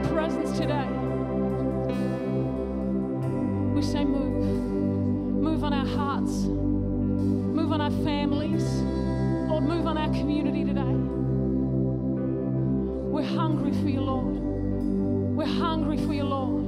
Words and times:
your 0.00 0.12
presence 0.12 0.58
today. 0.58 0.86
We 3.74 3.82
say, 3.82 4.04
move. 4.04 4.44
Move 5.42 5.64
on 5.64 5.72
our 5.72 5.86
hearts. 5.86 6.30
Move 6.30 7.72
on 7.72 7.80
our 7.80 7.90
families. 8.04 8.64
Lord, 9.48 9.64
move 9.64 9.86
on 9.86 9.98
our 9.98 10.08
community 10.08 10.64
today. 10.64 10.80
We're 13.10 13.22
hungry 13.24 13.72
for 13.72 13.88
you, 13.88 14.00
Lord. 14.00 14.36
We're 15.36 15.46
hungry 15.46 15.98
for 15.98 16.12
you, 16.12 16.24
Lord. 16.24 16.62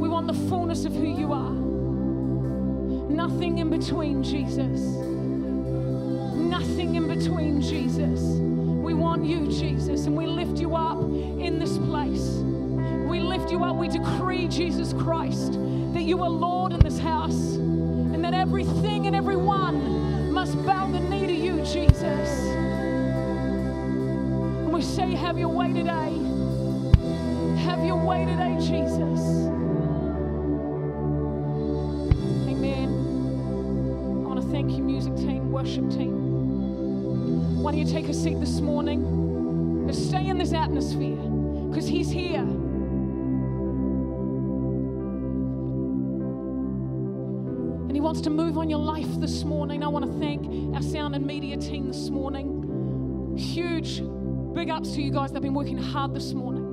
We 0.00 0.08
want 0.08 0.26
the 0.26 0.48
fullness 0.48 0.84
of 0.84 0.92
who 0.92 1.06
you 1.06 1.32
are. 1.32 1.52
Nothing 3.10 3.58
in 3.58 3.70
between, 3.70 4.22
Jesus. 4.22 4.80
Nothing 6.36 6.94
in 6.94 7.08
between, 7.08 7.60
Jesus. 7.60 8.20
We 8.88 8.94
want 8.94 9.26
you, 9.26 9.46
Jesus, 9.48 10.06
and 10.06 10.16
we 10.16 10.26
lift 10.26 10.58
you 10.58 10.74
up 10.74 10.98
in 10.98 11.58
this 11.58 11.76
place. 11.76 12.38
We 13.06 13.20
lift 13.20 13.50
you 13.50 13.62
up. 13.62 13.76
We 13.76 13.88
decree, 13.88 14.48
Jesus 14.48 14.94
Christ, 14.94 15.52
that 15.92 16.04
you 16.04 16.22
are 16.22 16.30
Lord 16.30 16.72
in 16.72 16.80
this 16.80 16.98
house 16.98 17.56
and 17.56 18.24
that 18.24 18.32
everything 18.32 19.06
and 19.06 19.14
everyone 19.14 20.32
must 20.32 20.56
bow 20.64 20.86
the 20.90 21.00
knee 21.00 21.26
to 21.26 21.34
you, 21.34 21.56
Jesus. 21.66 22.30
And 24.64 24.72
we 24.72 24.80
say, 24.80 25.14
Have 25.14 25.38
your 25.38 25.50
way 25.50 25.70
today. 25.70 26.14
Have 27.64 27.84
your 27.84 28.02
way 28.02 28.24
today, 28.24 28.56
Jesus. 28.58 29.20
Amen. 32.48 32.88
I 34.24 34.28
want 34.28 34.40
to 34.40 34.48
thank 34.48 34.70
you, 34.72 34.82
music 34.82 35.14
team, 35.16 35.52
worship 35.52 35.90
team. 35.90 36.07
Take 37.88 38.08
a 38.10 38.14
seat 38.14 38.38
this 38.38 38.60
morning? 38.60 39.86
Just 39.88 40.08
stay 40.08 40.26
in 40.26 40.36
this 40.36 40.52
atmosphere 40.52 41.16
because 41.70 41.86
He's 41.88 42.10
here. 42.10 42.40
And 47.80 47.92
He 47.92 48.00
wants 48.02 48.20
to 48.22 48.30
move 48.30 48.58
on 48.58 48.68
your 48.68 48.80
life 48.80 49.08
this 49.18 49.42
morning. 49.42 49.82
I 49.82 49.88
want 49.88 50.04
to 50.04 50.12
thank 50.20 50.74
our 50.74 50.82
sound 50.82 51.14
and 51.14 51.24
media 51.26 51.56
team 51.56 51.86
this 51.86 52.10
morning. 52.10 53.34
Huge 53.38 54.02
big 54.54 54.68
ups 54.68 54.92
to 54.92 55.00
you 55.00 55.10
guys. 55.10 55.32
They've 55.32 55.40
been 55.40 55.54
working 55.54 55.78
hard 55.78 56.12
this 56.12 56.34
morning. 56.34 56.66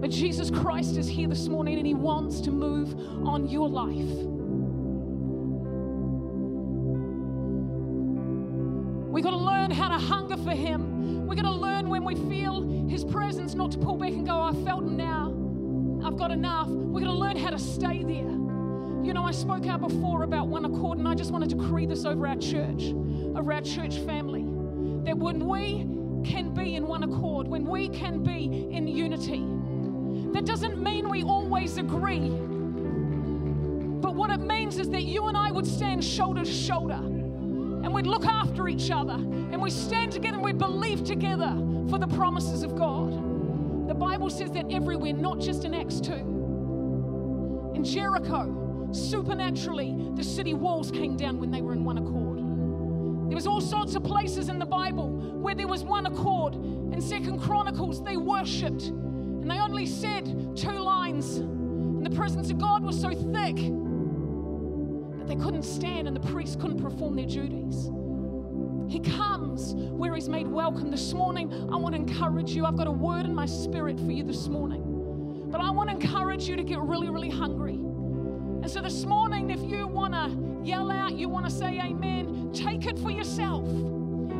But 0.00 0.08
Jesus 0.08 0.48
Christ 0.50 0.96
is 0.96 1.06
here 1.06 1.28
this 1.28 1.48
morning 1.48 1.76
and 1.76 1.86
He 1.86 1.92
wants 1.92 2.40
to 2.40 2.50
move 2.50 2.94
on 3.26 3.46
your 3.46 3.68
life. 3.68 4.37
We 9.18 9.22
got 9.22 9.30
to 9.30 9.36
learn 9.36 9.72
how 9.72 9.88
to 9.88 9.98
hunger 9.98 10.36
for 10.36 10.52
Him. 10.52 11.26
We 11.26 11.34
got 11.34 11.42
to 11.42 11.50
learn 11.50 11.88
when 11.88 12.04
we 12.04 12.14
feel 12.14 12.86
His 12.88 13.04
presence 13.04 13.52
not 13.52 13.72
to 13.72 13.78
pull 13.78 13.96
back 13.96 14.10
and 14.10 14.24
go, 14.24 14.40
I 14.40 14.52
felt 14.64 14.84
Him 14.84 14.96
now. 14.96 15.34
I've 16.06 16.16
got 16.16 16.30
enough. 16.30 16.68
We're 16.68 17.00
going 17.00 17.06
to 17.06 17.18
learn 17.18 17.36
how 17.36 17.50
to 17.50 17.58
stay 17.58 18.04
there. 18.04 18.30
You 19.02 19.12
know, 19.12 19.24
I 19.24 19.32
spoke 19.32 19.66
out 19.66 19.80
before 19.80 20.22
about 20.22 20.46
one 20.46 20.64
accord, 20.64 20.98
and 20.98 21.08
I 21.08 21.16
just 21.16 21.32
want 21.32 21.50
to 21.50 21.56
decree 21.56 21.84
this 21.84 22.04
over 22.04 22.28
our 22.28 22.36
church, 22.36 22.92
over 23.34 23.52
our 23.52 23.60
church 23.60 23.98
family. 23.98 24.44
That 25.02 25.18
when 25.18 25.48
we 25.48 25.78
can 26.24 26.54
be 26.54 26.76
in 26.76 26.86
one 26.86 27.02
accord, 27.02 27.48
when 27.48 27.66
we 27.66 27.88
can 27.88 28.22
be 28.22 28.68
in 28.70 28.86
unity, 28.86 29.44
that 30.32 30.44
doesn't 30.44 30.80
mean 30.80 31.08
we 31.08 31.24
always 31.24 31.76
agree. 31.76 32.28
But 33.98 34.14
what 34.14 34.30
it 34.30 34.38
means 34.38 34.78
is 34.78 34.88
that 34.90 35.02
you 35.02 35.26
and 35.26 35.36
I 35.36 35.50
would 35.50 35.66
stand 35.66 36.04
shoulder 36.04 36.44
to 36.44 36.52
shoulder 36.52 37.00
and 37.88 37.94
we'd 37.94 38.06
look 38.06 38.26
after 38.26 38.68
each 38.68 38.90
other 38.90 39.14
and 39.14 39.62
we 39.62 39.70
stand 39.70 40.12
together 40.12 40.34
and 40.34 40.44
we 40.44 40.52
believe 40.52 41.02
together 41.04 41.56
for 41.88 41.98
the 41.98 42.06
promises 42.06 42.62
of 42.62 42.76
God. 42.76 43.88
The 43.88 43.94
Bible 43.94 44.28
says 44.28 44.50
that 44.50 44.66
everywhere, 44.70 45.14
not 45.14 45.40
just 45.40 45.64
in 45.64 45.72
Acts 45.72 45.98
2. 46.00 47.72
In 47.74 47.82
Jericho, 47.82 48.90
supernaturally, 48.92 49.96
the 50.16 50.22
city 50.22 50.52
walls 50.52 50.90
came 50.90 51.16
down 51.16 51.40
when 51.40 51.50
they 51.50 51.62
were 51.62 51.72
in 51.72 51.82
one 51.82 51.96
accord. 51.96 52.40
There 53.30 53.36
was 53.36 53.46
all 53.46 53.62
sorts 53.62 53.94
of 53.94 54.04
places 54.04 54.50
in 54.50 54.58
the 54.58 54.66
Bible 54.66 55.08
where 55.08 55.54
there 55.54 55.66
was 55.66 55.82
one 55.82 56.04
accord. 56.04 56.56
In 56.56 57.00
Second 57.00 57.40
Chronicles, 57.40 58.04
they 58.04 58.18
worshipped 58.18 58.82
and 58.82 59.50
they 59.50 59.60
only 59.60 59.86
said 59.86 60.26
two 60.54 60.78
lines. 60.78 61.38
And 61.38 62.04
the 62.04 62.14
presence 62.14 62.50
of 62.50 62.58
God 62.58 62.82
was 62.82 63.00
so 63.00 63.14
thick 63.14 63.56
they 65.28 65.36
couldn't 65.36 65.62
stand 65.62 66.08
and 66.08 66.16
the 66.16 66.26
priests 66.32 66.56
couldn't 66.56 66.80
perform 66.82 67.14
their 67.14 67.26
duties. 67.26 67.90
He 68.90 69.00
comes 69.00 69.74
where 69.74 70.14
He's 70.14 70.28
made 70.28 70.48
welcome. 70.48 70.90
This 70.90 71.12
morning, 71.12 71.52
I 71.70 71.76
want 71.76 71.94
to 71.94 72.00
encourage 72.00 72.52
you. 72.52 72.64
I've 72.64 72.76
got 72.76 72.86
a 72.86 72.92
word 72.92 73.26
in 73.26 73.34
my 73.34 73.44
spirit 73.44 74.00
for 74.00 74.10
you 74.10 74.24
this 74.24 74.48
morning. 74.48 75.46
But 75.50 75.60
I 75.60 75.70
want 75.70 75.90
to 75.90 75.96
encourage 75.96 76.48
you 76.48 76.56
to 76.56 76.62
get 76.62 76.80
really, 76.80 77.10
really 77.10 77.28
hungry. 77.28 77.74
And 77.74 78.70
so 78.70 78.80
this 78.80 79.04
morning, 79.04 79.50
if 79.50 79.60
you 79.60 79.86
want 79.86 80.14
to 80.14 80.66
yell 80.66 80.90
out, 80.90 81.12
you 81.12 81.28
want 81.28 81.44
to 81.44 81.50
say 81.50 81.78
amen, 81.78 82.50
take 82.54 82.86
it 82.86 82.98
for 82.98 83.10
yourself. 83.10 83.68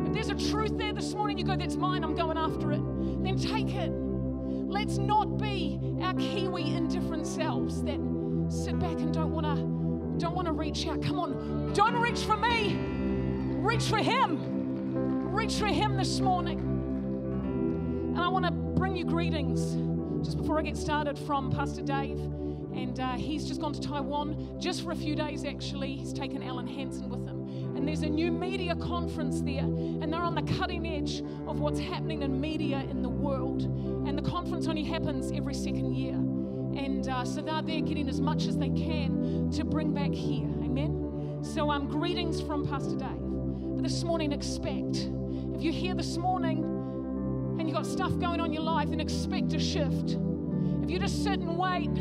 If 0.07 0.13
there's 0.13 0.29
a 0.29 0.51
truth 0.51 0.77
there 0.77 0.93
this 0.93 1.13
morning, 1.13 1.37
you 1.37 1.45
go, 1.45 1.55
that's 1.55 1.75
mine, 1.75 2.03
I'm 2.03 2.15
going 2.15 2.37
after 2.37 2.71
it, 2.71 2.81
then 3.23 3.37
take 3.37 3.75
it. 3.75 3.91
Let's 3.91 4.97
not 4.97 5.37
be 5.37 5.79
our 6.01 6.13
Kiwi 6.15 6.75
indifferent 6.75 7.27
selves 7.27 7.83
that 7.83 7.99
sit 8.49 8.79
back 8.79 8.97
and 8.97 9.13
don't 9.13 9.31
want 9.31 9.45
to 9.45 9.78
don't 10.19 10.35
want 10.35 10.47
to 10.47 10.53
reach 10.53 10.85
out. 10.85 11.01
Come 11.01 11.19
on, 11.19 11.73
don't 11.73 11.95
reach 11.95 12.19
for 12.19 12.35
me. 12.35 12.75
Reach 12.75 13.83
for 13.83 13.97
him. 13.97 15.31
Reach 15.31 15.53
for 15.55 15.67
him 15.67 15.95
this 15.95 16.19
morning. 16.19 16.59
And 16.59 18.19
I 18.19 18.27
want 18.27 18.45
to 18.45 18.51
bring 18.51 18.97
you 18.97 19.05
greetings 19.05 19.75
just 20.25 20.37
before 20.37 20.59
I 20.59 20.61
get 20.61 20.75
started 20.75 21.17
from 21.17 21.49
Pastor 21.51 21.81
Dave. 21.81 22.19
And 22.19 22.99
uh, 22.99 23.13
he's 23.13 23.47
just 23.47 23.61
gone 23.61 23.73
to 23.73 23.79
Taiwan 23.79 24.57
just 24.59 24.83
for 24.83 24.91
a 24.91 24.95
few 24.95 25.15
days, 25.15 25.45
actually. 25.45 25.95
He's 25.95 26.13
taken 26.13 26.43
Alan 26.43 26.67
Hansen 26.67 27.09
with 27.09 27.25
him. 27.25 27.75
And 27.77 27.87
there's 27.87 28.01
a 28.01 28.09
new 28.09 28.31
media 28.31 28.75
conference 28.75 29.41
there. 29.41 29.63
And 29.63 30.11
they're 30.11 30.21
on 30.21 30.35
the 30.35 30.53
cutting 30.57 30.85
edge 30.85 31.21
of 31.47 31.59
what's 31.59 31.79
happening 31.79 32.23
in 32.23 32.39
media 32.39 32.85
in 32.89 33.01
the 33.01 33.09
world. 33.09 33.63
And 34.07 34.17
the 34.17 34.29
conference 34.29 34.67
only 34.67 34.83
happens 34.83 35.31
every 35.31 35.53
second 35.53 35.95
year. 35.95 36.19
And 36.79 37.09
uh, 37.09 37.25
so 37.25 37.41
they're 37.41 37.61
getting 37.61 38.07
as 38.07 38.21
much 38.21 38.47
as 38.47 38.57
they 38.57 38.69
can 38.69 39.51
to 39.51 39.65
bring 39.65 39.93
back 39.93 40.13
here. 40.13 40.47
Amen. 40.63 41.39
So 41.41 41.69
um, 41.69 41.87
greetings 41.87 42.39
from 42.39 42.65
Pastor 42.65 42.95
Dave. 42.95 43.19
But 43.19 43.83
this 43.83 44.01
morning, 44.05 44.31
expect. 44.31 45.09
If 45.53 45.61
you're 45.61 45.73
here 45.73 45.93
this 45.93 46.15
morning 46.15 46.63
and 47.59 47.67
you've 47.67 47.75
got 47.75 47.85
stuff 47.85 48.17
going 48.17 48.39
on 48.39 48.45
in 48.45 48.53
your 48.53 48.63
life, 48.63 48.91
then 48.91 49.01
expect 49.01 49.51
a 49.51 49.59
shift. 49.59 50.17
If 50.81 50.89
you 50.89 50.99
just 50.99 51.21
sit 51.21 51.41
and 51.41 51.57
wait, 51.57 51.91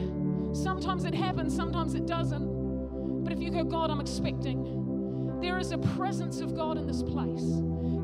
sometimes 0.54 1.04
it 1.04 1.12
happens, 1.12 1.56
sometimes 1.56 1.94
it 1.94 2.06
doesn't. 2.06 3.24
But 3.24 3.32
if 3.32 3.40
you 3.40 3.50
go, 3.50 3.64
God, 3.64 3.90
I'm 3.90 4.00
expecting, 4.00 5.40
there 5.40 5.58
is 5.58 5.72
a 5.72 5.78
presence 5.78 6.38
of 6.38 6.54
God 6.54 6.78
in 6.78 6.86
this 6.86 7.02
place. 7.02 7.42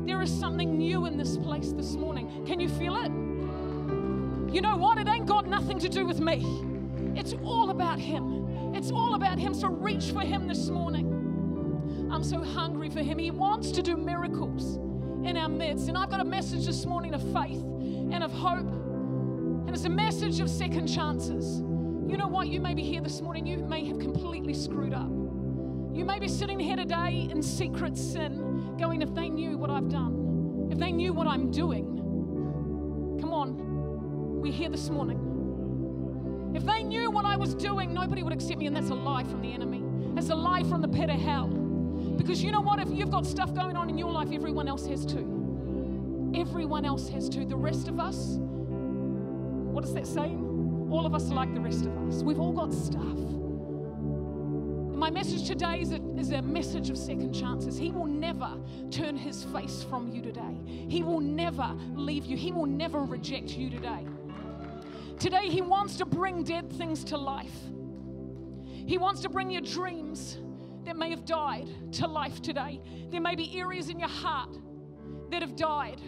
There 0.05 0.21
is 0.21 0.29
something 0.29 0.77
new 0.77 1.05
in 1.05 1.17
this 1.17 1.37
place 1.37 1.71
this 1.71 1.93
morning. 1.93 2.45
Can 2.45 2.59
you 2.59 2.67
feel 2.67 2.97
it? 2.97 3.24
You 4.55 4.61
know 4.61 4.77
what? 4.77 4.97
It 4.97 5.09
ain't 5.09 5.25
got 5.25 5.47
nothing 5.47 5.79
to 5.79 5.89
do 5.89 6.05
with 6.05 6.21
me. 6.21 6.63
It's 7.13 7.33
all 7.43 7.71
about 7.71 7.99
Him. 7.99 8.73
It's 8.73 8.89
all 8.89 9.15
about 9.15 9.37
Him. 9.37 9.53
So 9.53 9.67
reach 9.67 10.11
for 10.11 10.21
Him 10.21 10.47
this 10.47 10.69
morning. 10.69 12.07
I'm 12.09 12.23
so 12.23 12.41
hungry 12.41 12.89
for 12.89 13.01
Him. 13.01 13.19
He 13.19 13.31
wants 13.31 13.69
to 13.71 13.81
do 13.81 13.97
miracles 13.97 14.77
in 15.27 15.35
our 15.35 15.49
midst. 15.49 15.89
And 15.89 15.97
I've 15.97 16.09
got 16.09 16.21
a 16.21 16.23
message 16.23 16.65
this 16.65 16.85
morning 16.85 17.13
of 17.13 17.21
faith 17.33 17.61
and 17.61 18.23
of 18.23 18.31
hope. 18.31 18.59
And 18.59 19.71
it's 19.71 19.83
a 19.83 19.89
message 19.89 20.39
of 20.39 20.49
second 20.49 20.87
chances. 20.87 21.59
You 22.09 22.15
know 22.15 22.27
what? 22.27 22.47
You 22.47 22.61
may 22.61 22.73
be 22.73 22.83
here 22.83 23.01
this 23.01 23.19
morning, 23.19 23.45
you 23.45 23.57
may 23.57 23.83
have 23.83 23.99
completely 23.99 24.53
screwed 24.53 24.93
up. 24.93 25.09
You 25.91 26.05
may 26.05 26.17
be 26.17 26.29
sitting 26.29 26.61
here 26.61 26.77
today 26.77 27.27
in 27.29 27.43
secret 27.43 27.97
sin, 27.97 28.77
going, 28.79 29.01
if 29.01 29.13
they 29.13 29.27
knew 29.27 29.57
what 29.57 29.69
I've 29.69 29.89
done, 29.89 30.69
if 30.71 30.79
they 30.79 30.93
knew 30.93 31.11
what 31.11 31.27
I'm 31.27 31.51
doing, 31.51 32.04
we're 34.41 34.53
here 34.53 34.69
this 34.69 34.89
morning. 34.89 36.53
If 36.55 36.63
they 36.63 36.83
knew 36.83 37.11
what 37.11 37.25
I 37.25 37.35
was 37.35 37.53
doing, 37.53 37.93
nobody 37.93 38.23
would 38.23 38.33
accept 38.33 38.59
me, 38.59 38.67
and 38.67 38.75
that's 38.75 38.89
a 38.89 38.95
lie 38.95 39.23
from 39.23 39.41
the 39.41 39.51
enemy. 39.51 39.83
That's 40.13 40.29
a 40.29 40.35
lie 40.35 40.63
from 40.63 40.81
the 40.81 40.87
pit 40.87 41.09
of 41.09 41.19
hell. 41.19 41.47
Because 41.47 42.41
you 42.41 42.51
know 42.51 42.61
what? 42.61 42.79
If 42.79 42.89
you've 42.89 43.11
got 43.11 43.25
stuff 43.25 43.53
going 43.53 43.75
on 43.75 43.89
in 43.89 43.97
your 43.97 44.11
life, 44.11 44.29
everyone 44.31 44.67
else 44.67 44.85
has 44.87 45.05
too. 45.05 46.31
Everyone 46.35 46.85
else 46.85 47.09
has 47.09 47.27
too. 47.27 47.45
The 47.45 47.55
rest 47.55 47.87
of 47.87 47.99
us, 47.99 48.37
what 48.37 49.83
is 49.83 49.93
that 49.93 50.07
saying? 50.07 50.87
All 50.89 51.05
of 51.05 51.13
us 51.13 51.29
are 51.29 51.33
like 51.33 51.53
the 51.53 51.59
rest 51.59 51.85
of 51.85 51.97
us. 52.07 52.23
We've 52.23 52.39
all 52.39 52.53
got 52.53 52.73
stuff. 52.73 53.17
My 54.95 55.09
message 55.09 55.45
today 55.45 55.81
is 55.81 55.91
a, 55.91 55.99
is 56.17 56.31
a 56.31 56.41
message 56.41 56.89
of 56.89 56.97
second 56.97 57.33
chances. 57.33 57.77
He 57.77 57.91
will 57.91 58.05
never 58.05 58.49
turn 58.91 59.17
his 59.17 59.43
face 59.43 59.83
from 59.89 60.09
you 60.09 60.21
today. 60.21 60.55
He 60.65 61.03
will 61.03 61.19
never 61.19 61.75
leave 61.95 62.25
you. 62.25 62.37
He 62.37 62.53
will 62.53 62.65
never 62.65 62.99
reject 63.01 63.57
you 63.57 63.69
today. 63.69 64.05
Today, 65.19 65.49
He 65.49 65.61
wants 65.61 65.97
to 65.97 66.05
bring 66.05 66.43
dead 66.43 66.71
things 66.71 67.03
to 67.05 67.17
life. 67.17 67.55
He 68.85 68.97
wants 68.97 69.21
to 69.21 69.29
bring 69.29 69.49
your 69.49 69.61
dreams 69.61 70.37
that 70.83 70.95
may 70.95 71.09
have 71.09 71.25
died 71.25 71.67
to 71.93 72.07
life 72.07 72.41
today. 72.41 72.81
There 73.09 73.21
may 73.21 73.35
be 73.35 73.59
areas 73.59 73.89
in 73.89 73.99
your 73.99 74.09
heart 74.09 74.57
that 75.31 75.41
have 75.41 75.55
died. 75.55 75.99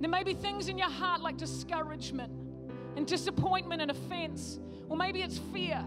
There 0.00 0.10
may 0.10 0.24
be 0.24 0.34
things 0.34 0.68
in 0.68 0.78
your 0.78 0.90
heart 0.90 1.20
like 1.20 1.36
discouragement 1.36 2.32
and 2.96 3.06
disappointment 3.06 3.82
and 3.82 3.90
offense, 3.90 4.58
or 4.88 4.96
maybe 4.96 5.20
it's 5.22 5.38
fear. 5.38 5.84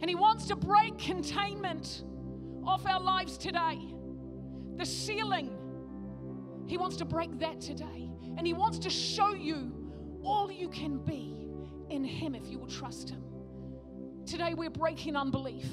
And 0.00 0.08
He 0.08 0.14
wants 0.14 0.46
to 0.46 0.56
break 0.56 0.98
containment 0.98 2.04
off 2.64 2.86
our 2.86 3.00
lives 3.00 3.36
today. 3.36 3.78
The 4.76 4.86
ceiling, 4.86 5.50
He 6.66 6.78
wants 6.78 6.96
to 6.96 7.04
break 7.04 7.38
that 7.40 7.60
today. 7.60 8.10
And 8.38 8.46
He 8.46 8.52
wants 8.52 8.78
to 8.80 8.90
show 8.90 9.34
you 9.34 9.85
all 10.26 10.50
you 10.50 10.68
can 10.68 10.98
be 10.98 11.48
in 11.90 12.04
Him 12.04 12.34
if 12.34 12.48
you 12.48 12.58
will 12.58 12.66
trust 12.66 13.10
Him. 13.10 13.22
Today, 14.26 14.54
we're 14.54 14.70
breaking 14.70 15.16
unbelief. 15.16 15.66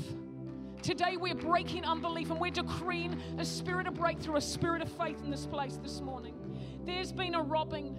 Today, 0.81 1.17
we're 1.17 1.35
breaking 1.35 1.85
unbelief 1.85 2.29
and 2.29 2.39
we're 2.39 2.51
decreeing 2.51 3.19
a 3.39 3.45
spirit 3.45 3.87
of 3.87 3.95
breakthrough, 3.95 4.35
a 4.35 4.41
spirit 4.41 4.81
of 4.81 4.89
faith 4.91 5.23
in 5.23 5.31
this 5.31 5.45
place 5.45 5.79
this 5.81 6.01
morning. 6.01 6.35
There's 6.85 7.11
been 7.11 7.35
a 7.35 7.41
robbing, 7.41 7.97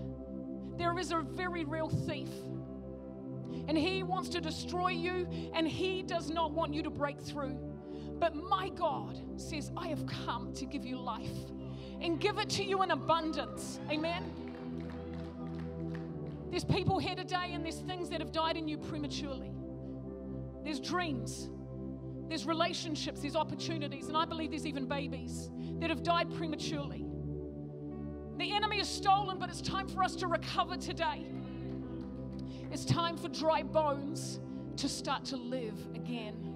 there 0.76 0.98
is 0.98 1.10
a 1.10 1.20
very 1.20 1.64
real 1.64 1.88
thief 1.88 2.28
and 3.68 3.78
He 3.78 4.02
wants 4.02 4.28
to 4.30 4.40
destroy 4.40 4.88
you, 4.90 5.26
and 5.54 5.66
He 5.66 6.02
does 6.02 6.30
not 6.30 6.52
want 6.52 6.74
you 6.74 6.82
to 6.82 6.90
break 6.90 7.20
through. 7.20 7.58
But 8.18 8.34
my 8.34 8.68
God 8.70 9.20
says, 9.36 9.70
I 9.76 9.88
have 9.88 10.06
come 10.06 10.52
to 10.54 10.66
give 10.66 10.84
you 10.84 10.98
life 10.98 11.50
and 12.00 12.20
give 12.20 12.38
it 12.38 12.48
to 12.50 12.64
you 12.64 12.82
in 12.82 12.90
abundance. 12.90 13.80
Amen. 13.90 14.43
There's 16.54 16.62
people 16.62 17.00
here 17.00 17.16
today, 17.16 17.50
and 17.50 17.64
there's 17.64 17.80
things 17.80 18.08
that 18.10 18.20
have 18.20 18.30
died 18.30 18.56
in 18.56 18.68
you 18.68 18.78
prematurely. 18.78 19.50
There's 20.62 20.78
dreams, 20.78 21.50
there's 22.28 22.46
relationships, 22.46 23.22
there's 23.22 23.34
opportunities, 23.34 24.06
and 24.06 24.16
I 24.16 24.24
believe 24.24 24.50
there's 24.50 24.64
even 24.64 24.86
babies 24.86 25.50
that 25.80 25.90
have 25.90 26.04
died 26.04 26.32
prematurely. 26.32 27.06
The 28.38 28.52
enemy 28.54 28.78
is 28.78 28.88
stolen, 28.88 29.40
but 29.40 29.48
it's 29.48 29.62
time 29.62 29.88
for 29.88 30.04
us 30.04 30.14
to 30.14 30.28
recover 30.28 30.76
today. 30.76 31.26
It's 32.70 32.84
time 32.84 33.16
for 33.16 33.28
dry 33.28 33.64
bones 33.64 34.38
to 34.76 34.88
start 34.88 35.24
to 35.24 35.36
live 35.36 35.74
again. 35.96 36.53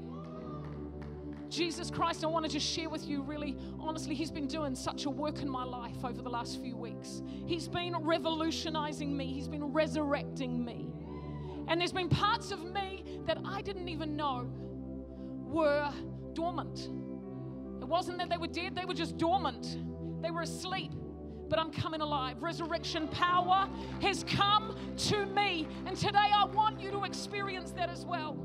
Jesus 1.48 1.90
Christ, 1.90 2.24
I 2.24 2.26
want 2.26 2.44
to 2.44 2.50
just 2.50 2.66
share 2.66 2.88
with 2.88 3.06
you 3.06 3.22
really 3.22 3.56
honestly, 3.80 4.14
He's 4.14 4.30
been 4.30 4.46
doing 4.46 4.74
such 4.74 5.06
a 5.06 5.10
work 5.10 5.40
in 5.40 5.48
my 5.48 5.64
life 5.64 6.04
over 6.04 6.20
the 6.20 6.28
last 6.28 6.60
few 6.60 6.76
weeks. 6.76 7.22
He's 7.46 7.68
been 7.68 7.96
revolutionizing 7.96 9.16
me, 9.16 9.32
He's 9.32 9.48
been 9.48 9.72
resurrecting 9.72 10.64
me. 10.64 10.92
And 11.68 11.80
there's 11.80 11.92
been 11.92 12.08
parts 12.08 12.50
of 12.50 12.64
me 12.64 13.04
that 13.26 13.38
I 13.44 13.62
didn't 13.62 13.88
even 13.88 14.16
know 14.16 14.48
were 15.46 15.90
dormant. 16.34 16.88
It 17.80 17.88
wasn't 17.88 18.18
that 18.18 18.28
they 18.28 18.36
were 18.36 18.46
dead, 18.46 18.74
they 18.74 18.84
were 18.84 18.94
just 18.94 19.16
dormant, 19.16 19.78
they 20.22 20.30
were 20.30 20.42
asleep 20.42 20.92
but 21.48 21.58
I'm 21.58 21.72
coming 21.72 22.00
alive. 22.00 22.42
Resurrection 22.42 23.08
power 23.08 23.68
has 24.02 24.24
come 24.24 24.76
to 24.96 25.26
me. 25.26 25.66
And 25.86 25.96
today 25.96 26.18
I 26.18 26.44
want 26.44 26.80
you 26.80 26.90
to 26.90 27.04
experience 27.04 27.70
that 27.72 27.88
as 27.88 28.04
well. 28.04 28.36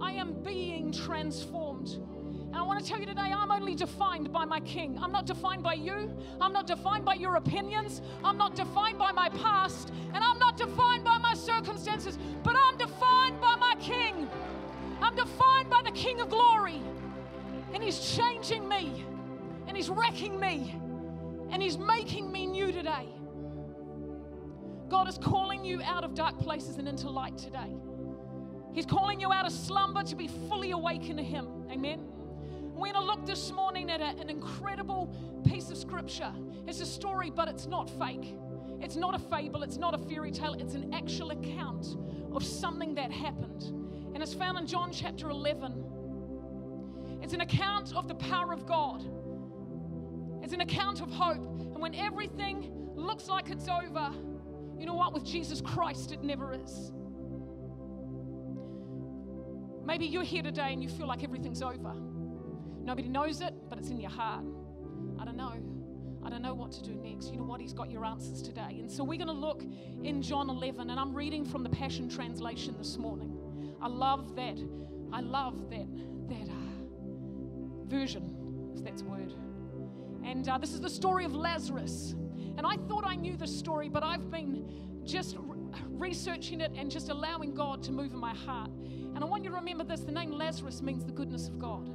I 0.00 0.12
am 0.12 0.42
being 0.42 0.92
transformed. 0.92 1.98
And 2.46 2.56
I 2.56 2.62
want 2.62 2.82
to 2.82 2.88
tell 2.88 2.98
you 2.98 3.06
today, 3.06 3.32
I'm 3.36 3.50
only 3.50 3.74
defined 3.74 4.32
by 4.32 4.44
my 4.44 4.60
King. 4.60 4.98
I'm 5.00 5.12
not 5.12 5.26
defined 5.26 5.62
by 5.62 5.74
you. 5.74 6.16
I'm 6.40 6.52
not 6.52 6.66
defined 6.66 7.04
by 7.04 7.14
your 7.14 7.36
opinions. 7.36 8.02
I'm 8.24 8.36
not 8.36 8.54
defined 8.54 8.98
by 8.98 9.12
my 9.12 9.28
past. 9.28 9.92
And 10.14 10.22
I'm 10.22 10.38
not 10.38 10.56
defined 10.56 11.04
by 11.04 11.18
my 11.18 11.34
circumstances. 11.34 12.18
But 12.42 12.56
I'm 12.56 12.76
defined 12.78 13.40
by 13.40 13.56
my 13.56 13.74
King. 13.80 14.28
I'm 15.00 15.14
defined 15.14 15.70
by 15.70 15.82
the 15.84 15.92
King 15.92 16.20
of 16.20 16.30
glory. 16.30 16.80
And 17.74 17.82
He's 17.82 18.14
changing 18.16 18.68
me. 18.68 19.04
And 19.66 19.76
He's 19.76 19.88
wrecking 19.88 20.38
me 20.38 20.80
and 21.50 21.62
He's 21.62 21.78
making 21.78 22.30
me 22.30 22.46
new 22.46 22.72
today. 22.72 23.06
God 24.88 25.08
is 25.08 25.18
calling 25.18 25.64
you 25.64 25.82
out 25.82 26.04
of 26.04 26.14
dark 26.14 26.38
places 26.38 26.76
and 26.76 26.88
into 26.88 27.10
light 27.10 27.36
today. 27.38 27.74
He's 28.72 28.86
calling 28.86 29.20
you 29.20 29.32
out 29.32 29.46
of 29.46 29.52
slumber 29.52 30.02
to 30.04 30.16
be 30.16 30.28
fully 30.48 30.70
awakened 30.70 31.18
to 31.18 31.24
Him. 31.24 31.48
Amen. 31.70 32.00
We're 32.76 32.92
going 32.92 32.94
to 32.94 33.00
look 33.00 33.26
this 33.26 33.50
morning 33.50 33.90
at 33.90 34.00
a, 34.00 34.20
an 34.20 34.30
incredible 34.30 35.14
piece 35.44 35.70
of 35.70 35.76
scripture. 35.76 36.32
It's 36.66 36.80
a 36.80 36.86
story, 36.86 37.30
but 37.30 37.48
it's 37.48 37.66
not 37.66 37.90
fake. 37.90 38.36
It's 38.80 38.96
not 38.96 39.14
a 39.14 39.18
fable. 39.18 39.62
It's 39.62 39.78
not 39.78 39.94
a 39.94 39.98
fairy 39.98 40.30
tale. 40.30 40.54
It's 40.54 40.74
an 40.74 40.92
actual 40.94 41.30
account 41.30 41.96
of 42.32 42.44
something 42.44 42.94
that 42.94 43.10
happened. 43.10 43.64
And 44.14 44.22
it's 44.22 44.34
found 44.34 44.58
in 44.58 44.66
John 44.66 44.92
chapter 44.92 45.30
11. 45.30 45.84
It's 47.22 47.32
an 47.32 47.40
account 47.40 47.96
of 47.96 48.08
the 48.08 48.14
power 48.14 48.52
of 48.52 48.66
God 48.66 49.04
it's 50.46 50.52
an 50.52 50.60
account 50.60 51.00
of 51.00 51.10
hope. 51.10 51.44
And 51.58 51.80
when 51.80 51.92
everything 51.96 52.70
looks 52.94 53.28
like 53.28 53.50
it's 53.50 53.66
over, 53.66 54.12
you 54.78 54.86
know 54.86 54.94
what? 54.94 55.12
With 55.12 55.24
Jesus 55.24 55.60
Christ, 55.60 56.12
it 56.12 56.22
never 56.22 56.52
is. 56.52 56.92
Maybe 59.84 60.06
you're 60.06 60.22
here 60.22 60.44
today 60.44 60.72
and 60.72 60.80
you 60.80 60.88
feel 60.88 61.08
like 61.08 61.24
everything's 61.24 61.62
over. 61.62 61.96
Nobody 62.86 63.08
knows 63.08 63.40
it, 63.40 63.52
but 63.68 63.80
it's 63.80 63.90
in 63.90 63.98
your 63.98 64.10
heart. 64.10 64.44
I 65.18 65.24
don't 65.24 65.36
know. 65.36 65.52
I 66.24 66.30
don't 66.30 66.40
know 66.40 66.54
what 66.54 66.70
to 66.72 66.82
do 66.82 66.94
next. 66.94 67.32
You 67.32 67.38
know 67.38 67.44
what? 67.44 67.60
He's 67.60 67.72
got 67.72 67.90
your 67.90 68.04
answers 68.04 68.40
today. 68.40 68.78
And 68.78 68.90
so 68.90 69.02
we're 69.02 69.18
going 69.18 69.26
to 69.26 69.32
look 69.32 69.64
in 70.04 70.22
John 70.22 70.48
11, 70.48 70.90
and 70.90 70.98
I'm 70.98 71.12
reading 71.12 71.44
from 71.44 71.64
the 71.64 71.68
Passion 71.68 72.08
Translation 72.08 72.76
this 72.78 72.96
morning. 72.96 73.36
I 73.82 73.88
love 73.88 74.36
that. 74.36 74.56
I 75.12 75.20
love 75.20 75.68
that 75.70 75.86
that 76.28 76.48
uh, 76.48 77.86
version, 77.86 78.72
if 78.76 78.84
that's 78.84 79.02
a 79.02 79.04
word. 79.04 79.32
And 80.24 80.48
uh, 80.48 80.58
this 80.58 80.72
is 80.72 80.80
the 80.80 80.90
story 80.90 81.24
of 81.24 81.34
Lazarus. 81.34 82.14
And 82.56 82.64
I 82.64 82.76
thought 82.88 83.04
I 83.04 83.16
knew 83.16 83.36
the 83.36 83.48
story, 83.48 83.88
but 83.88 84.04
I've 84.04 84.30
been 84.30 85.02
just 85.04 85.36
researching 85.90 86.60
it 86.60 86.70
and 86.76 86.88
just 86.90 87.08
allowing 87.08 87.52
God 87.52 87.82
to 87.84 87.92
move 87.92 88.12
in 88.12 88.18
my 88.18 88.34
heart. 88.34 88.70
And 89.14 89.18
I 89.24 89.26
want 89.26 89.44
you 89.44 89.50
to 89.50 89.56
remember 89.56 89.82
this 89.82 90.00
the 90.00 90.12
name 90.12 90.30
Lazarus 90.30 90.82
means 90.82 91.04
the 91.04 91.12
goodness 91.12 91.48
of 91.48 91.58
God, 91.58 91.88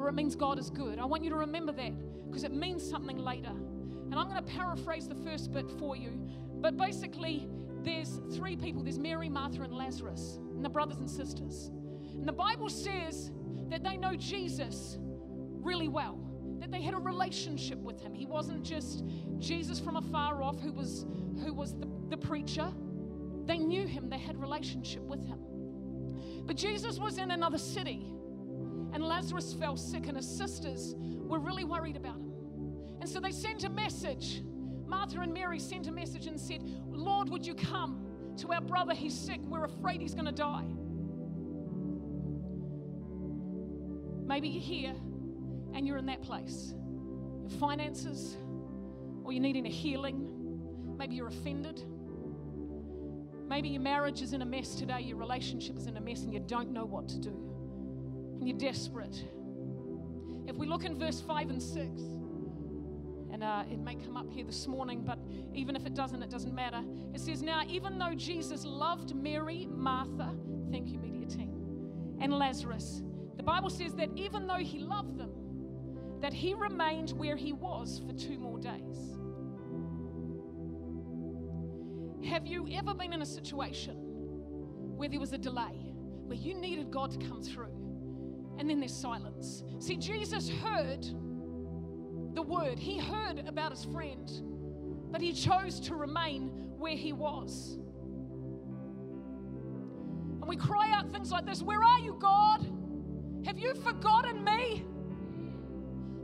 or 0.00 0.08
it 0.08 0.14
means 0.14 0.34
God 0.34 0.58
is 0.58 0.70
good. 0.70 0.98
I 0.98 1.04
want 1.04 1.22
you 1.22 1.30
to 1.30 1.36
remember 1.36 1.72
that 1.72 1.92
because 2.26 2.44
it 2.44 2.52
means 2.52 2.88
something 2.88 3.18
later. 3.18 3.50
And 3.50 4.14
I'm 4.14 4.28
going 4.28 4.42
to 4.42 4.52
paraphrase 4.52 5.06
the 5.06 5.14
first 5.14 5.52
bit 5.52 5.70
for 5.78 5.96
you. 5.96 6.18
But 6.60 6.76
basically, 6.76 7.48
there's 7.82 8.20
three 8.34 8.56
people 8.56 8.82
there's 8.82 8.98
Mary, 8.98 9.28
Martha, 9.28 9.62
and 9.62 9.74
Lazarus, 9.74 10.38
and 10.54 10.64
the 10.64 10.68
brothers 10.68 10.98
and 10.98 11.10
sisters. 11.10 11.70
And 12.14 12.26
the 12.26 12.32
Bible 12.32 12.68
says 12.68 13.30
that 13.68 13.82
they 13.84 13.96
know 13.96 14.14
Jesus 14.16 14.98
really 15.62 15.88
well 15.88 16.18
that 16.60 16.70
they 16.70 16.82
had 16.82 16.94
a 16.94 16.98
relationship 16.98 17.78
with 17.78 18.00
him. 18.00 18.14
He 18.14 18.26
wasn't 18.26 18.62
just 18.62 19.04
Jesus 19.38 19.80
from 19.80 19.96
afar 19.96 20.42
off 20.42 20.60
who 20.60 20.72
was, 20.72 21.06
who 21.42 21.54
was 21.54 21.74
the, 21.74 21.88
the 22.10 22.16
preacher. 22.16 22.70
They 23.46 23.56
knew 23.58 23.86
him, 23.86 24.10
they 24.10 24.18
had 24.18 24.38
relationship 24.38 25.02
with 25.02 25.26
him. 25.26 25.38
But 26.44 26.56
Jesus 26.56 26.98
was 26.98 27.18
in 27.18 27.30
another 27.30 27.58
city, 27.58 28.06
and 28.92 29.02
Lazarus 29.02 29.54
fell 29.54 29.76
sick, 29.76 30.08
and 30.08 30.16
his 30.16 30.28
sisters 30.28 30.94
were 30.98 31.38
really 31.38 31.64
worried 31.64 31.96
about 31.96 32.16
him. 32.16 32.32
And 33.00 33.08
so 33.08 33.20
they 33.20 33.32
sent 33.32 33.64
a 33.64 33.70
message. 33.70 34.42
Martha 34.86 35.20
and 35.20 35.32
Mary 35.32 35.58
sent 35.58 35.86
a 35.86 35.92
message 35.92 36.26
and 36.26 36.38
said, 36.38 36.62
Lord, 36.88 37.28
would 37.30 37.46
you 37.46 37.54
come 37.54 38.04
to 38.38 38.52
our 38.52 38.60
brother? 38.60 38.94
He's 38.94 39.18
sick. 39.18 39.40
We're 39.44 39.64
afraid 39.64 40.00
he's 40.00 40.14
going 40.14 40.26
to 40.26 40.32
die. 40.32 40.66
Maybe 44.26 44.48
you're 44.48 44.62
here 44.62 44.94
and 45.74 45.86
you're 45.86 45.96
in 45.96 46.06
that 46.06 46.22
place. 46.22 46.74
Your 47.40 47.58
finances, 47.58 48.36
or 49.24 49.32
you're 49.32 49.42
needing 49.42 49.66
a 49.66 49.70
healing. 49.70 50.96
Maybe 50.98 51.14
you're 51.14 51.28
offended. 51.28 51.82
Maybe 53.48 53.70
your 53.70 53.82
marriage 53.82 54.22
is 54.22 54.32
in 54.32 54.42
a 54.42 54.46
mess 54.46 54.76
today, 54.76 55.00
your 55.00 55.16
relationship 55.16 55.76
is 55.76 55.86
in 55.86 55.96
a 55.96 56.00
mess, 56.00 56.22
and 56.22 56.32
you 56.32 56.38
don't 56.38 56.70
know 56.70 56.84
what 56.84 57.08
to 57.08 57.18
do. 57.18 57.49
And 58.40 58.48
you're 58.48 58.58
desperate. 58.58 59.24
If 60.46 60.56
we 60.56 60.66
look 60.66 60.84
in 60.84 60.98
verse 60.98 61.20
5 61.20 61.50
and 61.50 61.62
6, 61.62 61.76
and 63.32 63.44
uh, 63.44 63.62
it 63.70 63.78
may 63.78 63.94
come 63.94 64.16
up 64.16 64.32
here 64.32 64.44
this 64.44 64.66
morning, 64.66 65.02
but 65.04 65.18
even 65.54 65.76
if 65.76 65.86
it 65.86 65.94
doesn't, 65.94 66.22
it 66.22 66.30
doesn't 66.30 66.54
matter. 66.54 66.82
It 67.14 67.20
says, 67.20 67.42
Now, 67.42 67.62
even 67.68 67.98
though 67.98 68.14
Jesus 68.14 68.64
loved 68.64 69.14
Mary, 69.14 69.68
Martha, 69.70 70.34
thank 70.70 70.88
you, 70.88 70.98
media 70.98 71.26
team, 71.26 71.54
and 72.20 72.32
Lazarus, 72.32 73.02
the 73.36 73.42
Bible 73.42 73.70
says 73.70 73.94
that 73.94 74.10
even 74.16 74.46
though 74.46 74.56
he 74.56 74.78
loved 74.80 75.16
them, 75.16 75.30
that 76.20 76.32
he 76.32 76.54
remained 76.54 77.10
where 77.10 77.36
he 77.36 77.52
was 77.52 78.02
for 78.06 78.12
two 78.12 78.38
more 78.38 78.58
days. 78.58 79.16
Have 82.28 82.46
you 82.46 82.68
ever 82.72 82.92
been 82.92 83.12
in 83.12 83.22
a 83.22 83.26
situation 83.26 83.96
where 84.96 85.08
there 85.08 85.20
was 85.20 85.32
a 85.32 85.38
delay, 85.38 85.94
where 86.26 86.36
you 86.36 86.54
needed 86.54 86.90
God 86.90 87.10
to 87.12 87.18
come 87.26 87.42
through, 87.42 87.79
and 88.60 88.68
then 88.68 88.78
there's 88.78 88.94
silence. 88.94 89.64
See, 89.78 89.96
Jesus 89.96 90.50
heard 90.50 91.02
the 92.34 92.42
word, 92.42 92.78
he 92.78 92.98
heard 92.98 93.42
about 93.48 93.70
his 93.70 93.86
friend, 93.86 94.30
but 95.10 95.22
he 95.22 95.32
chose 95.32 95.80
to 95.80 95.94
remain 95.94 96.48
where 96.76 96.94
he 96.94 97.14
was. 97.14 97.78
And 100.40 100.46
we 100.46 100.56
cry 100.56 100.92
out 100.92 101.10
things 101.10 101.32
like 101.32 101.46
this 101.46 101.62
Where 101.62 101.82
are 101.82 102.00
you, 102.00 102.18
God? 102.20 102.70
Have 103.46 103.58
you 103.58 103.74
forgotten 103.76 104.44
me? 104.44 104.84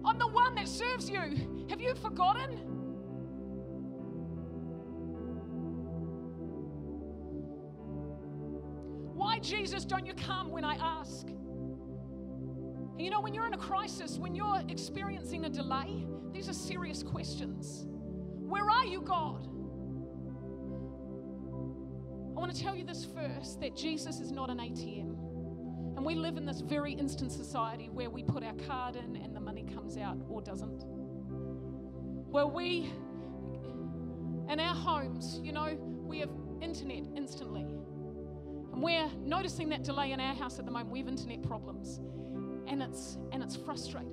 I'm 0.04 0.18
the 0.18 0.28
one 0.28 0.54
that 0.56 0.68
serves 0.68 1.08
you. 1.08 1.66
Have 1.70 1.80
you 1.80 1.94
forgotten? 1.94 2.50
Why, 9.14 9.38
Jesus, 9.38 9.86
don't 9.86 10.04
you 10.04 10.12
come 10.12 10.50
when 10.50 10.66
I 10.66 10.74
ask? 10.74 11.26
You 12.98 13.10
know, 13.10 13.20
when 13.20 13.34
you're 13.34 13.46
in 13.46 13.54
a 13.54 13.58
crisis, 13.58 14.18
when 14.18 14.34
you're 14.34 14.62
experiencing 14.68 15.44
a 15.44 15.50
delay, 15.50 16.06
these 16.32 16.48
are 16.48 16.54
serious 16.54 17.02
questions. 17.02 17.84
Where 17.88 18.70
are 18.70 18.86
you, 18.86 19.02
God? 19.02 19.46
I 22.36 22.40
want 22.40 22.54
to 22.54 22.62
tell 22.62 22.74
you 22.74 22.84
this 22.84 23.04
first 23.04 23.60
that 23.60 23.76
Jesus 23.76 24.20
is 24.20 24.32
not 24.32 24.48
an 24.50 24.58
ATM. 24.58 25.14
And 25.96 26.04
we 26.04 26.14
live 26.14 26.36
in 26.36 26.46
this 26.46 26.60
very 26.60 26.92
instant 26.92 27.32
society 27.32 27.88
where 27.92 28.10
we 28.10 28.22
put 28.22 28.42
our 28.42 28.54
card 28.66 28.96
in 28.96 29.16
and 29.16 29.34
the 29.34 29.40
money 29.40 29.64
comes 29.74 29.96
out 29.96 30.18
or 30.28 30.40
doesn't. 30.42 30.84
Where 32.30 32.46
we, 32.46 32.92
in 34.50 34.60
our 34.60 34.74
homes, 34.74 35.40
you 35.42 35.52
know, 35.52 35.78
we 36.02 36.20
have 36.20 36.30
internet 36.60 37.04
instantly. 37.16 37.62
And 38.72 38.82
we're 38.82 39.10
noticing 39.22 39.70
that 39.70 39.82
delay 39.82 40.12
in 40.12 40.20
our 40.20 40.34
house 40.34 40.58
at 40.58 40.66
the 40.66 40.70
moment. 40.70 40.90
We 40.90 40.98
have 40.98 41.08
internet 41.08 41.42
problems. 41.42 42.00
And 42.66 42.82
it's, 42.82 43.18
and 43.32 43.42
it's 43.42 43.56
frustrating. 43.56 44.12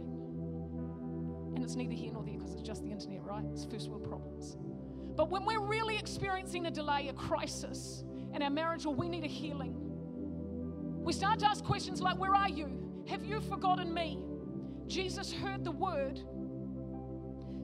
And 1.56 1.64
it's 1.64 1.76
neither 1.76 1.94
here 1.94 2.12
nor 2.14 2.24
there 2.24 2.36
because 2.36 2.54
it's 2.54 2.62
just 2.62 2.84
the 2.84 2.92
internet, 2.92 3.24
right? 3.24 3.44
It's 3.52 3.66
first 3.66 3.90
world 3.90 4.04
problems. 4.04 4.58
But 5.16 5.30
when 5.30 5.46
we're 5.46 5.62
really 5.62 5.98
experiencing 5.98 6.66
a 6.66 6.72
delay, 6.72 7.08
a 7.10 7.14
crisis 7.14 8.04
in 8.34 8.42
our 8.42 8.50
marriage, 8.50 8.86
or 8.86 8.94
we 8.94 9.10
need 9.10 9.24
a 9.24 9.28
healing, 9.28 9.76
we 11.04 11.14
start 11.14 11.40
to 11.40 11.48
ask 11.48 11.64
questions 11.64 12.02
like, 12.02 12.18
Where 12.18 12.34
are 12.34 12.50
you? 12.50 13.04
Have 13.08 13.24
you 13.26 13.42
forgotten 13.42 13.94
me? 13.94 14.20
Jesus 14.88 15.32
heard 15.32 15.64
the 15.64 15.72
word, 15.72 16.20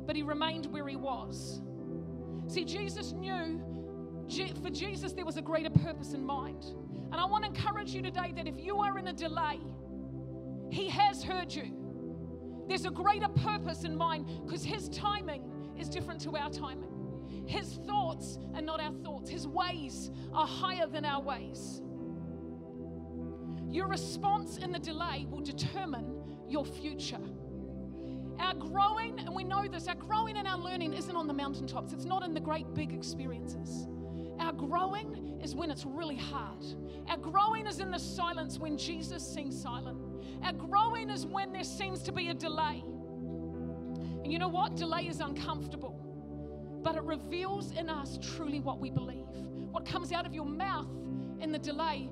but 0.05 0.15
he 0.15 0.24
remained 0.24 0.67
where 0.67 0.88
he 0.88 0.96
was. 0.96 1.62
See, 2.48 2.65
Jesus 2.65 3.12
knew 3.13 3.62
for 4.62 4.69
Jesus 4.69 5.13
there 5.13 5.25
was 5.25 5.38
a 5.38 5.41
greater 5.41 5.69
purpose 5.69 6.13
in 6.13 6.24
mind. 6.24 6.65
And 7.12 7.15
I 7.15 7.25
want 7.25 7.43
to 7.43 7.50
encourage 7.50 7.93
you 7.93 8.01
today 8.01 8.31
that 8.36 8.48
if 8.48 8.60
you 8.60 8.77
are 8.77 8.98
in 9.00 9.08
a 9.08 9.13
delay, 9.13 9.60
he 10.71 10.89
has 10.89 11.23
heard 11.23 11.53
you. 11.53 11.75
There's 12.67 12.85
a 12.85 12.91
greater 12.91 13.27
purpose 13.27 13.83
in 13.83 13.95
mind 13.95 14.27
because 14.45 14.63
his 14.63 14.89
timing 14.89 15.43
is 15.77 15.89
different 15.89 16.21
to 16.21 16.38
our 16.38 16.49
timing. 16.49 16.89
His 17.47 17.79
thoughts 17.88 18.38
are 18.53 18.61
not 18.61 18.79
our 18.79 18.93
thoughts, 19.03 19.29
his 19.29 19.47
ways 19.47 20.11
are 20.33 20.45
higher 20.45 20.85
than 20.85 21.05
our 21.05 21.21
ways. 21.21 21.81
Your 23.67 23.88
response 23.88 24.57
in 24.57 24.71
the 24.71 24.79
delay 24.79 25.27
will 25.29 25.41
determine 25.41 26.13
your 26.47 26.65
future. 26.65 27.19
Our 28.39 28.53
growing, 28.53 29.19
and 29.19 29.35
we 29.35 29.43
know 29.43 29.67
this, 29.67 29.88
our 29.88 29.95
growing 29.95 30.38
and 30.38 30.47
our 30.47 30.57
learning 30.57 30.93
isn't 30.93 31.15
on 31.15 31.27
the 31.27 31.33
mountaintops, 31.33 31.93
it's 31.93 32.05
not 32.05 32.23
in 32.23 32.33
the 32.33 32.39
great 32.39 32.73
big 32.73 32.93
experiences. 32.93 33.88
Our 34.39 34.53
growing 34.53 35.39
is 35.43 35.55
when 35.55 35.69
it's 35.69 35.85
really 35.85 36.15
hard. 36.15 36.65
Our 37.07 37.17
growing 37.17 37.67
is 37.67 37.79
in 37.79 37.91
the 37.91 37.99
silence 37.99 38.57
when 38.57 38.77
Jesus 38.77 39.23
seems 39.23 39.59
silent. 39.61 39.99
Our 40.43 40.53
growing 40.53 41.09
is 41.09 41.25
when 41.25 41.51
there 41.51 41.63
seems 41.63 42.01
to 42.03 42.11
be 42.11 42.29
a 42.29 42.33
delay. 42.33 42.83
And 44.23 44.31
you 44.31 44.39
know 44.39 44.47
what? 44.47 44.75
Delay 44.75 45.07
is 45.07 45.19
uncomfortable, 45.19 45.99
but 46.83 46.95
it 46.95 47.03
reveals 47.03 47.71
in 47.71 47.89
us 47.89 48.19
truly 48.21 48.59
what 48.59 48.79
we 48.79 48.89
believe. 48.89 49.25
What 49.71 49.85
comes 49.85 50.11
out 50.11 50.25
of 50.25 50.33
your 50.33 50.45
mouth 50.45 50.89
in 51.39 51.51
the 51.51 51.59
delay 51.59 52.09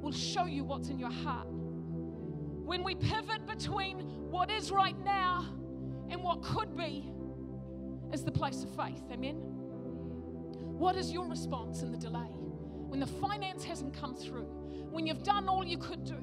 will 0.00 0.12
show 0.12 0.46
you 0.46 0.64
what's 0.64 0.88
in 0.88 0.98
your 0.98 1.10
heart. 1.10 1.48
When 1.50 2.84
we 2.84 2.94
pivot 2.94 3.46
between 3.46 3.98
what 4.30 4.50
is 4.50 4.70
right 4.70 4.98
now 5.04 5.46
and 6.08 6.22
what 6.22 6.42
could 6.42 6.76
be, 6.76 7.10
is 8.12 8.24
the 8.24 8.32
place 8.32 8.62
of 8.64 8.70
faith. 8.70 9.02
Amen. 9.12 9.36
What 9.36 10.96
is 10.96 11.12
your 11.12 11.28
response 11.28 11.82
in 11.82 11.92
the 11.92 11.98
delay? 11.98 12.28
When 12.88 13.00
the 13.00 13.06
finance 13.06 13.64
hasn't 13.64 13.94
come 13.94 14.14
through, 14.16 14.46
when 14.90 15.06
you've 15.06 15.22
done 15.22 15.48
all 15.48 15.64
you 15.64 15.78
could 15.78 16.04
do, 16.04 16.16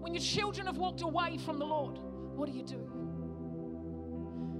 when 0.00 0.14
your 0.14 0.22
children 0.22 0.66
have 0.66 0.78
walked 0.78 1.02
away 1.02 1.38
from 1.38 1.58
the 1.58 1.64
Lord, 1.64 1.98
what 2.34 2.48
do 2.50 2.56
you 2.56 2.62
do? 2.62 2.76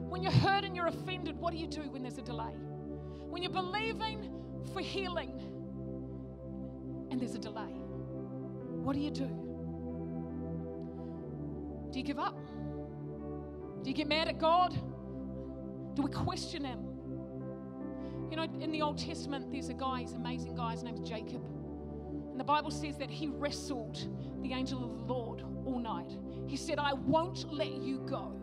When 0.08 0.22
you're 0.22 0.32
hurt 0.32 0.64
and 0.64 0.74
you're 0.74 0.86
offended, 0.86 1.38
what 1.38 1.52
do 1.52 1.58
you 1.58 1.66
do 1.66 1.82
when 1.90 2.02
there's 2.02 2.18
a 2.18 2.22
delay? 2.22 2.54
When 3.28 3.42
you're 3.42 3.52
believing 3.52 4.30
for 4.72 4.80
healing 4.80 5.32
and 7.10 7.20
there's 7.20 7.34
a 7.34 7.38
delay, 7.38 7.72
what 8.82 8.94
do 8.94 9.00
you 9.00 9.10
do? 9.10 9.28
Do 11.92 11.98
you 11.98 12.04
give 12.04 12.18
up? 12.18 12.38
Do 13.82 13.90
you 13.90 13.94
get 13.94 14.08
mad 14.08 14.28
at 14.28 14.38
God? 14.38 14.74
Do 15.94 16.02
we 16.02 16.10
question 16.10 16.64
Him? 16.64 16.80
You 18.30 18.36
know, 18.36 18.44
in 18.60 18.70
the 18.70 18.82
Old 18.82 18.98
Testament, 18.98 19.50
there's 19.50 19.68
a 19.68 19.74
guy, 19.74 20.00
he's 20.00 20.12
an 20.12 20.18
amazing 20.18 20.54
guy, 20.54 20.72
his 20.72 20.82
name's 20.82 21.00
Jacob. 21.08 21.42
And 22.38 22.46
the 22.46 22.52
Bible 22.52 22.70
says 22.70 22.96
that 22.98 23.10
he 23.10 23.26
wrestled 23.26 23.98
the 24.44 24.52
angel 24.52 24.84
of 24.84 24.96
the 24.96 25.12
Lord 25.12 25.42
all 25.66 25.80
night. 25.80 26.16
He 26.46 26.56
said, 26.56 26.78
I 26.78 26.92
won't 26.92 27.52
let 27.52 27.82
you 27.82 27.98
go. 28.08 28.40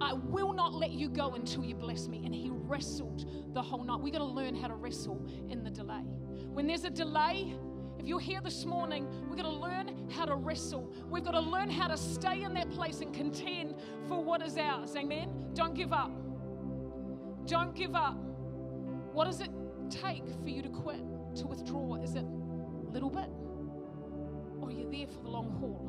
I 0.00 0.12
will 0.12 0.52
not 0.52 0.72
let 0.72 0.92
you 0.92 1.08
go 1.08 1.34
until 1.34 1.64
you 1.64 1.74
bless 1.74 2.06
me. 2.06 2.22
And 2.24 2.32
he 2.32 2.50
wrestled 2.52 3.26
the 3.52 3.60
whole 3.60 3.82
night. 3.82 3.98
We 3.98 4.12
got 4.12 4.18
to 4.18 4.24
learn 4.24 4.54
how 4.54 4.68
to 4.68 4.76
wrestle 4.76 5.26
in 5.48 5.64
the 5.64 5.70
delay. 5.70 6.04
When 6.52 6.68
there's 6.68 6.84
a 6.84 6.90
delay, 6.90 7.52
if 7.98 8.06
you're 8.06 8.20
here 8.20 8.40
this 8.40 8.64
morning, 8.64 9.08
we've 9.28 9.36
got 9.36 9.50
to 9.50 9.58
learn 9.58 10.08
how 10.08 10.24
to 10.24 10.36
wrestle. 10.36 10.92
We've 11.10 11.24
got 11.24 11.32
to 11.32 11.40
learn 11.40 11.68
how 11.68 11.88
to 11.88 11.96
stay 11.96 12.44
in 12.44 12.54
that 12.54 12.70
place 12.70 13.00
and 13.00 13.12
contend 13.12 13.74
for 14.06 14.22
what 14.22 14.40
is 14.46 14.56
ours. 14.56 14.94
Amen? 14.94 15.50
Don't 15.52 15.74
give 15.74 15.92
up. 15.92 16.12
Don't 17.46 17.74
give 17.74 17.96
up. 17.96 18.14
What 19.12 19.24
does 19.24 19.40
it 19.40 19.50
take 19.90 20.22
for 20.44 20.48
you 20.48 20.62
to 20.62 20.68
quit, 20.68 21.00
to 21.38 21.48
withdraw? 21.48 21.96
Is 21.96 22.14
it 22.14 22.24
little 22.92 23.10
bit? 23.10 23.28
Or 24.60 24.70
you're 24.70 24.90
you 24.90 24.98
there 24.98 25.06
for 25.06 25.22
the 25.22 25.28
long 25.28 25.50
haul? 25.58 25.88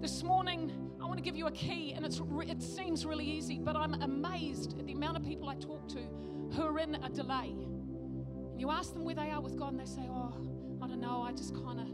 This 0.00 0.22
morning, 0.22 0.72
I 1.00 1.04
want 1.04 1.18
to 1.18 1.22
give 1.22 1.36
you 1.36 1.46
a 1.46 1.52
key, 1.52 1.92
and 1.92 2.06
it's, 2.06 2.20
it 2.46 2.62
seems 2.62 3.04
really 3.04 3.26
easy, 3.26 3.58
but 3.58 3.76
I'm 3.76 3.94
amazed 3.94 4.78
at 4.78 4.86
the 4.86 4.92
amount 4.92 5.16
of 5.16 5.24
people 5.24 5.48
I 5.48 5.56
talk 5.56 5.88
to 5.88 5.98
who 6.52 6.62
are 6.62 6.78
in 6.78 6.94
a 6.94 7.10
delay. 7.10 7.50
And 7.50 8.60
you 8.60 8.70
ask 8.70 8.92
them 8.92 9.04
where 9.04 9.14
they 9.14 9.30
are 9.30 9.40
with 9.40 9.58
God, 9.58 9.72
and 9.72 9.80
they 9.80 9.86
say, 9.86 10.08
Oh, 10.08 10.34
I 10.80 10.86
don't 10.86 11.00
know, 11.00 11.22
I 11.22 11.32
just 11.32 11.54
kind 11.54 11.80
of 11.80 11.86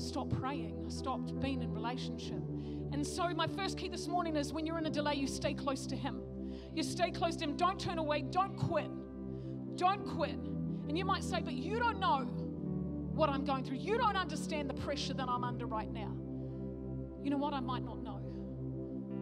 stopped 0.00 0.38
praying. 0.38 0.84
I 0.86 0.90
stopped 0.90 1.38
being 1.40 1.62
in 1.62 1.72
relationship. 1.72 2.42
And 2.92 3.06
so, 3.06 3.28
my 3.30 3.46
first 3.46 3.76
key 3.76 3.88
this 3.88 4.06
morning 4.06 4.36
is 4.36 4.52
when 4.52 4.66
you're 4.66 4.78
in 4.78 4.86
a 4.86 4.90
delay, 4.90 5.14
you 5.14 5.26
stay 5.26 5.54
close 5.54 5.86
to 5.86 5.96
Him. 5.96 6.20
You 6.74 6.82
stay 6.82 7.10
close 7.10 7.36
to 7.36 7.44
Him. 7.44 7.56
Don't 7.56 7.78
turn 7.80 7.98
away. 7.98 8.22
Don't 8.22 8.56
quit. 8.56 8.90
Don't 9.76 10.06
quit. 10.06 10.38
And 10.88 10.96
you 10.96 11.04
might 11.04 11.22
say, 11.22 11.40
But 11.40 11.54
you 11.54 11.78
don't 11.78 12.00
know 12.00 12.26
what 13.14 13.28
I'm 13.28 13.44
going 13.44 13.64
through. 13.64 13.78
You 13.78 13.98
don't 13.98 14.16
understand 14.16 14.70
the 14.70 14.74
pressure 14.74 15.14
that 15.14 15.28
I'm 15.28 15.44
under 15.44 15.66
right 15.66 15.92
now. 15.92 16.12
You 17.22 17.30
know 17.30 17.36
what? 17.36 17.52
I 17.52 17.60
might 17.60 17.84
not 17.84 18.02
know. 18.02 18.20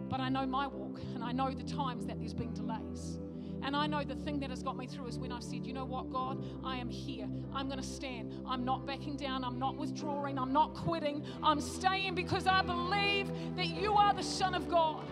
But 0.09 0.19
I 0.19 0.29
know 0.29 0.45
my 0.45 0.67
walk, 0.67 1.01
and 1.13 1.23
I 1.23 1.31
know 1.31 1.51
the 1.51 1.63
times 1.63 2.05
that 2.05 2.19
there's 2.19 2.33
been 2.33 2.53
delays. 2.53 3.19
And 3.63 3.75
I 3.75 3.87
know 3.87 4.03
the 4.03 4.15
thing 4.15 4.39
that 4.41 4.49
has 4.49 4.61
got 4.63 4.77
me 4.77 4.85
through 4.85 5.07
is 5.07 5.17
when 5.17 5.31
I've 5.31 5.43
said, 5.43 5.65
you 5.65 5.73
know 5.73 5.83
what, 5.83 6.11
God, 6.11 6.43
I 6.63 6.77
am 6.77 6.89
here. 6.89 7.27
I'm 7.53 7.67
going 7.67 7.81
to 7.81 7.85
stand. 7.85 8.33
I'm 8.47 8.63
not 8.63 8.85
backing 8.85 9.17
down. 9.17 9.43
I'm 9.43 9.59
not 9.59 9.75
withdrawing. 9.75 10.37
I'm 10.37 10.53
not 10.53 10.73
quitting. 10.73 11.25
I'm 11.43 11.59
staying 11.59 12.15
because 12.15 12.47
I 12.47 12.61
believe 12.61 13.29
that 13.55 13.67
you 13.67 13.93
are 13.93 14.13
the 14.13 14.23
Son 14.23 14.53
of 14.53 14.69
God, 14.69 15.05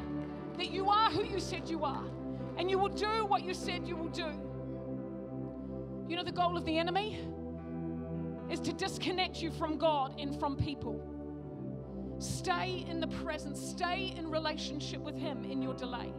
that 0.58 0.72
you 0.72 0.90
are 0.90 1.10
who 1.10 1.26
you 1.26 1.40
said 1.40 1.68
you 1.68 1.84
are, 1.84 2.06
and 2.58 2.70
you 2.70 2.78
will 2.78 2.90
do 2.90 3.26
what 3.26 3.44
you 3.44 3.54
said 3.54 3.88
you 3.88 3.96
will 3.96 4.10
do. 4.10 4.32
You 6.08 6.16
know, 6.16 6.24
the 6.24 6.32
goal 6.32 6.58
of 6.58 6.66
the 6.66 6.78
enemy 6.78 7.20
is 8.50 8.60
to 8.62 8.74
disconnect 8.74 9.42
you 9.42 9.52
from 9.52 9.78
God 9.78 10.20
and 10.20 10.40
from 10.40 10.56
people. 10.56 11.02
Stay 12.20 12.86
in 12.88 13.00
the 13.00 13.08
presence, 13.08 13.60
stay 13.60 14.14
in 14.18 14.30
relationship 14.30 15.02
with 15.02 15.16
Him 15.16 15.44
in 15.44 15.62
your 15.62 15.74
delay 15.74 16.14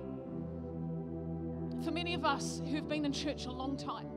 for 1.86 1.92
many 1.92 2.14
of 2.14 2.24
us 2.24 2.60
who've 2.68 2.88
been 2.88 3.04
in 3.04 3.12
church 3.12 3.46
a 3.46 3.52
long 3.52 3.76
time, 3.76 4.08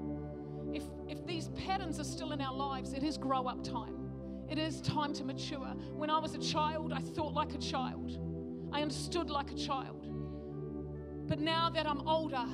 if, 0.73 0.81
if 1.07 1.23
these 1.27 1.49
patterns 1.49 1.99
are 1.99 2.03
still 2.03 2.31
in 2.31 2.41
our 2.41 2.53
lives, 2.53 2.93
it 2.93 3.03
is 3.03 3.15
grow 3.15 3.45
up 3.45 3.63
time. 3.63 3.95
It 4.49 4.57
is 4.57 4.81
time 4.81 5.13
to 5.13 5.23
mature. 5.23 5.67
When 5.93 6.09
I 6.09 6.17
was 6.17 6.33
a 6.33 6.39
child, 6.39 6.91
I 6.91 6.99
thought 6.99 7.35
like 7.35 7.53
a 7.53 7.59
child, 7.59 8.19
I 8.71 8.81
understood 8.81 9.29
like 9.29 9.51
a 9.51 9.55
child. 9.55 10.07
But 11.27 11.39
now 11.39 11.69
that 11.69 11.85
I'm 11.85 12.07
older, 12.07 12.45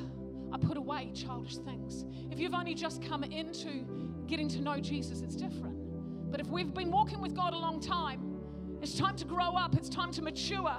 I 0.52 0.58
put 0.58 0.78
away 0.78 1.12
childish 1.14 1.58
things. 1.58 2.06
If 2.32 2.40
you've 2.40 2.54
only 2.54 2.74
just 2.74 3.02
come 3.02 3.24
into 3.24 3.86
getting 4.28 4.48
to 4.50 4.62
know 4.62 4.80
Jesus, 4.80 5.22
it's 5.22 5.36
different. 5.36 5.75
But 6.32 6.40
if 6.40 6.48
we've 6.48 6.74
been 6.74 6.92
walking 6.92 7.22
with 7.22 7.36
God 7.36 7.54
a 7.54 7.58
long 7.58 7.80
time, 7.80 8.40
it's 8.82 8.98
time 8.98 9.16
to 9.18 9.25
grow 9.25 9.56
up, 9.56 9.75
it's 9.75 9.90
time 9.90 10.12
to 10.14 10.22
mature 10.22 10.78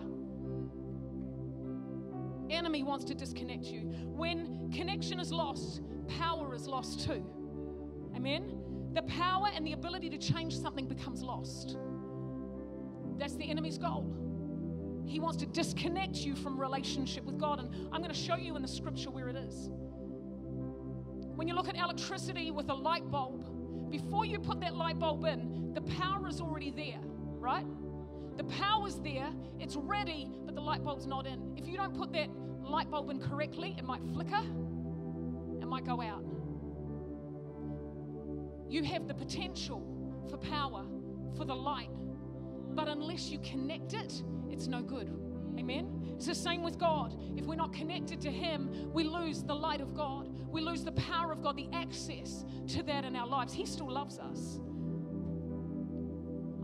enemy 2.50 2.82
wants 2.82 3.04
to 3.06 3.14
disconnect 3.14 3.64
you. 3.66 3.80
When 4.04 4.70
connection 4.72 5.20
is 5.20 5.32
lost, 5.32 5.82
power 6.08 6.54
is 6.54 6.66
lost 6.66 7.06
too. 7.06 7.24
Amen? 8.14 8.58
The 8.92 9.02
power 9.02 9.48
and 9.54 9.66
the 9.66 9.72
ability 9.72 10.10
to 10.10 10.18
change 10.18 10.58
something 10.58 10.86
becomes 10.86 11.22
lost. 11.22 11.76
That's 13.18 13.34
the 13.34 13.48
enemy's 13.48 13.78
goal. 13.78 14.12
He 15.06 15.20
wants 15.20 15.38
to 15.38 15.46
disconnect 15.46 16.16
you 16.16 16.34
from 16.34 16.60
relationship 16.60 17.24
with 17.24 17.38
God. 17.38 17.60
And 17.60 17.70
I'm 17.92 18.00
going 18.02 18.12
to 18.12 18.18
show 18.18 18.36
you 18.36 18.56
in 18.56 18.62
the 18.62 18.68
scripture 18.68 19.10
where 19.10 19.28
it 19.28 19.36
is. 19.36 19.68
When 21.36 21.46
you 21.46 21.54
look 21.54 21.68
at 21.68 21.76
electricity 21.76 22.50
with 22.50 22.68
a 22.70 22.74
light 22.74 23.10
bulb, 23.10 23.90
before 23.90 24.24
you 24.24 24.38
put 24.38 24.60
that 24.60 24.74
light 24.74 24.98
bulb 24.98 25.24
in, 25.24 25.72
the 25.74 25.82
power 25.82 26.26
is 26.28 26.40
already 26.40 26.70
there, 26.70 27.00
right? 27.38 27.66
The 28.36 28.44
power's 28.44 28.98
there, 28.98 29.30
it's 29.60 29.76
ready, 29.76 30.28
but 30.44 30.54
the 30.54 30.60
light 30.60 30.82
bulb's 30.82 31.06
not 31.06 31.26
in. 31.26 31.54
If 31.56 31.66
you 31.66 31.76
don't 31.76 31.96
put 31.96 32.12
that 32.12 32.28
light 32.62 32.90
bulb 32.90 33.10
in 33.10 33.20
correctly, 33.20 33.74
it 33.78 33.84
might 33.84 34.02
flicker, 34.12 34.42
it 35.60 35.66
might 35.66 35.84
go 35.84 36.00
out. 36.02 36.24
You 38.68 38.82
have 38.82 39.06
the 39.06 39.14
potential 39.14 39.86
for 40.28 40.36
power, 40.38 40.84
for 41.36 41.44
the 41.44 41.54
light, 41.54 41.90
but 42.76 42.88
unless 42.88 43.30
you 43.30 43.38
connect 43.38 43.94
it, 43.94 44.22
it's 44.50 44.66
no 44.66 44.82
good. 44.82 45.10
Amen? 45.58 46.12
It's 46.14 46.26
the 46.26 46.34
same 46.34 46.62
with 46.62 46.78
God. 46.78 47.18
If 47.36 47.46
we're 47.46 47.56
not 47.56 47.72
connected 47.72 48.20
to 48.20 48.30
Him, 48.30 48.92
we 48.92 49.04
lose 49.04 49.42
the 49.42 49.54
light 49.54 49.80
of 49.80 49.94
God. 49.94 50.28
We 50.50 50.60
lose 50.60 50.84
the 50.84 50.92
power 50.92 51.32
of 51.32 51.42
God, 51.42 51.56
the 51.56 51.68
access 51.72 52.44
to 52.68 52.82
that 52.84 53.04
in 53.04 53.16
our 53.16 53.26
lives. 53.26 53.54
He 53.54 53.64
still 53.64 53.90
loves 53.90 54.18
us. 54.18 54.60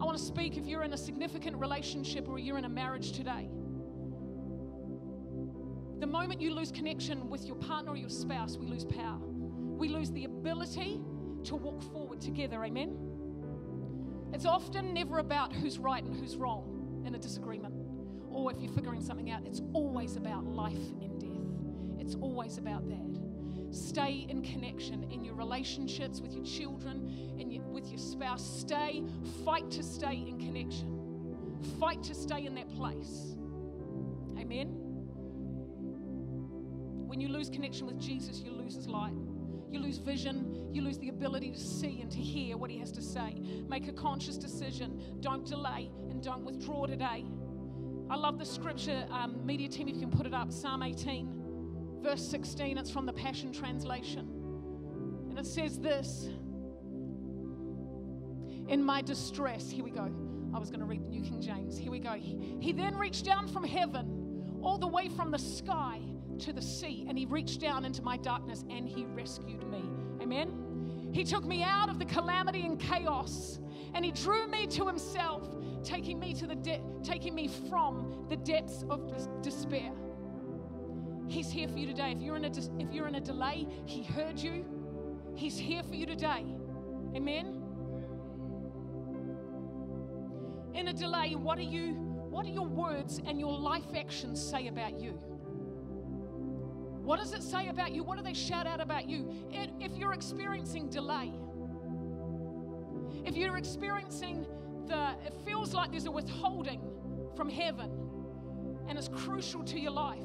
I 0.00 0.04
want 0.04 0.18
to 0.18 0.22
speak 0.22 0.56
if 0.56 0.66
you're 0.66 0.82
in 0.82 0.92
a 0.92 0.98
significant 0.98 1.56
relationship 1.56 2.28
or 2.28 2.38
you're 2.38 2.58
in 2.58 2.64
a 2.64 2.68
marriage 2.68 3.12
today. 3.12 3.48
The 6.00 6.06
moment 6.06 6.40
you 6.40 6.52
lose 6.54 6.72
connection 6.72 7.30
with 7.30 7.46
your 7.46 7.56
partner 7.56 7.92
or 7.92 7.96
your 7.96 8.08
spouse, 8.08 8.58
we 8.58 8.66
lose 8.66 8.84
power. 8.84 9.20
We 9.20 9.88
lose 9.88 10.10
the 10.10 10.24
ability 10.24 11.00
to 11.44 11.56
walk 11.56 11.82
forward 11.82 12.20
together. 12.20 12.64
Amen? 12.64 13.11
It's 14.32 14.46
often 14.46 14.94
never 14.94 15.18
about 15.18 15.52
who's 15.52 15.78
right 15.78 16.02
and 16.02 16.16
who's 16.16 16.36
wrong 16.36 17.02
in 17.06 17.14
a 17.14 17.18
disagreement 17.18 17.74
or 18.30 18.50
if 18.50 18.60
you're 18.60 18.72
figuring 18.72 19.02
something 19.02 19.30
out. 19.30 19.42
It's 19.46 19.60
always 19.72 20.16
about 20.16 20.44
life 20.44 20.90
and 21.00 21.20
death. 21.20 22.00
It's 22.00 22.14
always 22.14 22.58
about 22.58 22.88
that. 22.88 23.20
Stay 23.74 24.26
in 24.28 24.42
connection 24.42 25.10
in 25.10 25.24
your 25.24 25.34
relationships 25.34 26.20
with 26.20 26.34
your 26.34 26.44
children 26.44 27.36
and 27.38 27.52
your, 27.52 27.62
with 27.64 27.88
your 27.88 27.98
spouse. 27.98 28.44
Stay, 28.44 29.02
fight 29.44 29.70
to 29.70 29.82
stay 29.82 30.24
in 30.28 30.38
connection. 30.38 30.98
Fight 31.78 32.02
to 32.04 32.14
stay 32.14 32.44
in 32.44 32.54
that 32.54 32.68
place. 32.74 33.36
Amen. 34.38 34.68
When 37.06 37.20
you 37.20 37.28
lose 37.28 37.48
connection 37.48 37.86
with 37.86 37.98
Jesus, 37.98 38.40
you 38.40 38.52
lose 38.52 38.74
his 38.74 38.88
light. 38.88 39.14
You 39.72 39.80
lose 39.80 39.96
vision. 39.96 40.68
You 40.70 40.82
lose 40.82 40.98
the 40.98 41.08
ability 41.08 41.50
to 41.50 41.58
see 41.58 42.00
and 42.02 42.10
to 42.10 42.18
hear 42.18 42.58
what 42.58 42.70
he 42.70 42.78
has 42.78 42.92
to 42.92 43.02
say. 43.02 43.34
Make 43.68 43.88
a 43.88 43.92
conscious 43.92 44.36
decision. 44.36 45.02
Don't 45.20 45.46
delay 45.46 45.90
and 46.10 46.22
don't 46.22 46.44
withdraw 46.44 46.84
today. 46.84 47.24
I 48.10 48.16
love 48.16 48.38
the 48.38 48.44
scripture, 48.44 49.06
um, 49.10 49.44
media 49.46 49.68
team, 49.68 49.88
if 49.88 49.94
you 49.94 50.02
can 50.02 50.10
put 50.10 50.26
it 50.26 50.34
up, 50.34 50.52
Psalm 50.52 50.82
18, 50.82 52.00
verse 52.02 52.22
16. 52.28 52.76
It's 52.76 52.90
from 52.90 53.06
the 53.06 53.12
Passion 53.14 53.50
Translation. 53.50 54.28
And 55.30 55.38
it 55.38 55.46
says 55.46 55.78
this 55.78 56.28
In 58.68 58.84
my 58.84 59.00
distress, 59.00 59.70
here 59.70 59.84
we 59.84 59.90
go. 59.90 60.12
I 60.54 60.58
was 60.58 60.68
going 60.68 60.80
to 60.80 60.86
read 60.86 61.02
the 61.02 61.08
New 61.08 61.22
King 61.22 61.40
James. 61.40 61.78
Here 61.78 61.90
we 61.90 61.98
go. 61.98 62.12
He, 62.12 62.58
he 62.60 62.72
then 62.72 62.94
reached 62.96 63.24
down 63.24 63.48
from 63.48 63.64
heaven, 63.64 64.58
all 64.60 64.76
the 64.76 64.86
way 64.86 65.08
from 65.08 65.30
the 65.30 65.38
sky 65.38 66.02
to 66.40 66.52
the 66.52 66.62
sea, 66.62 67.06
and 67.08 67.18
he 67.18 67.26
reached 67.26 67.60
down 67.60 67.84
into 67.84 68.02
my 68.02 68.16
darkness 68.16 68.64
and 68.70 68.88
he 68.88 69.04
rescued 69.06 69.66
me. 69.70 69.82
Amen. 70.20 71.10
He 71.12 71.24
took 71.24 71.44
me 71.44 71.62
out 71.62 71.88
of 71.88 71.98
the 71.98 72.04
calamity 72.04 72.62
and 72.62 72.78
chaos, 72.78 73.58
and 73.94 74.04
he 74.04 74.10
drew 74.12 74.46
me 74.48 74.66
to 74.68 74.86
himself 74.86 75.48
taking 75.84 76.18
me 76.18 76.32
to 76.34 76.46
the 76.46 76.54
de- 76.54 76.80
taking 77.02 77.34
me 77.34 77.48
from 77.48 78.26
the 78.28 78.36
depths 78.36 78.84
of 78.88 79.08
des- 79.08 79.28
despair. 79.42 79.92
He's 81.28 81.50
here 81.50 81.68
for 81.68 81.78
you 81.78 81.86
today. 81.86 82.12
If 82.12 82.22
you're 82.22 82.36
in 82.36 82.44
a 82.44 82.50
if 82.78 82.92
you're 82.92 83.08
in 83.08 83.16
a 83.16 83.20
delay, 83.20 83.66
he 83.86 84.02
heard 84.02 84.38
you. 84.38 84.64
He's 85.34 85.58
here 85.58 85.82
for 85.82 85.94
you 85.94 86.06
today. 86.06 86.44
Amen. 87.14 87.62
In 90.74 90.88
a 90.88 90.92
delay, 90.92 91.34
what 91.34 91.58
are 91.58 91.62
you 91.62 91.94
what 92.30 92.46
do 92.46 92.52
your 92.52 92.66
words 92.66 93.20
and 93.26 93.38
your 93.38 93.58
life 93.58 93.94
actions 93.94 94.42
say 94.42 94.68
about 94.68 94.98
you? 94.98 95.18
What 97.02 97.18
does 97.18 97.32
it 97.32 97.42
say 97.42 97.68
about 97.68 97.92
you? 97.92 98.04
What 98.04 98.16
do 98.16 98.22
they 98.22 98.34
shout 98.34 98.66
out 98.66 98.80
about 98.80 99.08
you? 99.08 99.32
If 99.50 99.96
you're 99.96 100.14
experiencing 100.14 100.88
delay, 100.88 101.32
if 103.24 103.36
you're 103.36 103.56
experiencing 103.56 104.46
the, 104.86 105.10
it 105.26 105.34
feels 105.44 105.74
like 105.74 105.90
there's 105.90 106.06
a 106.06 106.10
withholding 106.10 106.80
from 107.36 107.48
heaven 107.48 107.90
and 108.88 108.98
it's 108.98 109.08
crucial 109.08 109.64
to 109.64 109.80
your 109.80 109.92
life. 109.92 110.18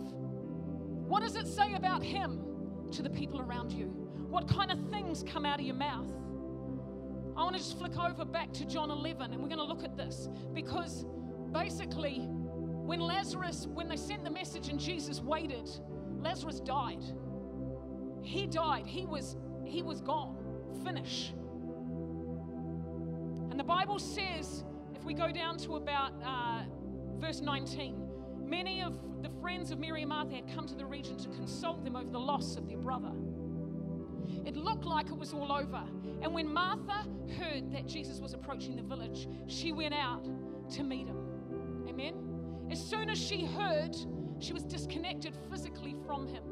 What 1.08 1.22
does 1.22 1.36
it 1.36 1.48
say 1.48 1.74
about 1.74 2.04
Him 2.04 2.44
to 2.92 3.02
the 3.02 3.10
people 3.10 3.40
around 3.40 3.72
you? 3.72 3.86
What 4.30 4.48
kind 4.48 4.72
of 4.72 4.90
things 4.90 5.24
come 5.24 5.46
out 5.46 5.60
of 5.60 5.66
your 5.66 5.76
mouth? 5.76 6.12
I 7.36 7.44
want 7.44 7.56
to 7.56 7.62
just 7.62 7.78
flick 7.78 7.98
over 7.98 8.26
back 8.26 8.52
to 8.54 8.66
John 8.66 8.92
11 8.92 9.32
and 9.32 9.42
we're 9.42 9.48
going 9.48 9.60
to 9.60 9.64
look 9.64 9.84
at 9.84 9.96
this 9.96 10.28
because 10.54 11.06
basically, 11.52 12.20
when 12.20 13.00
Lazarus, 13.00 13.68
when 13.74 13.88
they 13.88 13.96
sent 13.96 14.24
the 14.24 14.30
message 14.32 14.70
and 14.70 14.80
Jesus 14.80 15.22
waited, 15.22 15.70
Lazarus 16.22 16.60
died. 16.60 17.04
He 18.22 18.48
died. 18.48 18.86
He 18.86 19.06
was 19.06 19.38
he 19.66 19.82
was 19.82 20.02
gone. 20.02 20.36
Finish. 20.84 21.34
And 23.50 23.60
the 23.60 23.64
Bible 23.64 24.00
says, 24.00 24.64
if 24.96 25.04
we 25.04 25.14
go 25.14 25.32
down 25.32 25.58
to 25.60 25.76
about 25.76 26.14
uh, 26.24 26.64
verse 27.20 27.42
19, 27.42 27.96
many 28.40 28.82
of 28.82 28.94
the 29.22 29.30
friends 29.42 29.72
of 29.72 29.80
Mary 29.80 30.02
and 30.02 30.10
Martha 30.10 30.36
had 30.36 30.54
come 30.54 30.68
to 30.68 30.76
the 30.76 30.86
region 30.86 31.18
to 31.18 31.30
consult 31.30 31.84
them 31.84 31.96
over 31.96 32.10
the 32.10 32.20
loss 32.20 32.56
of 32.56 32.68
their 32.68 32.78
brother. 32.78 33.12
It 34.46 34.56
looked 34.56 34.86
like 34.86 35.08
it 35.08 35.18
was 35.18 35.34
all 35.34 35.52
over. 35.52 35.84
And 36.22 36.34
when 36.34 36.52
Martha 36.52 37.06
heard 37.40 37.72
that 37.72 37.88
Jesus 37.88 38.20
was 38.20 38.34
approaching 38.34 38.76
the 38.76 38.84
village, 38.84 39.28
she 39.48 39.72
went 39.72 39.94
out 39.94 40.28
to 40.72 40.84
meet 40.84 41.08
him. 41.08 41.18
Amen. 41.88 42.14
As 42.70 42.80
soon 42.80 43.10
as 43.10 43.18
she 43.18 43.46
heard, 43.46 43.96
she 44.40 44.54
was 44.54 44.64
disconnected 44.64 45.36
physically 45.50 45.96
from 46.06 46.28
him. 46.28 46.44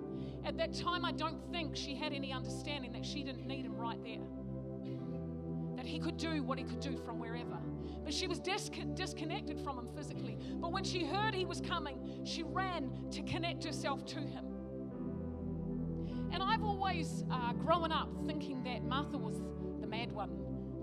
At 0.45 0.57
that 0.57 0.73
time, 0.73 1.05
I 1.05 1.11
don't 1.11 1.39
think 1.51 1.75
she 1.75 1.95
had 1.95 2.13
any 2.13 2.31
understanding 2.31 2.91
that 2.93 3.05
she 3.05 3.23
didn't 3.23 3.47
need 3.47 3.65
him 3.65 3.75
right 3.75 4.01
there 4.03 4.19
that 5.85 5.91
he 5.91 5.99
could 5.99 6.17
do 6.17 6.41
what 6.41 6.57
he 6.57 6.63
could 6.63 6.79
do 6.79 6.97
from 6.97 7.19
wherever. 7.19 7.59
But 8.03 8.13
she 8.13 8.27
was 8.27 8.39
dis- 8.39 8.71
disconnected 8.95 9.59
from 9.59 9.77
him 9.77 9.87
physically. 9.95 10.37
But 10.55 10.71
when 10.71 10.83
she 10.83 11.05
heard 11.05 11.35
he 11.35 11.45
was 11.45 11.61
coming, 11.61 12.21
she 12.23 12.41
ran 12.41 12.89
to 13.11 13.21
connect 13.21 13.63
herself 13.63 14.03
to 14.07 14.19
him. 14.19 14.45
And 16.31 16.41
I've 16.41 16.63
always 16.63 17.23
uh, 17.31 17.53
grown 17.53 17.91
up 17.91 18.09
thinking 18.25 18.63
that 18.63 18.83
Martha 18.83 19.17
was 19.17 19.41
the 19.79 19.87
mad 19.87 20.11
one, 20.11 20.31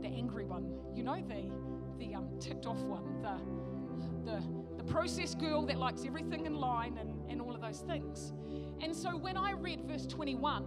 the 0.01 0.09
angry 0.09 0.45
one, 0.45 0.73
you 0.95 1.03
know, 1.03 1.21
the, 1.27 1.51
the 1.99 2.15
um, 2.15 2.29
ticked 2.39 2.67
off 2.67 2.81
one, 2.83 3.23
the, 3.23 4.31
the, 4.31 4.43
the 4.83 4.93
process 4.93 5.35
girl 5.35 5.67
that 5.67 5.79
likes 5.79 6.05
everything 6.05 6.47
in 6.47 6.55
line 6.55 6.99
and, 6.99 7.31
and 7.31 7.41
all 7.41 7.55
of 7.55 7.61
those 7.61 7.81
things. 7.81 8.33
And 8.83 8.95
so 8.95 9.17
when 9.17 9.37
I 9.37 9.53
read 9.53 9.83
verse 9.83 10.07
21, 10.07 10.65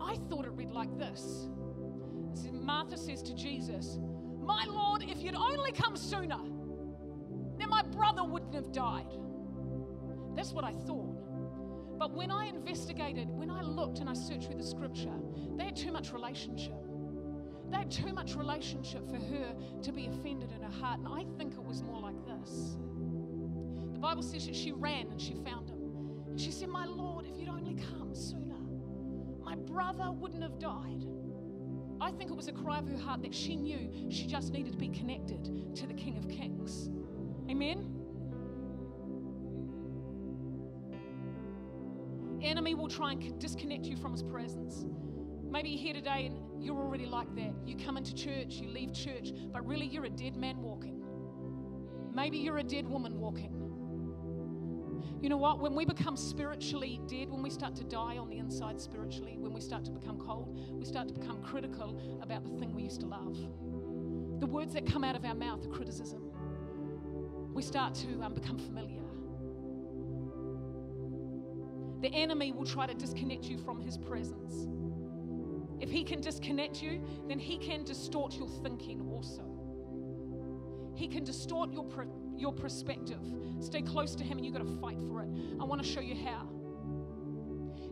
I 0.00 0.16
thought 0.28 0.44
it 0.44 0.52
read 0.52 0.70
like 0.70 0.96
this 0.98 1.48
Martha 2.52 2.96
says 2.98 3.22
to 3.22 3.34
Jesus, 3.34 3.98
My 4.40 4.64
Lord, 4.68 5.04
if 5.04 5.22
you'd 5.22 5.36
only 5.36 5.70
come 5.70 5.96
sooner, 5.96 6.40
then 7.58 7.70
my 7.70 7.82
brother 7.82 8.24
wouldn't 8.24 8.54
have 8.54 8.72
died. 8.72 9.06
That's 10.34 10.52
what 10.52 10.64
I 10.64 10.72
thought. 10.72 11.16
But 11.98 12.12
when 12.12 12.30
I 12.30 12.46
investigated, 12.46 13.28
when 13.30 13.50
I 13.50 13.62
looked 13.62 14.00
and 14.00 14.10
I 14.10 14.14
searched 14.14 14.48
through 14.48 14.58
the 14.58 14.66
scripture, 14.66 15.14
they 15.56 15.64
had 15.64 15.76
too 15.76 15.92
much 15.92 16.12
relationship. 16.12 16.74
They 17.70 17.78
had 17.78 17.90
too 17.90 18.12
much 18.12 18.34
relationship 18.34 19.08
for 19.08 19.16
her 19.16 19.54
to 19.82 19.92
be 19.92 20.06
offended 20.06 20.50
in 20.52 20.62
her 20.62 20.70
heart. 20.70 20.98
And 20.98 21.08
I 21.08 21.24
think 21.38 21.54
it 21.54 21.64
was 21.64 21.82
more 21.82 22.00
like 22.00 22.16
this. 22.26 22.76
Bible 24.06 24.22
says 24.22 24.46
that 24.46 24.54
she 24.54 24.70
ran 24.70 25.08
and 25.10 25.20
she 25.20 25.34
found 25.34 25.68
him. 25.68 25.80
And 26.28 26.40
she 26.40 26.52
said, 26.52 26.68
My 26.68 26.84
Lord, 26.84 27.26
if 27.26 27.36
you'd 27.36 27.48
only 27.48 27.74
come 27.74 28.14
sooner, 28.14 28.54
my 29.42 29.56
brother 29.56 30.12
wouldn't 30.12 30.44
have 30.44 30.60
died. 30.60 31.04
I 32.00 32.12
think 32.12 32.30
it 32.30 32.36
was 32.36 32.46
a 32.46 32.52
cry 32.52 32.78
of 32.78 32.86
her 32.86 32.96
heart 32.96 33.22
that 33.22 33.34
she 33.34 33.56
knew 33.56 33.90
she 34.08 34.28
just 34.28 34.52
needed 34.52 34.70
to 34.74 34.78
be 34.78 34.90
connected 34.90 35.74
to 35.74 35.88
the 35.88 35.92
King 35.92 36.16
of 36.18 36.28
Kings. 36.28 36.88
Amen? 37.50 37.92
Enemy 42.40 42.76
will 42.76 42.88
try 42.88 43.10
and 43.10 43.40
disconnect 43.40 43.86
you 43.86 43.96
from 43.96 44.12
his 44.12 44.22
presence. 44.22 44.84
Maybe 45.50 45.70
you're 45.70 45.82
here 45.82 45.94
today 45.94 46.26
and 46.26 46.62
you're 46.62 46.78
already 46.78 47.06
like 47.06 47.34
that. 47.34 47.54
You 47.64 47.76
come 47.76 47.96
into 47.96 48.14
church, 48.14 48.54
you 48.54 48.68
leave 48.68 48.92
church, 48.92 49.32
but 49.52 49.66
really 49.66 49.86
you're 49.86 50.04
a 50.04 50.10
dead 50.10 50.36
man 50.36 50.58
walking. 50.58 51.02
Maybe 52.14 52.38
you're 52.38 52.58
a 52.58 52.62
dead 52.62 52.86
woman 52.86 53.18
walking. 53.18 53.65
You 55.26 55.30
know 55.30 55.38
what? 55.38 55.58
When 55.58 55.74
we 55.74 55.84
become 55.84 56.16
spiritually 56.16 57.00
dead, 57.08 57.30
when 57.30 57.42
we 57.42 57.50
start 57.50 57.74
to 57.74 57.82
die 57.82 58.16
on 58.16 58.28
the 58.28 58.38
inside 58.38 58.80
spiritually, 58.80 59.36
when 59.36 59.52
we 59.52 59.60
start 59.60 59.84
to 59.86 59.90
become 59.90 60.18
cold, 60.18 60.56
we 60.78 60.84
start 60.84 61.08
to 61.08 61.14
become 61.14 61.42
critical 61.42 62.00
about 62.22 62.44
the 62.44 62.50
thing 62.60 62.72
we 62.72 62.84
used 62.84 63.00
to 63.00 63.06
love. 63.06 63.36
The 64.38 64.46
words 64.46 64.72
that 64.74 64.86
come 64.86 65.02
out 65.02 65.16
of 65.16 65.24
our 65.24 65.34
mouth 65.34 65.66
are 65.66 65.68
criticism. 65.68 66.30
We 67.52 67.60
start 67.60 67.92
to 67.96 68.22
um, 68.22 68.34
become 68.34 68.56
familiar. 68.56 69.02
The 72.02 72.16
enemy 72.16 72.52
will 72.52 72.64
try 72.64 72.86
to 72.86 72.94
disconnect 72.94 73.46
you 73.46 73.58
from 73.58 73.80
his 73.80 73.98
presence. 73.98 74.68
If 75.80 75.90
he 75.90 76.04
can 76.04 76.20
disconnect 76.20 76.80
you, 76.80 77.02
then 77.26 77.40
he 77.40 77.58
can 77.58 77.82
distort 77.82 78.36
your 78.36 78.48
thinking 78.62 79.00
also. 79.10 79.42
He 80.94 81.08
can 81.08 81.24
distort 81.24 81.72
your, 81.72 81.84
your 82.38 82.52
perspective. 82.52 83.20
Stay 83.60 83.82
close 83.82 84.14
to 84.16 84.24
him 84.24 84.38
and 84.38 84.44
you've 84.44 84.54
got 84.54 84.66
to 84.66 84.80
fight 84.80 84.98
for 85.08 85.22
it. 85.22 85.28
I 85.60 85.64
want 85.64 85.82
to 85.82 85.88
show 85.88 86.00
you 86.00 86.14
how. 86.14 86.48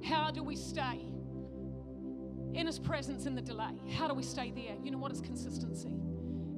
How 0.02 0.30
do 0.30 0.42
we 0.42 0.56
stay 0.56 1.00
in 2.54 2.66
his 2.66 2.78
presence 2.78 3.26
in 3.26 3.34
the 3.34 3.42
delay? 3.42 3.72
How 3.96 4.06
do 4.06 4.14
we 4.14 4.22
stay 4.22 4.50
there? 4.50 4.76
You 4.82 4.90
know 4.90 4.98
what? 4.98 5.10
It's 5.10 5.20
consistency. 5.20 5.94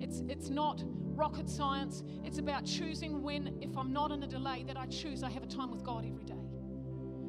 It's, 0.01 0.23
it's 0.29 0.51
not 0.51 0.83
rocket 1.15 1.49
science. 1.49 2.03
It's 2.25 2.39
about 2.39 2.65
choosing 2.65 3.23
when, 3.23 3.59
if 3.61 3.77
I'm 3.77 3.93
not 3.93 4.11
in 4.11 4.23
a 4.23 4.27
delay, 4.27 4.65
that 4.67 4.77
I 4.77 4.87
choose 4.87 5.23
I 5.23 5.31
have 5.31 5.43
a 5.43 5.47
time 5.47 5.71
with 5.71 5.83
God 5.83 6.05
every 6.07 6.25
day. 6.25 6.35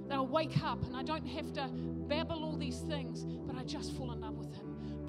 That 0.10 0.18
I 0.18 0.22
wake 0.22 0.62
up 0.64 0.84
and 0.86 0.96
I 0.96 1.04
don't 1.04 1.26
have 1.26 1.54
to 1.54 1.70
babble 2.08 2.44
all 2.44 2.58
these 2.58 2.80
things, 2.80 3.26
but 3.46 3.56
I 3.56 3.64
just 3.64 3.94
fall 3.94 4.12
in 4.12 4.22
love 4.22 4.38
with. 4.38 4.47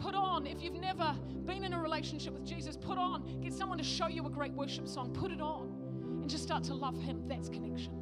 Put 0.00 0.14
on, 0.14 0.46
if 0.46 0.62
you've 0.62 0.74
never 0.74 1.16
been 1.44 1.64
in 1.64 1.72
a 1.72 1.80
relationship 1.80 2.32
with 2.32 2.44
Jesus, 2.44 2.76
put 2.76 2.98
on, 2.98 3.40
get 3.40 3.52
someone 3.52 3.78
to 3.78 3.84
show 3.84 4.06
you 4.06 4.26
a 4.26 4.30
great 4.30 4.52
worship 4.52 4.86
song, 4.86 5.12
put 5.12 5.32
it 5.32 5.40
on, 5.40 5.74
and 6.20 6.30
just 6.30 6.44
start 6.44 6.62
to 6.64 6.74
love 6.74 7.00
Him. 7.00 7.22
That's 7.26 7.48
connection. 7.48 7.92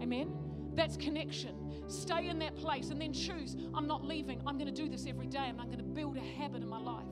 Amen? 0.00 0.32
That's 0.74 0.96
connection. 0.96 1.54
Stay 1.86 2.28
in 2.28 2.38
that 2.38 2.56
place 2.56 2.90
and 2.90 3.00
then 3.00 3.12
choose 3.12 3.56
I'm 3.74 3.86
not 3.86 4.04
leaving. 4.04 4.40
I'm 4.46 4.56
going 4.56 4.72
to 4.72 4.82
do 4.82 4.88
this 4.88 5.06
every 5.06 5.26
day 5.26 5.44
and 5.46 5.60
I'm 5.60 5.66
going 5.66 5.78
to 5.78 5.84
build 5.84 6.16
a 6.16 6.20
habit 6.20 6.62
in 6.62 6.68
my 6.68 6.80
life. 6.80 7.04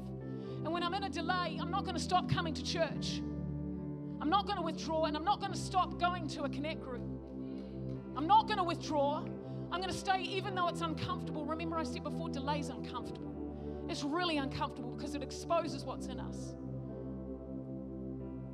And 0.64 0.72
when 0.72 0.82
I'm 0.82 0.94
in 0.94 1.04
a 1.04 1.10
delay, 1.10 1.58
I'm 1.60 1.70
not 1.70 1.84
going 1.84 1.96
to 1.96 2.02
stop 2.02 2.30
coming 2.30 2.54
to 2.54 2.62
church. 2.62 3.22
I'm 4.20 4.30
not 4.30 4.46
going 4.46 4.56
to 4.56 4.62
withdraw 4.62 5.04
and 5.04 5.16
I'm 5.16 5.24
not 5.24 5.40
going 5.40 5.52
to 5.52 5.58
stop 5.58 5.98
going 5.98 6.28
to 6.28 6.44
a 6.44 6.48
connect 6.48 6.80
group. 6.82 7.02
I'm 8.16 8.26
not 8.26 8.46
going 8.46 8.58
to 8.58 8.64
withdraw. 8.64 9.24
I'm 9.72 9.80
going 9.80 9.92
to 9.92 9.98
stay 9.98 10.22
even 10.22 10.54
though 10.54 10.68
it's 10.68 10.80
uncomfortable. 10.80 11.44
Remember, 11.44 11.76
I 11.76 11.84
said 11.84 12.02
before, 12.02 12.28
delay's 12.28 12.68
uncomfortable. 12.70 13.29
It's 13.90 14.04
really 14.04 14.36
uncomfortable 14.36 14.92
because 14.92 15.16
it 15.16 15.22
exposes 15.22 15.84
what's 15.84 16.06
in 16.06 16.20
us. 16.20 16.54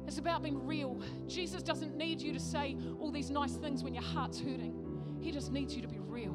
It's 0.06 0.16
about 0.16 0.42
being 0.42 0.66
real. 0.66 1.02
Jesus 1.26 1.62
doesn't 1.62 1.94
need 1.94 2.22
you 2.22 2.32
to 2.32 2.40
say 2.40 2.74
all 2.98 3.12
these 3.12 3.30
nice 3.30 3.56
things 3.56 3.84
when 3.84 3.92
your 3.92 4.02
heart's 4.02 4.40
hurting. 4.40 4.74
He 5.20 5.30
just 5.30 5.52
needs 5.52 5.76
you 5.76 5.82
to 5.82 5.88
be 5.88 5.98
real. 5.98 6.34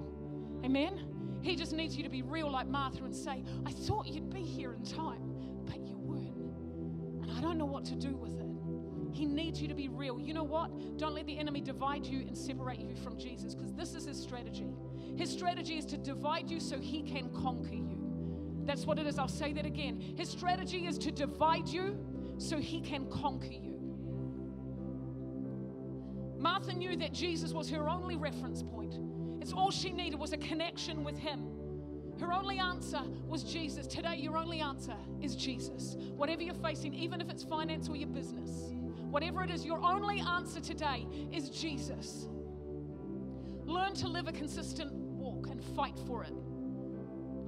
Amen? 0.63 1.39
He 1.41 1.55
just 1.55 1.73
needs 1.73 1.97
you 1.97 2.03
to 2.03 2.09
be 2.09 2.21
real 2.21 2.51
like 2.51 2.67
Martha 2.67 3.03
and 3.03 3.15
say, 3.15 3.43
I 3.65 3.71
thought 3.71 4.05
you'd 4.05 4.31
be 4.31 4.43
here 4.43 4.73
in 4.73 4.83
time, 4.83 5.33
but 5.65 5.79
you 5.79 5.97
weren't. 5.97 6.37
And 7.23 7.31
I 7.35 7.41
don't 7.41 7.57
know 7.57 7.65
what 7.65 7.85
to 7.85 7.95
do 7.95 8.15
with 8.15 8.39
it. 8.39 9.17
He 9.17 9.25
needs 9.25 9.59
you 9.59 9.67
to 9.67 9.73
be 9.73 9.87
real. 9.87 10.19
You 10.19 10.35
know 10.35 10.43
what? 10.43 10.97
Don't 10.99 11.15
let 11.15 11.25
the 11.25 11.39
enemy 11.39 11.61
divide 11.61 12.05
you 12.05 12.19
and 12.19 12.37
separate 12.37 12.79
you 12.79 12.95
from 12.97 13.17
Jesus 13.17 13.55
because 13.55 13.73
this 13.73 13.95
is 13.95 14.05
his 14.05 14.21
strategy. 14.21 14.75
His 15.17 15.31
strategy 15.31 15.79
is 15.79 15.85
to 15.87 15.97
divide 15.97 16.51
you 16.51 16.59
so 16.59 16.77
he 16.77 17.01
can 17.01 17.29
conquer 17.29 17.73
you. 17.73 18.00
That's 18.65 18.85
what 18.85 18.99
it 18.99 19.07
is. 19.07 19.17
I'll 19.17 19.27
say 19.27 19.53
that 19.53 19.65
again. 19.65 20.13
His 20.17 20.29
strategy 20.29 20.85
is 20.87 20.97
to 20.99 21.11
divide 21.11 21.67
you 21.67 21.97
so 22.37 22.57
he 22.57 22.81
can 22.81 23.09
conquer 23.09 23.51
you. 23.51 23.77
Martha 26.37 26.73
knew 26.73 26.95
that 26.97 27.13
Jesus 27.13 27.53
was 27.53 27.69
her 27.69 27.87
only 27.87 28.15
reference 28.15 28.63
point. 28.63 28.99
It's 29.41 29.53
all 29.53 29.71
she 29.71 29.91
needed 29.91 30.19
was 30.19 30.33
a 30.33 30.37
connection 30.37 31.03
with 31.03 31.17
him. 31.17 31.47
Her 32.19 32.31
only 32.31 32.59
answer 32.59 33.01
was 33.27 33.43
Jesus. 33.43 33.87
Today, 33.87 34.17
your 34.17 34.37
only 34.37 34.59
answer 34.59 34.95
is 35.21 35.35
Jesus. 35.35 35.97
Whatever 36.15 36.43
you're 36.43 36.53
facing, 36.53 36.93
even 36.93 37.21
if 37.21 37.29
it's 37.29 37.43
finance 37.43 37.89
or 37.89 37.95
your 37.95 38.09
business, 38.09 38.71
Whatever 39.11 39.43
it 39.43 39.51
is, 39.51 39.65
your 39.65 39.83
only 39.83 40.21
answer 40.21 40.61
today 40.61 41.05
is 41.33 41.49
Jesus. 41.49 42.29
Learn 43.65 43.93
to 43.95 44.07
live 44.07 44.29
a 44.29 44.31
consistent 44.31 44.93
walk 44.93 45.47
and 45.51 45.61
fight 45.61 45.99
for 46.07 46.23
it. 46.23 46.31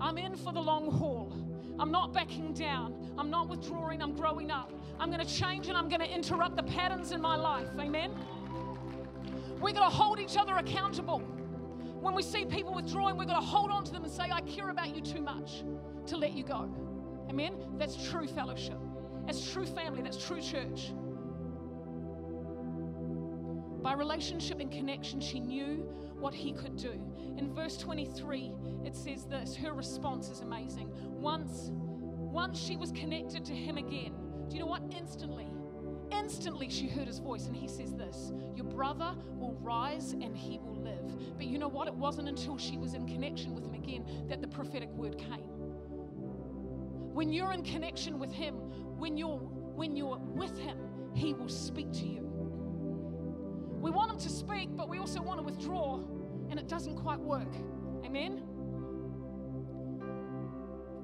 I'm 0.03 0.17
in 0.17 0.35
for 0.35 0.51
the 0.51 0.59
long 0.59 0.91
haul. 0.91 1.31
I'm 1.79 1.89
not 1.89 2.13
backing 2.13 2.51
down. 2.51 2.93
I'm 3.17 3.29
not 3.29 3.47
withdrawing. 3.47 4.01
I'm 4.01 4.13
growing 4.13 4.51
up. 4.51 4.69
I'm 4.99 5.09
going 5.09 5.25
to 5.25 5.33
change 5.33 5.69
and 5.69 5.77
I'm 5.77 5.87
going 5.87 6.01
to 6.01 6.13
interrupt 6.13 6.57
the 6.57 6.63
patterns 6.63 7.13
in 7.13 7.21
my 7.21 7.37
life. 7.37 7.69
Amen. 7.79 8.11
We're 9.61 9.71
going 9.71 9.89
to 9.89 9.95
hold 9.95 10.19
each 10.19 10.35
other 10.35 10.57
accountable. 10.57 11.19
When 12.01 12.13
we 12.13 12.21
see 12.21 12.43
people 12.43 12.73
withdrawing, 12.73 13.15
we're 13.15 13.23
going 13.23 13.39
to 13.39 13.45
hold 13.45 13.71
on 13.71 13.85
to 13.85 13.93
them 13.93 14.03
and 14.03 14.11
say, 14.11 14.25
I 14.29 14.41
care 14.41 14.71
about 14.71 14.93
you 14.93 15.01
too 15.01 15.21
much 15.21 15.63
to 16.07 16.17
let 16.17 16.33
you 16.33 16.43
go. 16.43 16.69
Amen. 17.29 17.53
That's 17.77 17.95
true 18.09 18.27
fellowship. 18.27 18.77
That's 19.25 19.53
true 19.53 19.65
family. 19.65 20.01
That's 20.01 20.21
true 20.23 20.41
church. 20.41 20.91
By 23.81 23.93
relationship 23.93 24.59
and 24.59 24.69
connection, 24.69 25.21
she 25.21 25.39
knew 25.39 25.87
what 26.23 26.33
he 26.33 26.53
could 26.53 26.77
do. 26.77 26.93
In 27.38 27.53
verse 27.53 27.75
23, 27.75 28.53
it 28.86 28.95
says 28.95 29.25
this 29.25 29.55
her 29.57 29.73
response 29.73 30.29
is 30.29 30.39
amazing. 30.39 30.89
Once, 31.03 31.69
once 31.69 32.57
she 32.57 32.77
was 32.77 32.93
connected 32.93 33.43
to 33.43 33.53
him 33.53 33.77
again, 33.77 34.13
do 34.47 34.55
you 34.55 34.62
know 34.62 34.67
what? 34.67 34.83
Instantly, 34.97 35.47
instantly 36.12 36.69
she 36.69 36.88
heard 36.88 37.07
his 37.07 37.19
voice, 37.19 37.47
and 37.47 37.55
he 37.55 37.67
says 37.67 37.93
this 37.93 38.31
Your 38.55 38.65
brother 38.65 39.13
will 39.36 39.57
rise 39.59 40.13
and 40.13 40.36
he 40.36 40.59
will 40.59 40.81
live. 40.81 41.38
But 41.38 41.47
you 41.47 41.57
know 41.57 41.67
what? 41.67 41.89
It 41.89 41.93
wasn't 41.93 42.29
until 42.29 42.57
she 42.57 42.77
was 42.77 42.93
in 42.93 43.05
connection 43.05 43.53
with 43.53 43.65
him 43.65 43.73
again 43.73 44.05
that 44.29 44.41
the 44.41 44.47
prophetic 44.47 44.89
word 44.91 45.17
came. 45.17 45.51
When 47.13 47.33
you're 47.33 47.51
in 47.51 47.63
connection 47.63 48.17
with 48.17 48.31
him, 48.31 48.55
when 48.97 49.17
you're 49.17 49.39
when 49.75 49.97
you're 49.97 50.17
with 50.17 50.57
him, 50.57 50.77
he 51.13 51.33
will 51.33 51.49
speak 51.49 51.91
to 51.91 52.05
you. 52.05 52.32
We 53.83 53.91
want 53.91 54.07
them 54.07 54.19
to 54.19 54.29
speak, 54.29 54.69
but 54.77 54.87
we 54.87 54.97
also 54.97 55.21
want 55.21 55.39
to 55.39 55.43
withdraw, 55.43 55.99
and 56.49 56.57
it 56.57 56.69
doesn't 56.69 56.95
quite 56.95 57.19
work. 57.19 57.53
Amen? 58.05 58.41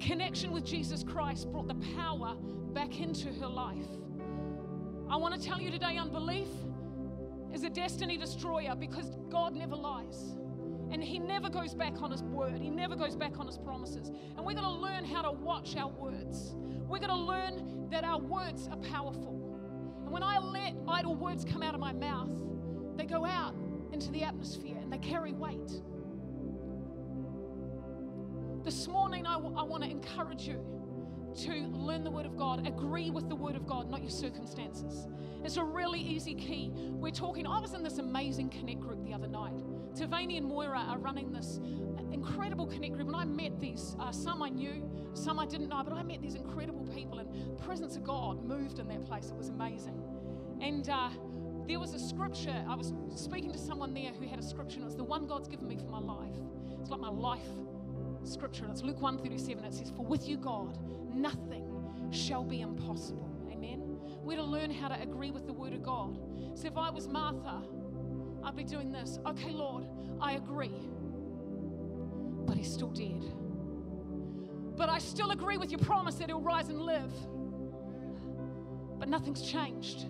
Connection 0.00 0.50
with 0.50 0.64
Jesus 0.64 1.04
Christ 1.04 1.52
brought 1.52 1.68
the 1.68 1.74
power 1.94 2.38
back 2.72 2.98
into 2.98 3.34
her 3.34 3.46
life. 3.46 3.84
I 5.10 5.16
want 5.16 5.38
to 5.38 5.46
tell 5.46 5.60
you 5.60 5.70
today 5.70 5.98
unbelief 5.98 6.48
is 7.52 7.64
a 7.64 7.68
destiny 7.68 8.16
destroyer 8.16 8.74
because 8.74 9.14
God 9.28 9.54
never 9.54 9.76
lies. 9.76 10.36
And 10.90 11.04
he 11.04 11.18
never 11.18 11.50
goes 11.50 11.74
back 11.74 12.00
on 12.00 12.10
his 12.10 12.22
word. 12.22 12.62
He 12.62 12.70
never 12.70 12.96
goes 12.96 13.14
back 13.14 13.38
on 13.38 13.46
his 13.46 13.58
promises. 13.58 14.08
And 14.08 14.38
we're 14.38 14.54
going 14.54 14.64
to 14.64 14.70
learn 14.70 15.04
how 15.04 15.20
to 15.20 15.32
watch 15.32 15.76
our 15.76 15.90
words. 15.90 16.54
We're 16.88 16.98
going 16.98 17.10
to 17.10 17.14
learn 17.14 17.88
that 17.90 18.04
our 18.04 18.18
words 18.18 18.68
are 18.68 18.78
powerful. 18.78 19.36
And 20.02 20.10
when 20.10 20.22
I 20.22 20.38
let 20.38 20.76
idle 20.88 21.14
words 21.14 21.44
come 21.44 21.62
out 21.62 21.74
of 21.74 21.80
my 21.80 21.92
mouth, 21.92 22.30
they 23.00 23.06
go 23.06 23.24
out 23.24 23.54
into 23.92 24.12
the 24.12 24.22
atmosphere 24.22 24.76
and 24.76 24.92
they 24.92 24.98
carry 24.98 25.32
weight. 25.32 25.72
This 28.62 28.86
morning, 28.88 29.26
I, 29.26 29.34
w- 29.34 29.56
I 29.56 29.62
want 29.62 29.84
to 29.84 29.90
encourage 29.90 30.46
you 30.46 30.62
to 31.44 31.52
learn 31.68 32.04
the 32.04 32.10
Word 32.10 32.26
of 32.26 32.36
God, 32.36 32.66
agree 32.66 33.08
with 33.08 33.30
the 33.30 33.34
Word 33.34 33.56
of 33.56 33.66
God, 33.66 33.88
not 33.88 34.02
your 34.02 34.10
circumstances. 34.10 35.08
It's 35.42 35.56
a 35.56 35.64
really 35.64 35.98
easy 35.98 36.34
key. 36.34 36.72
We're 36.74 37.10
talking, 37.10 37.46
I 37.46 37.58
was 37.58 37.72
in 37.72 37.82
this 37.82 37.96
amazing 37.96 38.50
connect 38.50 38.80
group 38.80 39.02
the 39.02 39.14
other 39.14 39.28
night. 39.28 39.54
Tavani 39.94 40.36
and 40.36 40.44
Moira 40.44 40.84
are 40.86 40.98
running 40.98 41.32
this 41.32 41.58
incredible 42.12 42.66
connect 42.66 42.92
group, 42.92 43.06
and 43.06 43.16
I 43.16 43.24
met 43.24 43.58
these, 43.58 43.96
uh, 43.98 44.12
some 44.12 44.42
I 44.42 44.50
knew, 44.50 44.90
some 45.14 45.38
I 45.38 45.46
didn't 45.46 45.70
know, 45.70 45.82
but 45.82 45.94
I 45.94 46.02
met 46.02 46.20
these 46.20 46.34
incredible 46.34 46.84
people, 46.94 47.18
and 47.18 47.32
the 47.32 47.62
presence 47.62 47.96
of 47.96 48.04
God 48.04 48.44
moved 48.44 48.78
in 48.78 48.88
that 48.88 49.06
place. 49.06 49.30
It 49.30 49.36
was 49.36 49.48
amazing. 49.48 49.98
And 50.60 50.90
uh, 50.90 51.08
there 51.66 51.78
was 51.78 51.94
a 51.94 51.98
scripture, 51.98 52.64
I 52.68 52.74
was 52.74 52.92
speaking 53.14 53.52
to 53.52 53.58
someone 53.58 53.94
there 53.94 54.12
who 54.12 54.26
had 54.26 54.38
a 54.38 54.42
scripture, 54.42 54.76
and 54.76 54.82
it 54.82 54.86
was 54.86 54.96
the 54.96 55.04
one 55.04 55.26
God's 55.26 55.48
given 55.48 55.68
me 55.68 55.76
for 55.76 55.88
my 55.88 56.00
life. 56.00 56.36
It's 56.80 56.90
like 56.90 57.00
my 57.00 57.10
life 57.10 57.46
scripture, 58.24 58.64
and 58.64 58.72
it's 58.72 58.82
Luke 58.82 59.00
137. 59.00 59.64
It 59.64 59.74
says, 59.74 59.92
For 59.96 60.04
with 60.04 60.28
you, 60.28 60.36
God, 60.36 60.78
nothing 61.14 61.66
shall 62.10 62.44
be 62.44 62.60
impossible. 62.60 63.30
Amen. 63.50 63.98
We're 64.22 64.36
to 64.36 64.42
learn 64.42 64.70
how 64.70 64.88
to 64.88 65.00
agree 65.00 65.30
with 65.30 65.46
the 65.46 65.52
word 65.52 65.72
of 65.72 65.82
God. 65.82 66.18
So 66.54 66.66
if 66.66 66.76
I 66.76 66.90
was 66.90 67.08
Martha, 67.08 67.62
I'd 68.42 68.56
be 68.56 68.64
doing 68.64 68.92
this. 68.92 69.18
Okay, 69.26 69.50
Lord, 69.50 69.86
I 70.20 70.32
agree. 70.32 70.72
But 72.46 72.56
he's 72.56 72.72
still 72.72 72.90
dead. 72.90 73.22
But 74.76 74.88
I 74.88 74.98
still 74.98 75.30
agree 75.30 75.58
with 75.58 75.70
your 75.70 75.80
promise 75.80 76.16
that 76.16 76.28
he'll 76.28 76.40
rise 76.40 76.68
and 76.68 76.80
live. 76.80 77.12
But 78.98 79.08
nothing's 79.08 79.42
changed. 79.42 80.06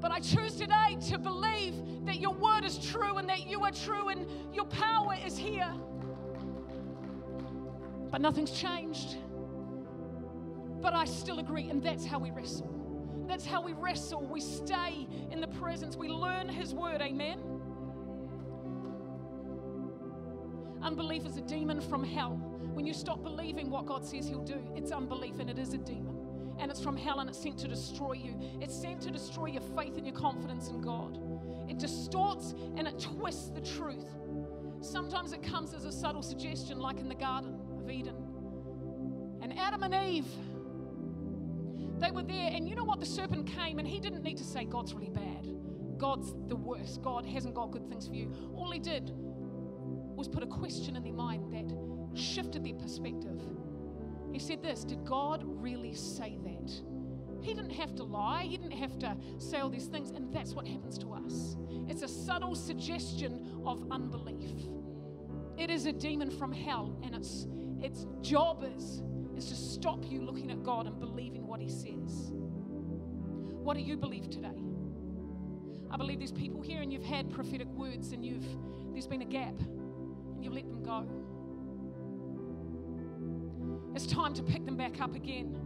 But 0.00 0.12
I 0.12 0.20
choose 0.20 0.54
today 0.54 0.96
to 1.08 1.18
believe 1.18 1.74
that 2.06 2.20
your 2.20 2.32
word 2.32 2.64
is 2.64 2.78
true 2.78 3.18
and 3.18 3.28
that 3.28 3.48
you 3.48 3.64
are 3.64 3.72
true 3.72 4.08
and 4.08 4.26
your 4.54 4.66
power 4.66 5.16
is 5.26 5.36
here. 5.36 5.72
But 8.10 8.20
nothing's 8.20 8.52
changed. 8.52 9.16
But 10.80 10.94
I 10.94 11.04
still 11.04 11.40
agree, 11.40 11.68
and 11.68 11.82
that's 11.82 12.06
how 12.06 12.20
we 12.20 12.30
wrestle. 12.30 12.72
That's 13.26 13.44
how 13.44 13.60
we 13.60 13.72
wrestle. 13.72 14.24
We 14.26 14.40
stay 14.40 15.08
in 15.30 15.40
the 15.40 15.48
presence, 15.48 15.96
we 15.96 16.08
learn 16.08 16.48
His 16.48 16.72
word. 16.72 17.02
Amen. 17.02 17.40
Unbelief 20.80 21.26
is 21.26 21.36
a 21.36 21.42
demon 21.42 21.80
from 21.80 22.04
hell. 22.04 22.36
When 22.72 22.86
you 22.86 22.94
stop 22.94 23.24
believing 23.24 23.68
what 23.68 23.86
God 23.86 24.04
says 24.04 24.28
He'll 24.28 24.44
do, 24.44 24.62
it's 24.76 24.92
unbelief 24.92 25.40
and 25.40 25.50
it 25.50 25.58
is 25.58 25.74
a 25.74 25.78
demon 25.78 26.17
and 26.58 26.70
it's 26.70 26.82
from 26.82 26.96
hell 26.96 27.20
and 27.20 27.28
it's 27.28 27.40
sent 27.40 27.58
to 27.58 27.68
destroy 27.68 28.12
you. 28.12 28.34
It's 28.60 28.74
sent 28.74 29.00
to 29.02 29.10
destroy 29.10 29.46
your 29.46 29.62
faith 29.76 29.96
and 29.96 30.06
your 30.06 30.16
confidence 30.16 30.68
in 30.68 30.80
God. 30.80 31.18
It 31.68 31.78
distorts 31.78 32.54
and 32.76 32.86
it 32.86 32.98
twists 32.98 33.50
the 33.50 33.60
truth. 33.60 34.06
Sometimes 34.80 35.32
it 35.32 35.42
comes 35.42 35.74
as 35.74 35.84
a 35.84 35.92
subtle 35.92 36.22
suggestion, 36.22 36.78
like 36.78 36.98
in 36.98 37.08
the 37.08 37.14
Garden 37.14 37.58
of 37.78 37.90
Eden. 37.90 38.14
And 39.42 39.58
Adam 39.58 39.82
and 39.82 39.94
Eve, 39.94 40.26
they 41.98 42.10
were 42.10 42.22
there, 42.22 42.50
and 42.52 42.68
you 42.68 42.76
know 42.76 42.84
what? 42.84 43.00
The 43.00 43.06
serpent 43.06 43.46
came, 43.46 43.78
and 43.78 43.88
he 43.88 43.98
didn't 43.98 44.22
need 44.22 44.36
to 44.38 44.44
say, 44.44 44.64
God's 44.64 44.94
really 44.94 45.10
bad. 45.10 45.48
God's 45.98 46.32
the 46.46 46.56
worst. 46.56 47.02
God 47.02 47.26
hasn't 47.26 47.54
got 47.54 47.72
good 47.72 47.88
things 47.88 48.06
for 48.06 48.14
you. 48.14 48.32
All 48.54 48.70
he 48.70 48.78
did 48.78 49.10
was 49.14 50.28
put 50.28 50.42
a 50.42 50.46
question 50.46 50.96
in 50.96 51.02
their 51.02 51.12
mind 51.12 51.52
that 51.52 52.18
shifted 52.18 52.64
their 52.64 52.74
perspective. 52.74 53.40
He 54.32 54.38
said, 54.38 54.62
This, 54.62 54.84
did 54.84 55.04
God 55.04 55.42
really 55.44 55.94
say 55.94 56.38
that? 56.44 56.72
He 57.40 57.54
didn't 57.54 57.70
have 57.70 57.94
to 57.96 58.04
lie. 58.04 58.42
He 58.42 58.56
didn't 58.56 58.78
have 58.78 58.98
to 59.00 59.16
say 59.38 59.58
all 59.58 59.70
these 59.70 59.86
things. 59.86 60.10
And 60.10 60.32
that's 60.32 60.54
what 60.54 60.66
happens 60.66 60.98
to 60.98 61.12
us. 61.12 61.56
It's 61.88 62.02
a 62.02 62.08
subtle 62.08 62.54
suggestion 62.54 63.62
of 63.64 63.86
unbelief. 63.90 64.68
It 65.56 65.70
is 65.70 65.86
a 65.86 65.92
demon 65.92 66.30
from 66.30 66.52
hell, 66.52 66.96
and 67.02 67.14
its, 67.14 67.46
its 67.80 68.06
job 68.20 68.64
is, 68.76 69.02
is 69.36 69.46
to 69.46 69.56
stop 69.56 70.04
you 70.08 70.22
looking 70.22 70.50
at 70.50 70.62
God 70.62 70.86
and 70.86 70.98
believing 71.00 71.46
what 71.46 71.60
He 71.60 71.68
says. 71.68 72.32
What 72.32 73.76
do 73.76 73.82
you 73.82 73.96
believe 73.96 74.30
today? 74.30 74.62
I 75.90 75.96
believe 75.96 76.18
there's 76.18 76.32
people 76.32 76.60
here 76.60 76.80
and 76.80 76.92
you've 76.92 77.04
had 77.04 77.30
prophetic 77.30 77.68
words 77.68 78.12
and 78.12 78.24
you've 78.24 78.46
there's 78.92 79.06
been 79.06 79.22
a 79.22 79.26
gap 79.26 79.58
and 79.58 80.44
you've 80.44 80.52
let 80.52 80.68
them 80.68 80.82
go. 80.82 81.06
It's 83.94 84.06
time 84.06 84.34
to 84.34 84.42
pick 84.42 84.64
them 84.64 84.76
back 84.76 85.00
up 85.00 85.14
again. 85.14 85.58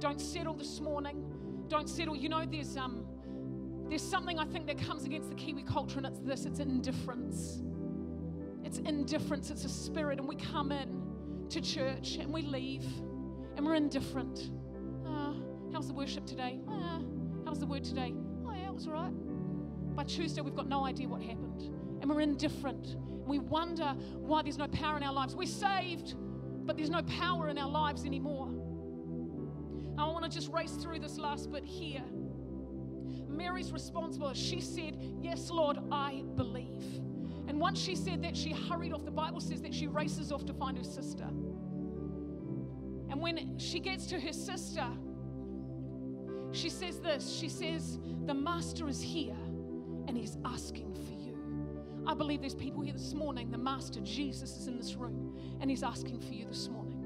Don't 0.00 0.20
settle 0.20 0.54
this 0.54 0.80
morning. 0.80 1.24
Don't 1.68 1.88
settle. 1.88 2.16
You 2.16 2.28
know, 2.28 2.44
there's 2.44 2.76
um 2.76 3.04
there's 3.88 4.02
something 4.02 4.38
I 4.38 4.44
think 4.44 4.66
that 4.66 4.78
comes 4.78 5.04
against 5.04 5.30
the 5.30 5.36
Kiwi 5.36 5.62
culture, 5.62 5.98
and 5.98 6.06
it's 6.06 6.20
this 6.20 6.44
it's 6.44 6.60
indifference. 6.60 7.62
It's 8.64 8.78
indifference, 8.78 9.50
it's 9.50 9.64
a 9.64 9.68
spirit, 9.68 10.18
and 10.18 10.28
we 10.28 10.36
come 10.36 10.72
in 10.72 11.46
to 11.48 11.60
church 11.60 12.16
and 12.20 12.32
we 12.32 12.42
leave 12.42 12.84
and 13.56 13.66
we're 13.66 13.74
indifferent. 13.74 14.50
Uh, 15.06 15.32
how's 15.72 15.88
the 15.88 15.94
worship 15.94 16.26
today? 16.26 16.60
Uh, 16.68 17.00
how's 17.44 17.58
the 17.58 17.66
word 17.66 17.82
today? 17.82 18.14
Oh, 18.46 18.52
yeah, 18.52 18.68
it 18.68 18.74
was 18.74 18.86
all 18.86 18.92
right. 18.92 19.12
By 19.96 20.04
Tuesday, 20.04 20.42
we've 20.42 20.54
got 20.54 20.68
no 20.68 20.84
idea 20.84 21.08
what 21.08 21.22
happened. 21.22 21.74
And 22.00 22.08
we're 22.08 22.20
indifferent. 22.20 22.96
We 23.26 23.38
wonder 23.38 23.96
why 24.14 24.42
there's 24.42 24.58
no 24.58 24.68
power 24.68 24.96
in 24.96 25.02
our 25.02 25.12
lives. 25.12 25.34
We're 25.34 25.46
saved, 25.46 26.14
but 26.68 26.76
there's 26.76 26.90
no 26.90 27.02
power 27.02 27.48
in 27.48 27.56
our 27.56 27.70
lives 27.70 28.04
anymore. 28.04 28.50
I 29.96 30.04
want 30.04 30.22
to 30.22 30.30
just 30.30 30.52
race 30.52 30.72
through 30.72 30.98
this 30.98 31.16
last 31.16 31.50
bit 31.50 31.64
here. 31.64 32.04
Mary's 33.26 33.72
responsible. 33.72 34.34
She 34.34 34.60
said, 34.60 34.98
Yes, 35.18 35.50
Lord, 35.50 35.78
I 35.90 36.24
believe. 36.36 36.84
And 37.48 37.58
once 37.58 37.80
she 37.80 37.96
said 37.96 38.22
that, 38.22 38.36
she 38.36 38.50
hurried 38.50 38.92
off. 38.92 39.06
The 39.06 39.10
Bible 39.10 39.40
says 39.40 39.62
that 39.62 39.72
she 39.72 39.86
races 39.86 40.30
off 40.30 40.44
to 40.44 40.52
find 40.52 40.76
her 40.76 40.84
sister. 40.84 41.24
And 41.24 43.18
when 43.18 43.58
she 43.58 43.80
gets 43.80 44.04
to 44.08 44.20
her 44.20 44.34
sister, 44.34 44.86
she 46.52 46.68
says 46.68 47.00
this 47.00 47.30
She 47.30 47.48
says, 47.48 47.98
The 48.26 48.34
master 48.34 48.90
is 48.90 49.00
here 49.00 49.38
and 50.06 50.18
He's 50.18 50.36
asking 50.44 50.92
for 50.92 51.12
you. 51.12 51.17
I 52.08 52.14
believe 52.14 52.40
there's 52.40 52.54
people 52.54 52.82
here 52.82 52.94
this 52.94 53.12
morning. 53.12 53.50
The 53.50 53.58
Master 53.58 54.00
Jesus 54.00 54.56
is 54.56 54.66
in 54.66 54.78
this 54.78 54.94
room 54.94 55.38
and 55.60 55.70
He's 55.70 55.82
asking 55.82 56.20
for 56.20 56.32
you 56.32 56.46
this 56.46 56.68
morning. 56.70 57.04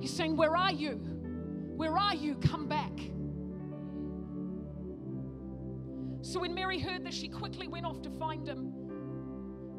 He's 0.00 0.12
saying, 0.12 0.36
Where 0.36 0.56
are 0.56 0.70
you? 0.70 0.92
Where 1.76 1.98
are 1.98 2.14
you? 2.14 2.36
Come 2.36 2.68
back. 2.68 2.92
So 6.22 6.40
when 6.40 6.54
Mary 6.54 6.78
heard 6.78 7.04
this, 7.04 7.16
she 7.16 7.26
quickly 7.28 7.66
went 7.66 7.84
off 7.84 8.00
to 8.02 8.10
find 8.10 8.46
him 8.46 8.72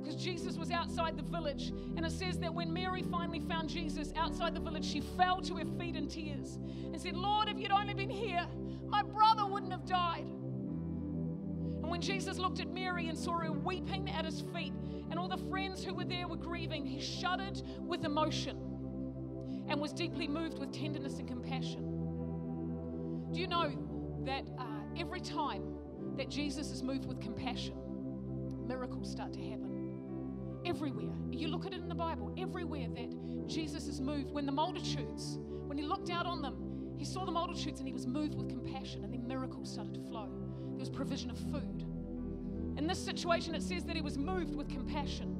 because 0.01 0.15
Jesus 0.15 0.57
was 0.57 0.71
outside 0.71 1.17
the 1.17 1.23
village. 1.23 1.69
And 1.95 2.05
it 2.05 2.11
says 2.11 2.37
that 2.39 2.53
when 2.53 2.73
Mary 2.73 3.03
finally 3.03 3.39
found 3.39 3.69
Jesus 3.69 4.11
outside 4.17 4.55
the 4.55 4.59
village, 4.59 4.85
she 4.85 4.99
fell 5.01 5.41
to 5.41 5.55
her 5.55 5.65
feet 5.79 5.95
in 5.95 6.07
tears 6.07 6.57
and 6.83 6.99
said, 6.99 7.15
Lord, 7.15 7.47
if 7.47 7.57
you'd 7.57 7.71
only 7.71 7.93
been 7.93 8.09
here, 8.09 8.45
my 8.87 9.03
brother 9.03 9.45
wouldn't 9.45 9.71
have 9.71 9.85
died. 9.85 10.25
And 11.89 11.91
when 11.93 12.01
Jesus 12.01 12.37
looked 12.37 12.59
at 12.59 12.71
Mary 12.71 13.07
and 13.07 13.17
saw 13.17 13.39
her 13.39 13.51
weeping 13.51 14.11
at 14.11 14.23
his 14.23 14.43
feet, 14.53 14.73
and 15.09 15.17
all 15.17 15.27
the 15.27 15.43
friends 15.49 15.83
who 15.83 15.95
were 15.95 16.05
there 16.05 16.27
were 16.27 16.35
grieving, 16.35 16.85
he 16.85 17.01
shuddered 17.01 17.63
with 17.79 18.05
emotion 18.05 18.59
and 19.67 19.81
was 19.81 19.91
deeply 19.91 20.27
moved 20.27 20.59
with 20.59 20.71
tenderness 20.71 21.17
and 21.17 21.27
compassion. 21.27 21.81
Do 23.33 23.39
you 23.39 23.47
know 23.47 23.71
that 24.23 24.47
uh, 24.59 24.65
every 24.99 25.19
time 25.19 25.63
that 26.15 26.29
Jesus 26.29 26.69
is 26.69 26.83
moved 26.83 27.05
with 27.05 27.19
compassion, 27.19 27.73
miracles 28.67 29.09
start 29.09 29.33
to 29.33 29.39
happen? 29.39 30.61
Everywhere. 30.67 31.15
You 31.31 31.47
look 31.47 31.65
at 31.65 31.73
it 31.73 31.81
in 31.81 31.89
the 31.89 31.95
Bible, 31.95 32.35
everywhere 32.37 32.87
that 32.97 33.47
Jesus 33.47 33.87
is 33.87 33.99
moved, 33.99 34.29
when 34.29 34.45
the 34.45 34.51
multitudes, 34.51 35.39
when 35.65 35.79
he 35.79 35.83
looked 35.83 36.11
out 36.11 36.27
on 36.27 36.43
them, 36.43 36.93
he 36.99 37.03
saw 37.03 37.25
the 37.25 37.31
multitudes 37.31 37.79
and 37.79 37.87
he 37.87 37.93
was 37.93 38.05
moved 38.05 38.35
with 38.35 38.47
compassion, 38.47 39.03
and 39.03 39.11
then 39.11 39.27
miracles 39.27 39.71
started 39.73 39.95
to 39.95 40.01
flow. 40.01 40.38
Was 40.79 40.89
provision 40.89 41.29
of 41.29 41.37
food. 41.37 41.85
In 42.77 42.87
this 42.87 43.03
situation, 43.03 43.53
it 43.53 43.61
says 43.61 43.83
that 43.83 43.97
he 43.97 44.01
was 44.01 44.17
moved 44.17 44.55
with 44.55 44.69
compassion. 44.69 45.35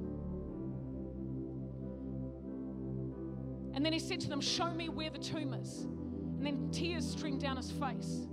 And 3.74 3.86
then 3.86 3.94
he 3.94 4.00
said 4.00 4.20
to 4.20 4.28
them, 4.28 4.42
Show 4.42 4.72
me 4.72 4.90
where 4.90 5.10
the 5.10 5.18
tomb 5.18 5.54
is. 5.54 5.84
And 5.84 6.46
then 6.46 6.70
tears 6.72 7.10
streamed 7.10 7.40
down 7.40 7.56
his 7.56 7.72
face. 7.72 8.28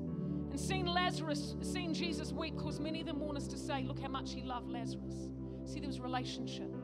And 0.51 0.59
seeing 0.59 0.87
Lazarus, 0.87 1.55
seeing 1.63 1.95
Jesus 1.95 2.33
weep, 2.33 2.57
caused 2.57 2.81
many 2.81 3.01
of 3.01 3.07
the 3.07 3.13
mourners 3.13 3.47
to 3.49 3.57
say, 3.57 3.85
Look 3.85 4.01
how 4.01 4.09
much 4.09 4.33
he 4.33 4.43
loved 4.43 4.69
Lazarus. 4.69 5.29
See, 5.65 5.79
there 5.79 5.89
was 5.89 6.01
relationship. 6.01 6.75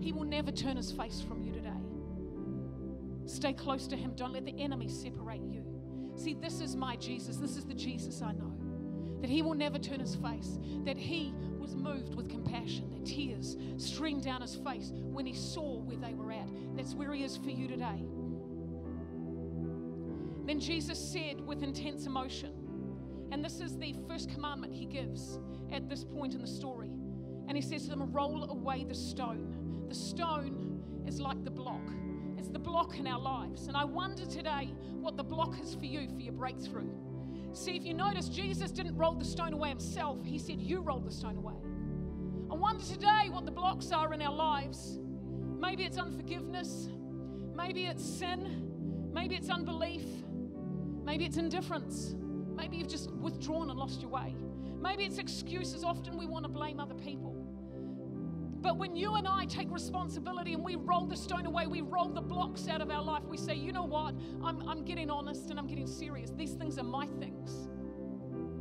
He 0.00 0.10
will 0.10 0.24
never 0.24 0.50
turn 0.50 0.76
his 0.76 0.90
face 0.90 1.20
from 1.20 1.42
you 1.42 1.52
today. 1.52 1.70
Stay 3.26 3.52
close 3.52 3.86
to 3.86 3.96
him. 3.96 4.14
Don't 4.16 4.32
let 4.32 4.44
the 4.44 4.58
enemy 4.58 4.88
separate 4.88 5.42
you. 5.42 5.73
See, 6.16 6.34
this 6.34 6.60
is 6.60 6.76
my 6.76 6.96
Jesus. 6.96 7.36
This 7.36 7.56
is 7.56 7.64
the 7.64 7.74
Jesus 7.74 8.22
I 8.22 8.32
know. 8.32 8.52
That 9.20 9.30
he 9.30 9.42
will 9.42 9.54
never 9.54 9.78
turn 9.78 10.00
his 10.00 10.14
face. 10.14 10.58
That 10.84 10.96
he 10.96 11.34
was 11.58 11.74
moved 11.74 12.14
with 12.14 12.28
compassion. 12.28 12.90
That 12.90 13.06
tears 13.06 13.56
streamed 13.78 14.24
down 14.24 14.42
his 14.42 14.54
face 14.54 14.92
when 14.94 15.26
he 15.26 15.32
saw 15.32 15.80
where 15.80 15.96
they 15.96 16.14
were 16.14 16.32
at. 16.32 16.48
That's 16.76 16.94
where 16.94 17.12
he 17.12 17.24
is 17.24 17.36
for 17.36 17.50
you 17.50 17.66
today. 17.66 18.04
Then 20.46 20.60
Jesus 20.60 20.98
said 20.98 21.40
with 21.40 21.62
intense 21.62 22.06
emotion, 22.06 22.52
and 23.32 23.42
this 23.42 23.60
is 23.60 23.76
the 23.78 23.94
first 24.06 24.30
commandment 24.30 24.74
he 24.74 24.84
gives 24.84 25.38
at 25.72 25.88
this 25.88 26.04
point 26.04 26.34
in 26.34 26.40
the 26.40 26.46
story. 26.46 26.90
And 27.48 27.56
he 27.56 27.62
says 27.62 27.84
to 27.84 27.90
them, 27.90 28.12
Roll 28.12 28.50
away 28.50 28.84
the 28.84 28.94
stone. 28.94 29.86
The 29.88 29.94
stone 29.94 30.82
is 31.06 31.20
like 31.20 31.42
the 31.44 31.50
block 31.50 31.80
the 32.54 32.58
block 32.60 32.98
in 32.98 33.06
our 33.06 33.20
lives. 33.20 33.66
And 33.66 33.76
I 33.76 33.84
wonder 33.84 34.24
today 34.24 34.72
what 35.00 35.16
the 35.16 35.24
block 35.24 35.60
is 35.60 35.74
for 35.74 35.84
you 35.84 36.08
for 36.08 36.20
your 36.20 36.32
breakthrough. 36.32 36.88
See, 37.52 37.76
if 37.76 37.84
you 37.84 37.94
notice, 37.94 38.28
Jesus 38.28 38.70
didn't 38.70 38.96
roll 38.96 39.12
the 39.12 39.24
stone 39.24 39.52
away 39.52 39.68
himself, 39.68 40.24
he 40.24 40.38
said, 40.38 40.60
You 40.60 40.80
rolled 40.80 41.04
the 41.04 41.10
stone 41.10 41.36
away. 41.36 41.54
I 42.50 42.54
wonder 42.54 42.84
today 42.84 43.28
what 43.30 43.44
the 43.44 43.50
blocks 43.50 43.90
are 43.90 44.14
in 44.14 44.22
our 44.22 44.34
lives. 44.34 45.00
Maybe 45.58 45.84
it's 45.84 45.98
unforgiveness, 45.98 46.88
maybe 47.54 47.86
it's 47.86 48.04
sin, 48.04 49.10
maybe 49.12 49.34
it's 49.34 49.50
unbelief, 49.50 50.04
maybe 51.04 51.24
it's 51.24 51.36
indifference, 51.36 52.14
maybe 52.54 52.76
you've 52.76 52.88
just 52.88 53.10
withdrawn 53.12 53.70
and 53.70 53.78
lost 53.78 54.00
your 54.00 54.10
way. 54.10 54.34
Maybe 54.80 55.04
it's 55.04 55.18
excuses. 55.18 55.82
Often 55.82 56.18
we 56.18 56.26
want 56.26 56.44
to 56.44 56.50
blame 56.50 56.78
other 56.78 56.94
people. 56.94 57.33
But 58.64 58.78
when 58.78 58.96
you 58.96 59.16
and 59.16 59.28
I 59.28 59.44
take 59.44 59.70
responsibility 59.70 60.54
and 60.54 60.64
we 60.64 60.76
roll 60.76 61.04
the 61.04 61.18
stone 61.18 61.44
away, 61.44 61.66
we 61.66 61.82
roll 61.82 62.08
the 62.08 62.22
blocks 62.22 62.66
out 62.66 62.80
of 62.80 62.90
our 62.90 63.02
life, 63.02 63.22
we 63.28 63.36
say, 63.36 63.54
you 63.54 63.72
know 63.72 63.84
what? 63.84 64.14
I'm, 64.42 64.66
I'm 64.66 64.86
getting 64.86 65.10
honest 65.10 65.50
and 65.50 65.58
I'm 65.58 65.66
getting 65.66 65.86
serious. 65.86 66.30
These 66.30 66.54
things 66.54 66.78
are 66.78 66.82
my 66.82 67.06
things. 67.06 67.68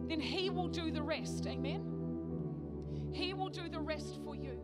Then 0.09 0.19
He 0.19 0.49
will 0.49 0.67
do 0.67 0.91
the 0.91 1.01
rest. 1.01 1.47
Amen? 1.47 1.85
He 3.13 3.33
will 3.33 3.47
do 3.47 3.69
the 3.69 3.79
rest 3.79 4.19
for 4.25 4.35
you. 4.35 4.59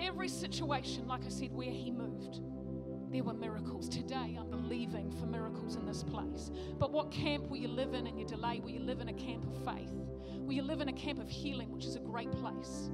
Every 0.00 0.28
situation, 0.28 1.06
like 1.06 1.24
I 1.24 1.28
said, 1.28 1.52
where 1.52 1.70
He 1.70 1.92
moved, 1.92 2.40
there 3.12 3.22
were 3.22 3.34
miracles. 3.34 3.88
Today, 3.88 4.36
I'm 4.36 4.50
believing 4.50 5.12
for 5.12 5.26
miracles 5.26 5.76
in 5.76 5.86
this 5.86 6.02
place. 6.02 6.50
But 6.76 6.90
what 6.90 7.12
camp 7.12 7.48
will 7.48 7.58
you 7.58 7.68
live 7.68 7.94
in 7.94 8.08
in 8.08 8.18
your 8.18 8.26
delay? 8.26 8.58
Will 8.58 8.70
you 8.70 8.80
live 8.80 9.00
in 9.00 9.08
a 9.08 9.14
camp 9.14 9.46
of 9.46 9.64
faith? 9.64 9.92
Will 10.38 10.54
you 10.54 10.62
live 10.62 10.80
in 10.80 10.88
a 10.88 10.92
camp 10.92 11.20
of 11.20 11.30
healing, 11.30 11.70
which 11.70 11.84
is 11.84 11.94
a 11.94 12.00
great 12.00 12.32
place? 12.32 12.90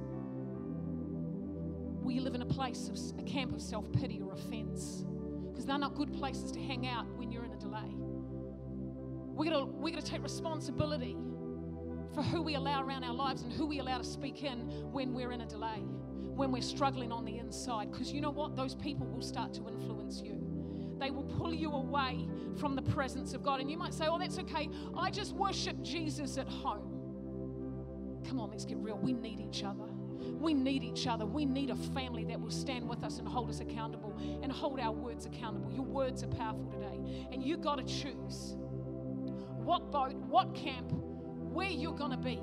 You 2.09 2.21
live 2.21 2.35
in 2.35 2.41
a 2.41 2.45
place 2.45 2.89
of 2.89 3.19
a 3.19 3.23
camp 3.23 3.53
of 3.53 3.61
self 3.61 3.91
pity 3.91 4.21
or 4.21 4.33
offense? 4.33 5.05
Because 5.51 5.65
they're 5.65 5.77
not 5.77 5.95
good 5.95 6.13
places 6.13 6.51
to 6.53 6.59
hang 6.59 6.87
out 6.87 7.05
when 7.17 7.31
you're 7.31 7.45
in 7.45 7.51
a 7.51 7.57
delay. 7.57 7.95
We're 9.35 9.51
going 9.51 9.81
we're 9.81 9.91
gonna 9.91 10.01
take 10.01 10.23
responsibility 10.23 11.17
for 12.13 12.23
who 12.23 12.41
we 12.41 12.55
allow 12.55 12.83
around 12.83 13.03
our 13.03 13.13
lives 13.13 13.41
and 13.41 13.51
who 13.51 13.65
we 13.65 13.79
allow 13.79 13.97
to 13.97 14.03
speak 14.03 14.43
in 14.43 14.59
when 14.91 15.13
we're 15.13 15.33
in 15.33 15.41
a 15.41 15.45
delay, 15.45 15.83
when 16.33 16.51
we're 16.51 16.61
struggling 16.61 17.11
on 17.11 17.25
the 17.25 17.37
inside. 17.37 17.91
Because 17.91 18.11
you 18.11 18.21
know 18.21 18.31
what? 18.31 18.55
Those 18.55 18.75
people 18.75 19.05
will 19.07 19.21
start 19.21 19.53
to 19.55 19.67
influence 19.67 20.21
you. 20.21 20.41
They 20.99 21.11
will 21.11 21.23
pull 21.23 21.53
you 21.53 21.71
away 21.71 22.25
from 22.57 22.75
the 22.75 22.81
presence 22.81 23.33
of 23.33 23.43
God. 23.43 23.59
And 23.59 23.69
you 23.69 23.77
might 23.77 23.93
say, 23.93 24.05
oh, 24.07 24.17
that's 24.17 24.39
okay. 24.39 24.69
I 24.97 25.11
just 25.11 25.33
worship 25.33 25.81
Jesus 25.81 26.37
at 26.37 26.47
home. 26.47 28.21
Come 28.27 28.39
on, 28.39 28.49
let's 28.49 28.63
get 28.63 28.77
real. 28.77 28.97
We 28.97 29.11
need 29.11 29.41
each 29.41 29.63
other. 29.63 29.89
We 30.39 30.53
need 30.53 30.83
each 30.83 31.07
other. 31.07 31.25
We 31.25 31.45
need 31.45 31.69
a 31.69 31.75
family 31.75 32.25
that 32.25 32.39
will 32.39 32.51
stand 32.51 32.87
with 32.87 33.03
us 33.03 33.19
and 33.19 33.27
hold 33.27 33.49
us 33.49 33.59
accountable 33.59 34.15
and 34.41 34.51
hold 34.51 34.79
our 34.79 34.91
words 34.91 35.25
accountable. 35.25 35.71
Your 35.71 35.85
words 35.85 36.23
are 36.23 36.27
powerful 36.27 36.65
today. 36.65 37.27
And 37.31 37.43
you 37.43 37.57
got 37.57 37.77
to 37.77 37.83
choose 37.83 38.55
what 39.63 39.91
boat, 39.91 40.13
what 40.13 40.53
camp, 40.53 40.91
where 40.91 41.69
you're 41.69 41.95
going 41.95 42.11
to 42.11 42.17
be. 42.17 42.39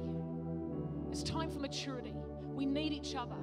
It's 1.11 1.23
time 1.23 1.51
for 1.51 1.59
maturity. 1.59 2.15
We 2.55 2.67
need 2.67 2.93
each 2.93 3.15
other. 3.15 3.37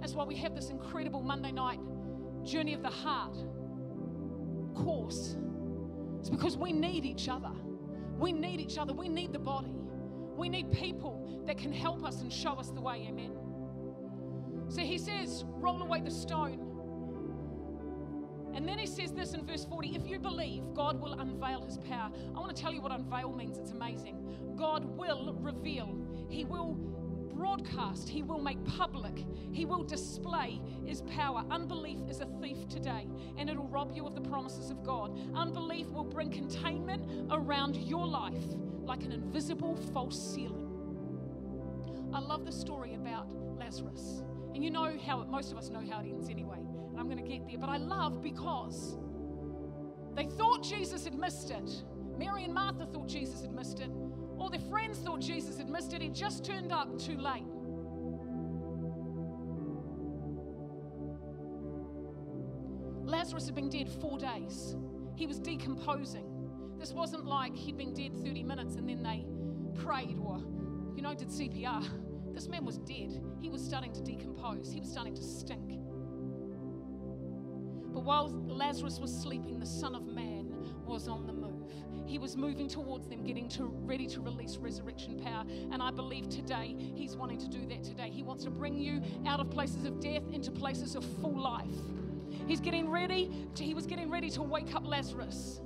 That's 0.00 0.14
why 0.14 0.24
we 0.24 0.36
have 0.36 0.54
this 0.54 0.70
incredible 0.70 1.22
Monday 1.22 1.52
night 1.52 1.80
Journey 2.44 2.74
of 2.74 2.82
the 2.82 2.88
Heart 2.90 3.36
course. 4.74 5.36
It's 6.20 6.30
because 6.30 6.56
we 6.56 6.72
need 6.72 7.04
each 7.04 7.28
other. 7.28 7.50
We 8.18 8.32
need 8.32 8.60
each 8.60 8.78
other. 8.78 8.92
We 8.92 9.08
need 9.08 9.32
the 9.32 9.38
body. 9.38 9.74
We 10.40 10.48
need 10.48 10.72
people 10.72 11.42
that 11.46 11.58
can 11.58 11.70
help 11.70 12.02
us 12.02 12.22
and 12.22 12.32
show 12.32 12.54
us 12.54 12.70
the 12.70 12.80
way. 12.80 13.06
Amen. 13.06 13.32
So 14.70 14.80
he 14.80 14.96
says, 14.96 15.44
roll 15.46 15.82
away 15.82 16.00
the 16.00 16.10
stone. 16.10 16.66
And 18.54 18.66
then 18.66 18.78
he 18.78 18.86
says 18.86 19.12
this 19.12 19.34
in 19.34 19.44
verse 19.44 19.66
40 19.66 19.94
if 19.94 20.08
you 20.08 20.18
believe, 20.18 20.62
God 20.72 20.98
will 20.98 21.12
unveil 21.12 21.66
his 21.66 21.76
power. 21.76 22.10
I 22.34 22.38
want 22.38 22.56
to 22.56 22.62
tell 22.62 22.72
you 22.72 22.80
what 22.80 22.90
unveil 22.90 23.32
means. 23.32 23.58
It's 23.58 23.72
amazing. 23.72 24.16
God 24.56 24.86
will 24.96 25.34
reveal, 25.34 25.94
he 26.30 26.46
will 26.46 26.72
broadcast, 27.40 28.06
he 28.06 28.22
will 28.22 28.38
make 28.38 28.62
public, 28.66 29.24
he 29.50 29.64
will 29.64 29.82
display 29.82 30.60
his 30.84 31.00
power. 31.02 31.42
Unbelief 31.50 31.98
is 32.10 32.20
a 32.20 32.26
thief 32.42 32.68
today, 32.68 33.08
and 33.38 33.48
it'll 33.48 33.66
rob 33.68 33.92
you 33.94 34.04
of 34.06 34.14
the 34.14 34.20
promises 34.20 34.70
of 34.70 34.84
God. 34.84 35.18
Unbelief 35.34 35.86
will 35.88 36.04
bring 36.04 36.30
containment 36.30 37.02
around 37.30 37.76
your 37.76 38.06
life 38.06 38.44
like 38.82 39.04
an 39.04 39.12
invisible 39.12 39.74
false 39.94 40.34
ceiling. 40.34 40.68
I 42.12 42.20
love 42.20 42.44
the 42.44 42.52
story 42.52 42.94
about 42.94 43.32
Lazarus. 43.58 44.22
And 44.54 44.62
you 44.62 44.70
know 44.70 44.98
how, 45.06 45.24
most 45.24 45.50
of 45.50 45.56
us 45.56 45.70
know 45.70 45.82
how 45.90 46.00
it 46.00 46.08
ends 46.08 46.28
anyway. 46.28 46.58
And 46.90 47.00
I'm 47.00 47.08
going 47.08 47.24
to 47.24 47.28
get 47.28 47.48
there. 47.48 47.56
But 47.56 47.70
I 47.70 47.78
love 47.78 48.20
because 48.20 48.98
they 50.14 50.26
thought 50.26 50.62
Jesus 50.62 51.04
had 51.04 51.18
missed 51.18 51.50
it. 51.50 51.84
Mary 52.18 52.44
and 52.44 52.52
Martha 52.52 52.84
thought 52.84 53.08
Jesus 53.08 53.40
had 53.40 53.52
missed 53.52 53.80
it. 53.80 53.90
All 54.40 54.48
their 54.48 54.58
friends 54.58 54.98
thought 54.98 55.20
Jesus 55.20 55.58
had 55.58 55.68
missed 55.68 55.92
it. 55.92 56.00
He 56.00 56.08
just 56.08 56.46
turned 56.46 56.72
up 56.72 56.98
too 56.98 57.18
late. 57.18 57.44
Lazarus 63.04 63.44
had 63.44 63.54
been 63.54 63.68
dead 63.68 63.90
four 64.00 64.18
days. 64.18 64.76
He 65.14 65.26
was 65.26 65.38
decomposing. 65.38 66.24
This 66.78 66.92
wasn't 66.92 67.26
like 67.26 67.54
he'd 67.54 67.76
been 67.76 67.92
dead 67.92 68.16
30 68.16 68.42
minutes 68.42 68.76
and 68.76 68.88
then 68.88 69.02
they 69.02 69.26
prayed 69.74 70.16
or, 70.18 70.38
you 70.96 71.02
know, 71.02 71.14
did 71.14 71.28
CPR. 71.28 71.84
This 72.32 72.48
man 72.48 72.64
was 72.64 72.78
dead. 72.78 73.20
He 73.40 73.50
was 73.50 73.60
starting 73.62 73.92
to 73.92 74.00
decompose, 74.00 74.72
he 74.72 74.80
was 74.80 74.88
starting 74.88 75.14
to 75.16 75.22
stink. 75.22 75.80
But 77.92 78.04
while 78.04 78.28
Lazarus 78.46 79.00
was 79.00 79.12
sleeping, 79.12 79.58
the 79.58 79.66
Son 79.66 79.96
of 79.96 80.06
Man 80.06 80.54
was 80.86 81.08
on 81.08 81.26
the. 81.26 81.39
He 82.10 82.18
was 82.18 82.36
moving 82.36 82.66
towards 82.66 83.06
them, 83.06 83.22
getting 83.22 83.48
to, 83.50 83.66
ready 83.84 84.08
to 84.08 84.20
release 84.20 84.56
resurrection 84.56 85.20
power. 85.20 85.44
And 85.70 85.80
I 85.80 85.92
believe 85.92 86.28
today 86.28 86.74
He's 86.96 87.14
wanting 87.14 87.38
to 87.38 87.48
do 87.48 87.64
that 87.66 87.84
today. 87.84 88.10
He 88.10 88.24
wants 88.24 88.42
to 88.44 88.50
bring 88.50 88.76
you 88.76 89.00
out 89.26 89.38
of 89.38 89.48
places 89.48 89.84
of 89.84 90.00
death 90.00 90.24
into 90.32 90.50
places 90.50 90.96
of 90.96 91.04
full 91.20 91.40
life. 91.40 91.66
He's 92.48 92.58
getting 92.58 92.90
ready. 92.90 93.30
To, 93.54 93.62
he 93.62 93.74
was 93.74 93.86
getting 93.86 94.10
ready 94.10 94.28
to 94.30 94.42
wake 94.42 94.74
up 94.74 94.84
Lazarus. 94.84 95.60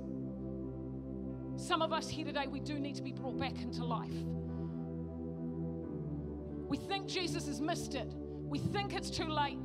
Some 1.57 1.81
of 1.81 1.91
us 1.91 2.07
here 2.07 2.25
today, 2.25 2.45
we 2.45 2.59
do 2.59 2.77
need 2.77 2.93
to 2.95 3.01
be 3.01 3.11
brought 3.11 3.39
back 3.39 3.59
into 3.63 3.83
life. 3.83 4.13
We 6.67 6.77
think 6.77 7.07
Jesus 7.07 7.47
has 7.47 7.59
missed 7.59 7.95
it, 7.95 8.13
we 8.43 8.59
think 8.59 8.93
it's 8.93 9.09
too 9.09 9.29
late. 9.29 9.57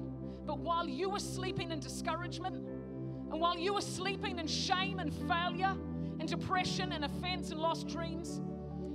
But 0.46 0.60
while 0.60 0.88
you 0.88 1.10
were 1.10 1.18
sleeping 1.18 1.72
in 1.72 1.80
discouragement, 1.80 2.56
and 2.56 3.38
while 3.38 3.58
you 3.58 3.74
were 3.74 3.82
sleeping 3.82 4.38
in 4.38 4.46
shame 4.46 4.98
and 4.98 5.12
failure, 5.28 5.76
and 6.20 6.28
depression 6.28 6.92
and 6.92 7.04
offense 7.04 7.50
and 7.50 7.58
lost 7.58 7.88
dreams, 7.88 8.42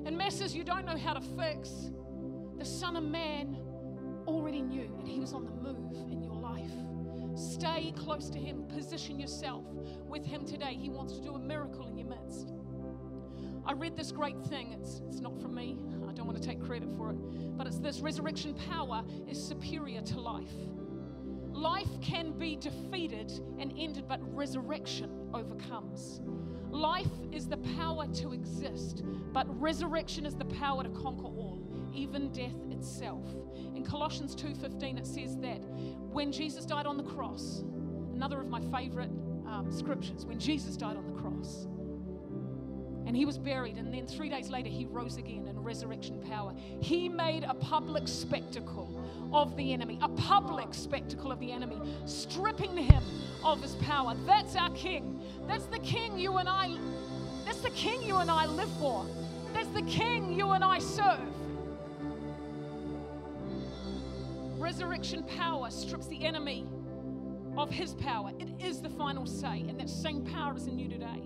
and 0.05 0.15
messes 0.15 0.55
you 0.55 0.63
don't 0.63 0.85
know 0.85 0.95
how 0.95 1.13
to 1.13 1.21
fix, 1.21 1.89
the 2.57 2.63
Son 2.63 2.95
of 2.95 3.03
Man 3.03 3.57
already 4.27 4.61
knew, 4.61 4.95
and 4.99 5.07
He 5.07 5.19
was 5.19 5.33
on 5.33 5.43
the 5.43 5.51
move 5.51 6.11
in 6.11 6.21
your 6.21 6.35
life. 6.35 6.71
Stay 7.35 7.91
close 7.97 8.29
to 8.29 8.37
Him, 8.37 8.65
position 8.67 9.19
yourself 9.19 9.65
with 10.07 10.23
Him 10.23 10.45
today. 10.45 10.77
He 10.79 10.89
wants 10.89 11.13
to 11.13 11.21
do 11.21 11.33
a 11.33 11.39
miracle 11.39 11.87
in 11.87 11.97
your 11.97 12.07
midst. 12.07 12.53
I 13.65 13.73
read 13.73 13.97
this 13.97 14.11
great 14.11 14.39
thing. 14.45 14.77
It's, 14.79 15.01
it's 15.07 15.19
not 15.19 15.41
from 15.41 15.55
me. 15.55 15.79
I 16.07 16.13
don't 16.13 16.27
want 16.27 16.39
to 16.39 16.47
take 16.47 16.63
credit 16.63 16.89
for 16.95 17.09
it. 17.09 17.17
But 17.57 17.65
it's 17.65 17.79
this 17.79 18.01
resurrection 18.01 18.53
power 18.53 19.03
is 19.27 19.43
superior 19.43 20.01
to 20.01 20.21
life. 20.21 20.53
Life 21.51 21.89
can 22.01 22.37
be 22.37 22.55
defeated 22.55 23.31
and 23.57 23.73
ended, 23.75 24.07
but 24.07 24.19
resurrection 24.35 25.09
overcomes. 25.33 26.21
Life 26.75 27.07
is 27.31 27.47
the 27.47 27.55
power 27.77 28.05
to 28.05 28.33
exist, 28.33 29.01
but 29.31 29.47
resurrection 29.61 30.25
is 30.25 30.35
the 30.35 30.43
power 30.43 30.83
to 30.83 30.89
conquer 30.89 31.23
all, 31.23 31.65
even 31.93 32.33
death 32.33 32.69
itself. 32.69 33.23
In 33.75 33.81
Colossians 33.81 34.35
2:15 34.35 34.97
it 34.97 35.07
says 35.07 35.37
that 35.37 35.63
when 36.11 36.33
Jesus 36.33 36.65
died 36.65 36.85
on 36.85 36.97
the 36.97 37.03
cross, 37.03 37.63
another 38.13 38.41
of 38.41 38.49
my 38.49 38.59
favorite 38.59 39.09
um, 39.47 39.71
scriptures, 39.71 40.25
when 40.25 40.37
Jesus 40.37 40.75
died 40.75 40.97
on 40.97 41.05
the 41.05 41.13
cross, 41.13 41.65
and 43.05 43.15
he 43.15 43.23
was 43.23 43.37
buried, 43.37 43.77
and 43.77 43.93
then 43.93 44.05
three 44.05 44.27
days 44.27 44.49
later, 44.49 44.67
he 44.67 44.85
rose 44.85 45.15
again 45.15 45.47
in 45.47 45.57
resurrection 45.63 46.19
power. 46.27 46.53
He 46.81 47.07
made 47.07 47.45
a 47.45 47.53
public 47.53 48.05
spectacle 48.09 48.94
of 49.33 49.55
the 49.57 49.73
enemy, 49.73 49.99
a 50.01 50.09
public 50.09 50.73
spectacle 50.73 51.31
of 51.31 51.39
the 51.39 51.51
enemy, 51.51 51.79
stripping 52.05 52.75
him 52.75 53.03
of 53.43 53.61
his 53.61 53.75
power. 53.75 54.15
That's 54.25 54.55
our 54.55 54.69
king. 54.71 55.21
That's 55.47 55.65
the 55.65 55.79
king 55.79 56.17
you 56.17 56.37
and 56.37 56.49
I 56.49 56.77
that's 57.45 57.59
the 57.59 57.69
king 57.69 58.01
you 58.01 58.17
and 58.17 58.31
I 58.31 58.47
live 58.47 58.71
for. 58.79 59.05
That's 59.53 59.67
the 59.69 59.83
king 59.83 60.33
you 60.33 60.51
and 60.51 60.63
I 60.63 60.79
serve. 60.79 61.19
Resurrection 64.57 65.23
power 65.23 65.69
strips 65.69 66.07
the 66.07 66.25
enemy 66.25 66.65
of 67.55 67.69
his 67.69 67.93
power. 67.93 68.31
It 68.39 68.49
is 68.59 68.81
the 68.81 68.89
final 68.89 69.27
say, 69.27 69.63
and 69.67 69.79
that 69.79 69.89
same 69.89 70.25
power 70.25 70.57
is 70.57 70.65
in 70.65 70.79
you 70.79 70.89
today. 70.89 71.21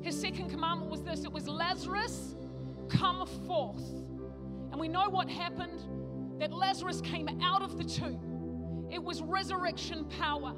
His 0.00 0.18
second 0.18 0.48
commandment 0.48 0.90
was 0.90 1.02
this 1.02 1.24
it 1.24 1.32
was 1.32 1.46
Lazarus, 1.46 2.34
come 2.88 3.26
forth. 3.46 3.84
And 4.70 4.80
we 4.80 4.88
know 4.88 5.08
what 5.10 5.28
happened 5.28 5.84
that 6.42 6.52
Lazarus 6.52 7.00
came 7.00 7.28
out 7.40 7.62
of 7.62 7.78
the 7.78 7.84
tomb. 7.84 8.88
It 8.90 9.00
was 9.00 9.22
resurrection 9.22 10.04
power. 10.06 10.52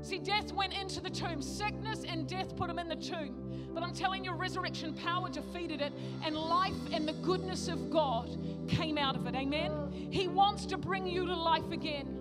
See, 0.00 0.18
death 0.18 0.50
went 0.54 0.72
into 0.72 1.02
the 1.02 1.10
tomb. 1.10 1.42
Sickness 1.42 2.04
and 2.08 2.26
death 2.26 2.56
put 2.56 2.70
him 2.70 2.78
in 2.78 2.88
the 2.88 2.96
tomb. 2.96 3.68
But 3.74 3.82
I'm 3.82 3.92
telling 3.92 4.24
you, 4.24 4.32
resurrection 4.32 4.94
power 4.94 5.28
defeated 5.28 5.82
it, 5.82 5.92
and 6.24 6.34
life 6.34 6.72
and 6.94 7.06
the 7.06 7.12
goodness 7.12 7.68
of 7.68 7.90
God 7.90 8.30
came 8.66 8.96
out 8.96 9.14
of 9.14 9.26
it. 9.26 9.34
Amen? 9.34 10.08
He 10.10 10.26
wants 10.26 10.64
to 10.64 10.78
bring 10.78 11.06
you 11.06 11.26
to 11.26 11.36
life 11.36 11.70
again. 11.70 12.18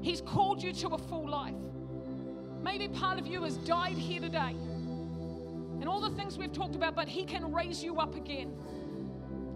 He's 0.00 0.22
called 0.22 0.60
you 0.60 0.72
to 0.72 0.88
a 0.88 0.98
full 0.98 1.30
life. 1.30 1.54
Maybe 2.64 2.88
part 2.88 3.20
of 3.20 3.28
you 3.28 3.44
has 3.44 3.58
died 3.58 3.96
here 3.96 4.20
today 4.20 4.56
and 5.80 5.88
all 5.88 6.00
the 6.00 6.16
things 6.16 6.36
we've 6.36 6.52
talked 6.52 6.74
about, 6.74 6.96
but 6.96 7.06
He 7.06 7.24
can 7.24 7.52
raise 7.52 7.82
you 7.82 7.98
up 7.98 8.16
again. 8.16 8.52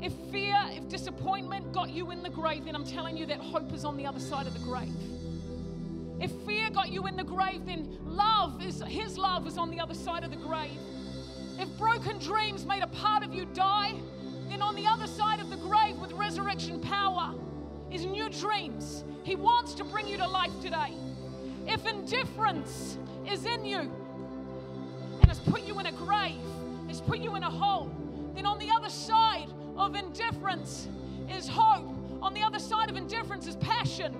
If 0.07 0.13
fear, 0.31 0.57
if 0.71 0.89
disappointment 0.89 1.73
got 1.73 1.91
you 1.91 2.13
in 2.13 2.23
the 2.23 2.31
grave, 2.31 2.67
then 2.67 2.77
I'm 2.77 2.85
telling 2.85 3.17
you 3.17 3.27
that 3.27 3.41
hope 3.41 3.73
is 3.73 3.85
on 3.85 3.97
the 3.97 4.07
other 4.07 4.21
side 4.21 4.47
of 4.47 4.53
the 4.53 4.61
grave. 4.61 4.95
If 6.21 6.31
fear 6.47 6.71
got 6.71 6.93
you 6.93 7.09
in 7.09 7.17
the 7.17 7.25
grave, 7.25 7.67
then 7.67 7.99
love 8.05 8.65
is 8.65 8.81
His 8.87 9.19
love 9.19 9.49
is 9.49 9.59
on 9.59 9.69
the 9.69 9.81
other 9.81 9.95
side 9.95 10.23
of 10.23 10.31
the 10.31 10.37
grave. 10.37 10.79
If 11.59 11.77
broken 11.77 12.21
dreams 12.21 12.65
made 12.65 12.85
a 12.85 12.87
part 12.87 13.25
of 13.25 13.35
you 13.35 13.47
die, 13.47 13.95
then 14.49 14.63
on 14.63 14.77
the 14.77 14.87
other 14.87 15.09
side 15.09 15.41
of 15.41 15.51
the 15.51 15.57
grave 15.57 15.97
with 15.97 16.13
resurrection 16.13 16.81
power 16.81 17.35
is 17.91 18.07
new 18.07 18.29
dreams. 18.29 19.03
He 19.25 19.35
wants 19.35 19.75
to 19.75 19.83
bring 19.83 20.07
you 20.07 20.19
to 20.19 20.29
life 20.29 20.53
today. 20.63 20.93
If 21.67 21.85
indifference 21.85 22.97
is 23.29 23.45
in 23.45 23.65
you, 23.65 23.91
and 25.21 25.27
has 25.27 25.41
put 25.41 25.67
you 25.67 25.81
in 25.81 25.87
a 25.87 25.93
grave, 25.93 26.39
has 26.87 27.01
put 27.01 27.19
you 27.19 27.35
in 27.35 27.43
a 27.43 27.51
hole, 27.51 27.91
then 28.37 28.47
on 28.47 28.61
the 28.61 28.71
other 28.71 28.89
side 28.89 29.49
of 29.77 29.95
indifference 29.95 30.89
is 31.31 31.49
hope. 31.49 31.93
On 32.23 32.35
the 32.35 32.43
other 32.43 32.59
side 32.59 32.89
of 32.89 32.97
indifference 32.97 33.47
is 33.47 33.57
passion. 33.57 34.15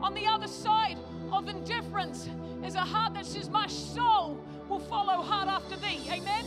On 0.00 0.14
the 0.14 0.26
other 0.26 0.48
side 0.48 0.98
of 1.32 1.48
indifference 1.48 2.28
is 2.64 2.74
a 2.74 2.80
heart 2.80 3.14
that 3.14 3.26
says, 3.26 3.48
My 3.48 3.66
soul 3.66 4.40
will 4.68 4.80
follow 4.80 5.22
hard 5.22 5.48
after 5.48 5.76
thee. 5.76 6.00
Amen. 6.10 6.44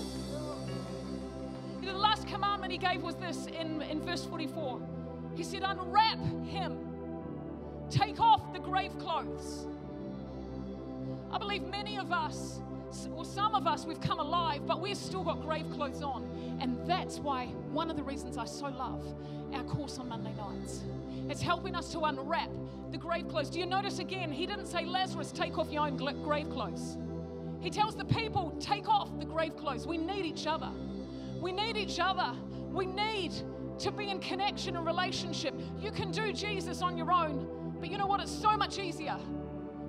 The 1.82 1.94
last 1.94 2.28
commandment 2.28 2.72
he 2.72 2.78
gave 2.78 3.02
was 3.02 3.16
this 3.16 3.48
in, 3.48 3.82
in 3.84 4.02
verse 4.02 4.26
44. 4.26 4.82
He 5.36 5.44
said, 5.44 5.64
Unwrap 5.64 6.20
him, 6.46 6.78
take 7.90 8.20
off 8.20 8.54
the 8.54 8.60
grave 8.60 8.98
clothes. 9.00 9.68
I 11.32 11.38
believe 11.38 11.64
many 11.64 11.98
of 11.98 12.12
us 12.12 12.60
Well, 13.10 13.26
some 13.26 13.56
of 13.56 13.68
us, 13.68 13.86
we've 13.86 14.02
come 14.02 14.20
alive, 14.20 14.66
but 14.66 14.82
we've 14.82 14.98
still 14.98 15.24
got 15.24 15.42
grave 15.42 15.70
clothes 15.72 16.02
on. 16.02 16.58
And 16.60 16.78
that's 16.88 17.20
why 17.20 17.48
one 17.72 17.90
of 17.90 17.98
the 17.98 18.04
reasons 18.04 18.38
I 18.38 18.46
so 18.46 18.68
love 18.68 19.04
our 19.54 19.64
course 19.64 19.98
on 19.98 20.10
Monday 20.10 20.34
nights. 20.36 20.84
It's 21.30 21.42
helping 21.42 21.76
us 21.76 21.92
to 21.92 22.00
unwrap 22.02 22.50
the 22.92 22.98
grave 22.98 23.28
clothes. 23.28 23.50
Do 23.50 23.60
you 23.60 23.66
notice 23.66 24.00
again? 24.00 24.32
He 24.32 24.46
didn't 24.46 24.68
say, 24.68 24.86
Lazarus, 24.86 25.32
take 25.32 25.58
off 25.58 25.72
your 25.72 25.86
own 25.86 25.98
grave 25.98 26.50
clothes. 26.50 26.98
He 27.60 27.70
tells 27.70 27.96
the 27.96 28.06
people, 28.06 28.56
take 28.60 28.88
off 28.88 29.18
the 29.20 29.26
grave 29.26 29.56
clothes. 29.58 29.86
We 29.86 29.98
need 29.98 30.26
each 30.26 30.48
other. 30.48 30.70
We 31.42 31.52
need 31.52 31.78
each 31.78 32.00
other. 32.00 32.36
We 32.72 32.86
need 32.86 33.34
to 33.80 33.92
be 33.92 34.10
in 34.10 34.20
connection 34.20 34.76
and 34.76 34.86
relationship. 34.86 35.54
You 35.80 35.92
can 35.92 36.12
do 36.12 36.34
Jesus 36.34 36.82
on 36.82 36.98
your 36.98 37.12
own, 37.12 37.48
but 37.80 37.90
you 37.90 37.98
know 37.98 38.08
what? 38.08 38.22
It's 38.22 38.32
so 38.32 38.58
much 38.58 38.80
easier. 38.80 39.18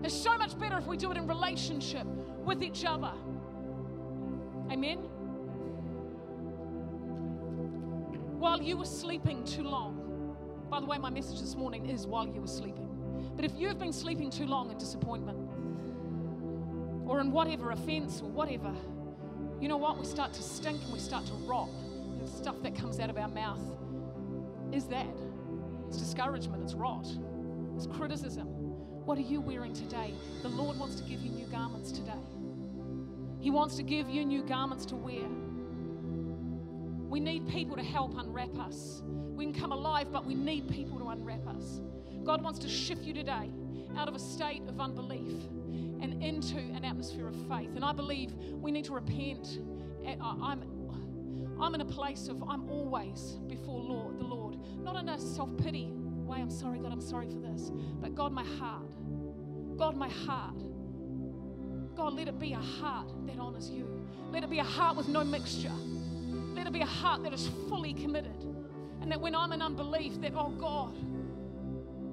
It's 0.03 0.15
so 0.15 0.37
much 0.37 0.59
better 0.59 0.79
if 0.79 0.87
we 0.87 0.97
do 0.97 1.11
it 1.11 1.17
in 1.17 1.27
relationship 1.27 2.07
with 2.45 2.63
each 2.63 2.85
other. 2.85 3.13
Amen? 4.71 4.99
While 8.39 8.63
you 8.63 8.79
were 8.79 8.87
sleeping 8.87 9.45
too 9.45 9.65
long, 9.65 10.37
by 10.71 10.81
the 10.81 10.87
way, 10.87 10.97
my 10.99 11.11
message 11.11 11.41
this 11.41 11.55
morning 11.55 11.91
is 11.91 12.07
while 12.07 12.27
you 12.27 12.41
were 12.41 12.47
sleeping. 12.47 12.89
But 13.37 13.45
if 13.45 13.53
you've 13.57 13.79
been 13.79 13.93
sleeping 13.93 14.31
too 14.31 14.47
long 14.47 14.71
in 14.71 14.79
disappointment 14.79 15.39
or 17.07 17.21
in 17.21 17.33
whatever 17.33 17.73
offense 17.73 18.23
or 18.23 18.31
whatever, 18.31 18.73
you 19.61 19.69
know 19.69 19.77
what? 19.77 19.99
We 19.99 20.07
start 20.07 20.33
to 20.35 20.43
stink 20.43 20.83
and 20.85 20.93
we 20.93 20.99
start 20.99 21.27
to 21.27 21.33
rot. 21.47 21.69
The 22.21 22.29
stuff 22.29 22.63
that 22.63 22.75
comes 22.75 23.01
out 23.01 23.11
of 23.11 23.19
our 23.19 23.29
mouth 23.29 23.61
is 24.73 24.87
that. 24.87 25.07
It's 25.89 25.99
discouragement, 25.99 26.63
it's 26.63 26.75
rot, 26.75 27.09
it's 27.77 27.89
criticism. 27.89 28.60
What 29.11 29.19
are 29.19 29.23
you 29.23 29.41
wearing 29.41 29.73
today? 29.73 30.15
The 30.43 30.51
Lord 30.51 30.79
wants 30.79 30.95
to 30.95 31.03
give 31.03 31.21
you 31.21 31.33
new 31.33 31.47
garments 31.47 31.91
today. 31.91 32.23
He 33.41 33.51
wants 33.51 33.75
to 33.75 33.83
give 33.83 34.09
you 34.09 34.25
new 34.25 34.45
garments 34.45 34.87
to 34.87 34.95
wear. 34.95 35.27
We 37.09 37.19
need 37.19 37.49
people 37.49 37.75
to 37.75 37.83
help 37.83 38.17
unwrap 38.17 38.57
us. 38.61 39.03
We 39.35 39.47
can 39.47 39.53
come 39.53 39.73
alive, 39.73 40.13
but 40.13 40.25
we 40.27 40.37
need 40.37 40.69
people 40.69 41.01
to 41.01 41.09
unwrap 41.09 41.45
us. 41.49 41.81
God 42.23 42.41
wants 42.41 42.61
to 42.61 42.69
shift 42.69 43.03
you 43.03 43.13
today 43.13 43.51
out 43.97 44.07
of 44.07 44.15
a 44.15 44.19
state 44.21 44.63
of 44.69 44.81
unbelief 44.81 45.33
and 46.01 46.23
into 46.23 46.59
an 46.59 46.85
atmosphere 46.85 47.27
of 47.27 47.35
faith. 47.49 47.75
And 47.75 47.85
I 47.85 47.93
believe 47.93 48.33
we 48.63 48.71
need 48.71 48.85
to 48.85 48.95
repent. 48.95 49.59
Eh, 50.07 50.15
I'm, 50.23 50.63
I'm 51.61 51.75
in 51.75 51.81
a 51.81 51.85
place 51.85 52.29
of 52.29 52.45
I'm 52.45 52.71
always 52.71 53.41
before 53.49 53.81
Lord, 53.81 54.21
the 54.21 54.25
Lord, 54.25 54.57
not 54.85 54.95
in 54.95 55.09
a 55.09 55.19
self 55.19 55.51
pity 55.57 55.91
way. 56.31 56.39
I'm 56.41 56.49
sorry, 56.49 56.79
God, 56.79 56.93
I'm 56.93 57.01
sorry 57.01 57.27
for 57.27 57.41
this, 57.41 57.73
but 58.01 58.15
God, 58.15 58.31
my 58.31 58.45
heart. 58.45 58.90
God, 59.81 59.97
my 59.97 60.11
heart. 60.11 60.63
God, 61.97 62.13
let 62.13 62.29
it 62.29 62.39
be 62.39 62.53
a 62.53 62.59
heart 62.59 63.09
that 63.27 63.39
honors 63.39 63.71
you. 63.71 63.89
Let 64.31 64.45
it 64.45 64.51
be 64.51 64.59
a 64.59 64.63
heart 64.63 64.95
with 64.95 65.09
no 65.09 65.25
mixture. 65.25 65.73
Let 66.55 66.67
it 66.67 66.73
be 66.75 66.83
a 66.83 66.87
heart 66.87 67.23
that 67.23 67.33
is 67.33 67.49
fully 67.67 67.95
committed. 67.95 68.45
And 69.01 69.11
that 69.11 69.19
when 69.19 69.35
I'm 69.35 69.53
in 69.53 69.63
unbelief, 69.63 70.21
that, 70.21 70.35
oh 70.37 70.51
God, 70.51 70.95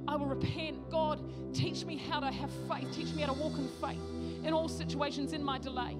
I 0.07 0.15
will 0.15 0.27
repent. 0.27 0.89
God, 0.89 1.19
teach 1.53 1.83
me 1.83 1.97
how 1.97 2.21
to 2.21 2.27
have 2.27 2.49
faith. 2.69 2.87
Teach 2.93 3.13
me 3.13 3.23
how 3.23 3.33
to 3.33 3.39
walk 3.39 3.57
in 3.57 3.67
faith 3.81 4.45
in 4.45 4.53
all 4.53 4.69
situations 4.69 5.33
in 5.33 5.43
my 5.43 5.59
delay. 5.59 5.97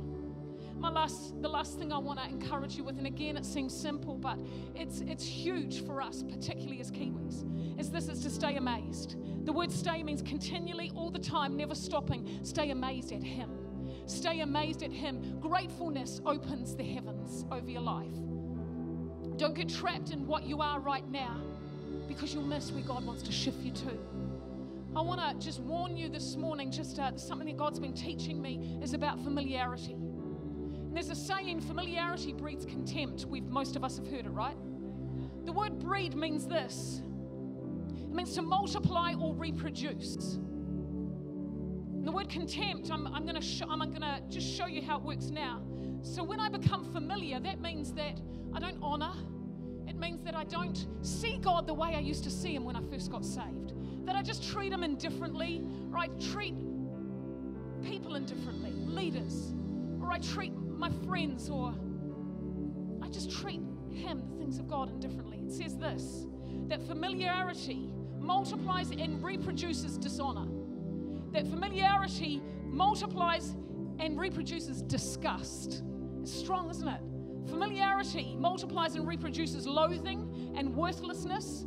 My 0.79 0.89
last, 0.89 1.41
the 1.41 1.49
last 1.49 1.79
thing 1.79 1.91
I 1.91 1.97
want 1.97 2.19
to 2.19 2.27
encourage 2.27 2.75
you 2.75 2.83
with, 2.83 2.97
and 2.97 3.07
again, 3.07 3.35
it 3.35 3.45
seems 3.45 3.75
simple, 3.75 4.15
but 4.15 4.37
it's 4.75 5.01
it's 5.01 5.25
huge 5.25 5.85
for 5.85 6.01
us, 6.01 6.23
particularly 6.23 6.79
as 6.79 6.91
Kiwis, 6.91 7.79
is 7.79 7.89
this 7.89 8.07
is 8.07 8.21
to 8.23 8.29
stay 8.29 8.55
amazed. 8.57 9.15
The 9.45 9.53
word 9.53 9.71
stay 9.71 10.03
means 10.03 10.21
continually, 10.21 10.91
all 10.95 11.09
the 11.09 11.19
time, 11.19 11.55
never 11.57 11.73
stopping. 11.73 12.39
Stay 12.43 12.69
amazed 12.69 13.11
at 13.11 13.23
Him. 13.23 13.49
Stay 14.05 14.41
amazed 14.41 14.83
at 14.83 14.91
Him. 14.91 15.39
Gratefulness 15.39 16.21
opens 16.25 16.75
the 16.75 16.83
heavens 16.83 17.45
over 17.51 17.69
your 17.69 17.81
life. 17.81 18.13
Don't 19.37 19.55
get 19.55 19.69
trapped 19.69 20.11
in 20.11 20.27
what 20.27 20.45
you 20.45 20.61
are 20.61 20.79
right 20.79 21.07
now 21.09 21.41
because 22.07 22.33
you'll 22.33 22.43
miss 22.43 22.71
where 22.71 22.83
God 22.83 23.05
wants 23.05 23.23
to 23.23 23.31
shift 23.31 23.59
you 23.59 23.71
to. 23.71 23.97
I 24.95 25.01
want 25.01 25.21
to 25.21 25.45
just 25.45 25.59
warn 25.59 25.95
you 25.95 26.09
this 26.09 26.35
morning, 26.35 26.71
just 26.71 26.97
uh, 26.97 27.15
something 27.17 27.47
that 27.47 27.57
God's 27.57 27.79
been 27.79 27.93
teaching 27.93 28.41
me 28.41 28.79
is 28.81 28.93
about 28.93 29.23
familiarity. 29.23 29.95
There's 30.97 31.09
a 31.11 31.15
saying, 31.15 31.61
familiarity 31.61 32.33
breeds 32.33 32.65
contempt. 32.65 33.25
We've, 33.25 33.43
most 33.43 33.75
of 33.75 33.83
us 33.83 33.97
have 33.97 34.07
heard 34.07 34.25
it, 34.25 34.31
right? 34.31 34.57
The 35.45 35.51
word 35.51 35.77
breed 35.77 36.15
means 36.15 36.47
this 36.47 37.03
it 38.01 38.11
means 38.11 38.33
to 38.33 38.41
multiply 38.41 39.13
or 39.13 39.35
reproduce. 39.35 40.15
And 40.37 42.03
the 42.03 42.11
word 42.11 42.29
contempt, 42.29 42.89
I'm, 42.89 43.05
I'm 43.05 43.27
going 43.27 43.39
to 43.39 43.41
to 43.41 44.21
just 44.27 44.57
show 44.57 44.65
you 44.65 44.81
how 44.81 44.97
it 44.97 45.03
works 45.03 45.29
now. 45.29 45.61
So 46.01 46.23
when 46.23 46.39
I 46.39 46.49
become 46.49 46.83
familiar, 46.91 47.39
that 47.41 47.61
means 47.61 47.93
that 47.93 48.19
I 48.51 48.59
don't 48.59 48.79
honor, 48.81 49.13
it 49.87 49.99
means 49.99 50.23
that 50.23 50.33
I 50.33 50.45
don't 50.45 50.87
see 51.03 51.37
God 51.37 51.67
the 51.67 51.75
way 51.75 51.93
I 51.93 51.99
used 51.99 52.23
to 52.23 52.31
see 52.31 52.55
Him 52.55 52.65
when 52.65 52.75
I 52.75 52.81
first 52.89 53.11
got 53.11 53.23
saved. 53.23 53.75
That 54.07 54.15
I 54.15 54.23
just 54.23 54.49
treat 54.49 54.73
Him 54.73 54.83
indifferently, 54.83 55.63
or 55.91 55.99
I 55.99 56.07
treat 56.31 56.55
people 57.83 58.15
indifferently, 58.15 58.71
leaders, 58.71 59.53
or 60.01 60.11
I 60.11 60.17
treat 60.17 60.53
my 60.77 60.91
friends, 61.05 61.49
or 61.49 61.73
I 63.01 63.09
just 63.09 63.31
treat 63.31 63.61
Him, 63.91 64.23
the 64.29 64.37
things 64.37 64.59
of 64.59 64.67
God, 64.67 64.89
indifferently. 64.89 65.39
It 65.39 65.51
says 65.51 65.77
this 65.77 66.25
that 66.67 66.81
familiarity 66.81 67.89
multiplies 68.19 68.91
and 68.91 69.23
reproduces 69.23 69.97
dishonor. 69.97 70.47
That 71.31 71.47
familiarity 71.47 72.41
multiplies 72.65 73.55
and 73.99 74.19
reproduces 74.19 74.81
disgust. 74.81 75.83
It's 76.21 76.33
strong, 76.33 76.69
isn't 76.69 76.87
it? 76.87 77.01
Familiarity 77.47 78.35
multiplies 78.37 78.95
and 78.95 79.07
reproduces 79.07 79.65
loathing 79.65 80.53
and 80.57 80.75
worthlessness 80.75 81.63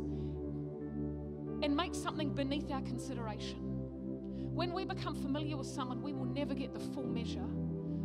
and 1.63 1.75
makes 1.75 1.97
something 1.97 2.33
beneath 2.33 2.71
our 2.71 2.81
consideration. 2.81 3.57
When 4.53 4.73
we 4.73 4.85
become 4.85 5.15
familiar 5.15 5.57
with 5.57 5.67
someone, 5.67 6.01
we 6.01 6.13
will 6.13 6.25
never 6.25 6.53
get 6.53 6.73
the 6.73 6.79
full 6.79 7.07
measure 7.07 7.47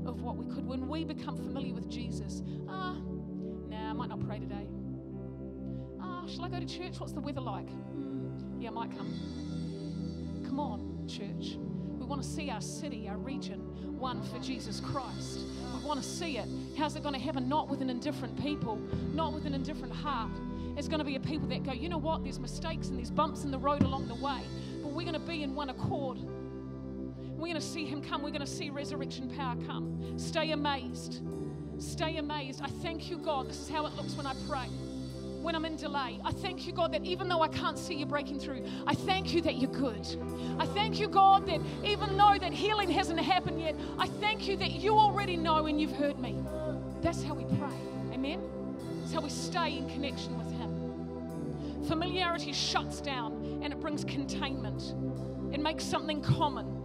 of 0.09 0.23
what 0.23 0.37
we 0.37 0.47
could. 0.55 0.67
When 0.67 0.89
we 0.89 1.05
become 1.05 1.37
familiar 1.37 1.75
with 1.75 1.89
Jesus, 1.89 2.43
ah, 2.69 2.97
nah, 3.69 3.91
I 3.91 3.93
might 3.93 4.09
not 4.09 4.27
pray 4.27 4.39
today. 4.39 4.67
Ah, 6.01 6.27
shall 6.27 6.45
I 6.45 6.49
go 6.49 6.61
to 6.61 6.67
church? 6.67 6.99
What's 6.99 7.13
the 7.13 7.21
weather 7.21 7.41
like? 7.41 7.69
Mm, 7.69 8.63
yeah, 8.63 8.69
I 8.69 8.73
might 8.73 8.91
come. 8.97 10.43
Come 10.45 10.61
on, 10.61 11.07
church. 11.09 11.57
We 11.99 12.07
want 12.07 12.23
to 12.23 12.29
see 12.29 12.51
our 12.51 12.61
city, 12.61 13.09
our 13.09 13.17
region, 13.17 13.99
won 13.99 14.23
for 14.23 14.39
Jesus 14.39 14.81
Christ. 14.81 15.41
We 15.75 15.85
want 15.85 16.03
to 16.03 16.09
see 16.09 16.39
it. 16.39 16.47
How's 16.77 16.95
it 16.97 17.03
going 17.03 17.15
to 17.15 17.21
happen? 17.21 17.49
Not 17.49 17.69
with 17.69 17.81
an 17.81 17.91
indifferent 17.91 18.41
people, 18.41 18.77
not 19.13 19.33
with 19.33 19.47
an 19.47 19.55
indifferent 19.55 19.93
heart. 19.93 20.31
It's 20.77 20.89
going 20.89 20.99
to 20.99 21.05
be 21.05 21.17
a 21.17 21.21
people 21.21 21.49
that 21.49 21.65
go, 21.65 21.73
you 21.73 21.89
know 21.89 21.99
what? 21.99 22.23
There's 22.23 22.39
mistakes 22.39 22.89
and 22.89 22.99
there's 22.99 23.11
bumps 23.11 23.45
in 23.45 23.51
the 23.51 23.59
road 23.59 23.83
along 23.83 24.09
the 24.09 24.15
way, 24.15 24.41
but 24.83 24.93
we're 24.93 25.05
going 25.05 25.15
to 25.15 25.19
be 25.19 25.43
in 25.43 25.55
one 25.55 25.71
accord. 25.71 26.19
We're 27.37 27.49
going 27.49 27.55
to 27.55 27.61
see 27.61 27.85
Him 27.85 28.03
come. 28.03 28.23
We're 28.23 28.31
going 28.31 28.41
to 28.41 28.47
see 28.47 28.71
resurrection 28.71 29.29
power 29.29 29.57
come. 29.67 30.19
Stay 30.19 30.53
amazed. 30.53 31.21
Stay 31.79 32.17
amazed. 32.17 32.61
I 32.63 32.69
thank 32.69 33.11
you, 33.11 33.19
God. 33.19 33.49
This 33.49 33.61
is 33.61 33.69
how 33.69 33.87
it 33.87 33.95
looks 33.95 34.15
when 34.15 34.27
I 34.27 34.35
pray 34.49 34.69
when 35.47 35.55
I'm 35.55 35.65
in 35.65 35.77
delay. 35.77 36.19
I 36.25 36.33
thank 36.33 36.67
you, 36.67 36.73
God, 36.73 36.93
that 36.93 37.05
even 37.05 37.29
though 37.29 37.41
I 37.41 37.47
can't 37.47 37.79
see 37.79 37.95
you 37.95 38.05
breaking 38.05 38.41
through, 38.41 38.65
I 38.85 38.95
thank 38.95 39.33
you 39.33 39.41
that 39.43 39.59
you're 39.59 39.71
good. 39.71 40.05
I 40.59 40.67
thank 40.67 40.99
you, 40.99 41.07
God, 41.07 41.47
that 41.47 41.61
even 41.85 42.17
though 42.17 42.37
that 42.41 42.53
healing 42.53 42.91
hasn't 42.91 43.21
happened 43.21 43.61
yet, 43.61 43.77
I 43.97 44.09
thank 44.09 44.49
you 44.49 44.57
that 44.57 44.73
you 44.73 44.95
already 44.95 45.37
know 45.37 45.67
and 45.67 45.81
you've 45.81 45.93
heard 45.93 46.19
me. 46.19 46.43
That's 47.01 47.23
how 47.23 47.35
we 47.35 47.45
pray. 47.45 47.77
Amen? 48.13 48.43
That's 48.99 49.13
how 49.13 49.21
we 49.21 49.31
stay 49.31 49.79
in 49.79 49.89
connection 49.89 50.37
with 50.37 50.51
Him. 50.51 51.85
Familiarity 51.87 52.53
shuts 52.53 53.01
down 53.01 53.61
and 53.63 53.73
it 53.73 53.81
brings 53.81 54.03
containment. 54.03 54.95
It 55.55 55.61
makes 55.61 55.85
something 55.85 56.23
common. 56.23 56.76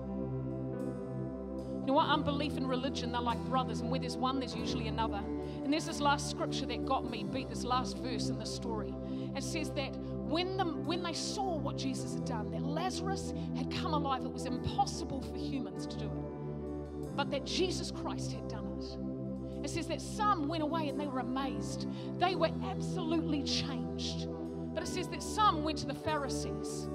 You 1.81 1.87
know 1.87 1.93
what? 1.93 2.09
Unbelief 2.09 2.57
and 2.57 2.69
religion, 2.69 3.11
they're 3.11 3.21
like 3.21 3.39
brothers, 3.45 3.81
and 3.81 3.89
where 3.89 3.99
there's 3.99 4.15
one, 4.15 4.39
there's 4.39 4.55
usually 4.55 4.87
another. 4.87 5.21
And 5.63 5.73
there's 5.73 5.85
this 5.85 5.99
last 5.99 6.29
scripture 6.29 6.67
that 6.67 6.85
got 6.85 7.09
me 7.09 7.23
beat, 7.23 7.49
this 7.49 7.63
last 7.63 7.97
verse 7.97 8.29
in 8.29 8.37
the 8.37 8.45
story. 8.45 8.93
It 9.35 9.43
says 9.43 9.71
that 9.71 9.95
when, 9.97 10.57
the, 10.57 10.65
when 10.65 11.01
they 11.01 11.13
saw 11.13 11.57
what 11.57 11.77
Jesus 11.77 12.13
had 12.13 12.25
done, 12.25 12.51
that 12.51 12.61
Lazarus 12.61 13.33
had 13.57 13.71
come 13.71 13.93
alive, 13.93 14.23
it 14.23 14.31
was 14.31 14.45
impossible 14.45 15.21
for 15.21 15.37
humans 15.37 15.87
to 15.87 15.97
do 15.97 16.05
it, 16.05 17.15
but 17.15 17.31
that 17.31 17.45
Jesus 17.45 17.89
Christ 17.89 18.31
had 18.31 18.47
done 18.47 18.67
it. 18.77 19.65
It 19.65 19.69
says 19.69 19.87
that 19.87 20.01
some 20.01 20.47
went 20.47 20.63
away 20.63 20.87
and 20.89 20.99
they 20.99 21.07
were 21.07 21.19
amazed. 21.19 21.87
They 22.19 22.35
were 22.35 22.49
absolutely 22.65 23.43
changed. 23.43 24.27
But 24.73 24.83
it 24.83 24.87
says 24.87 25.07
that 25.09 25.21
some 25.21 25.63
went 25.63 25.79
to 25.79 25.85
the 25.85 25.93
Pharisees 25.93 26.87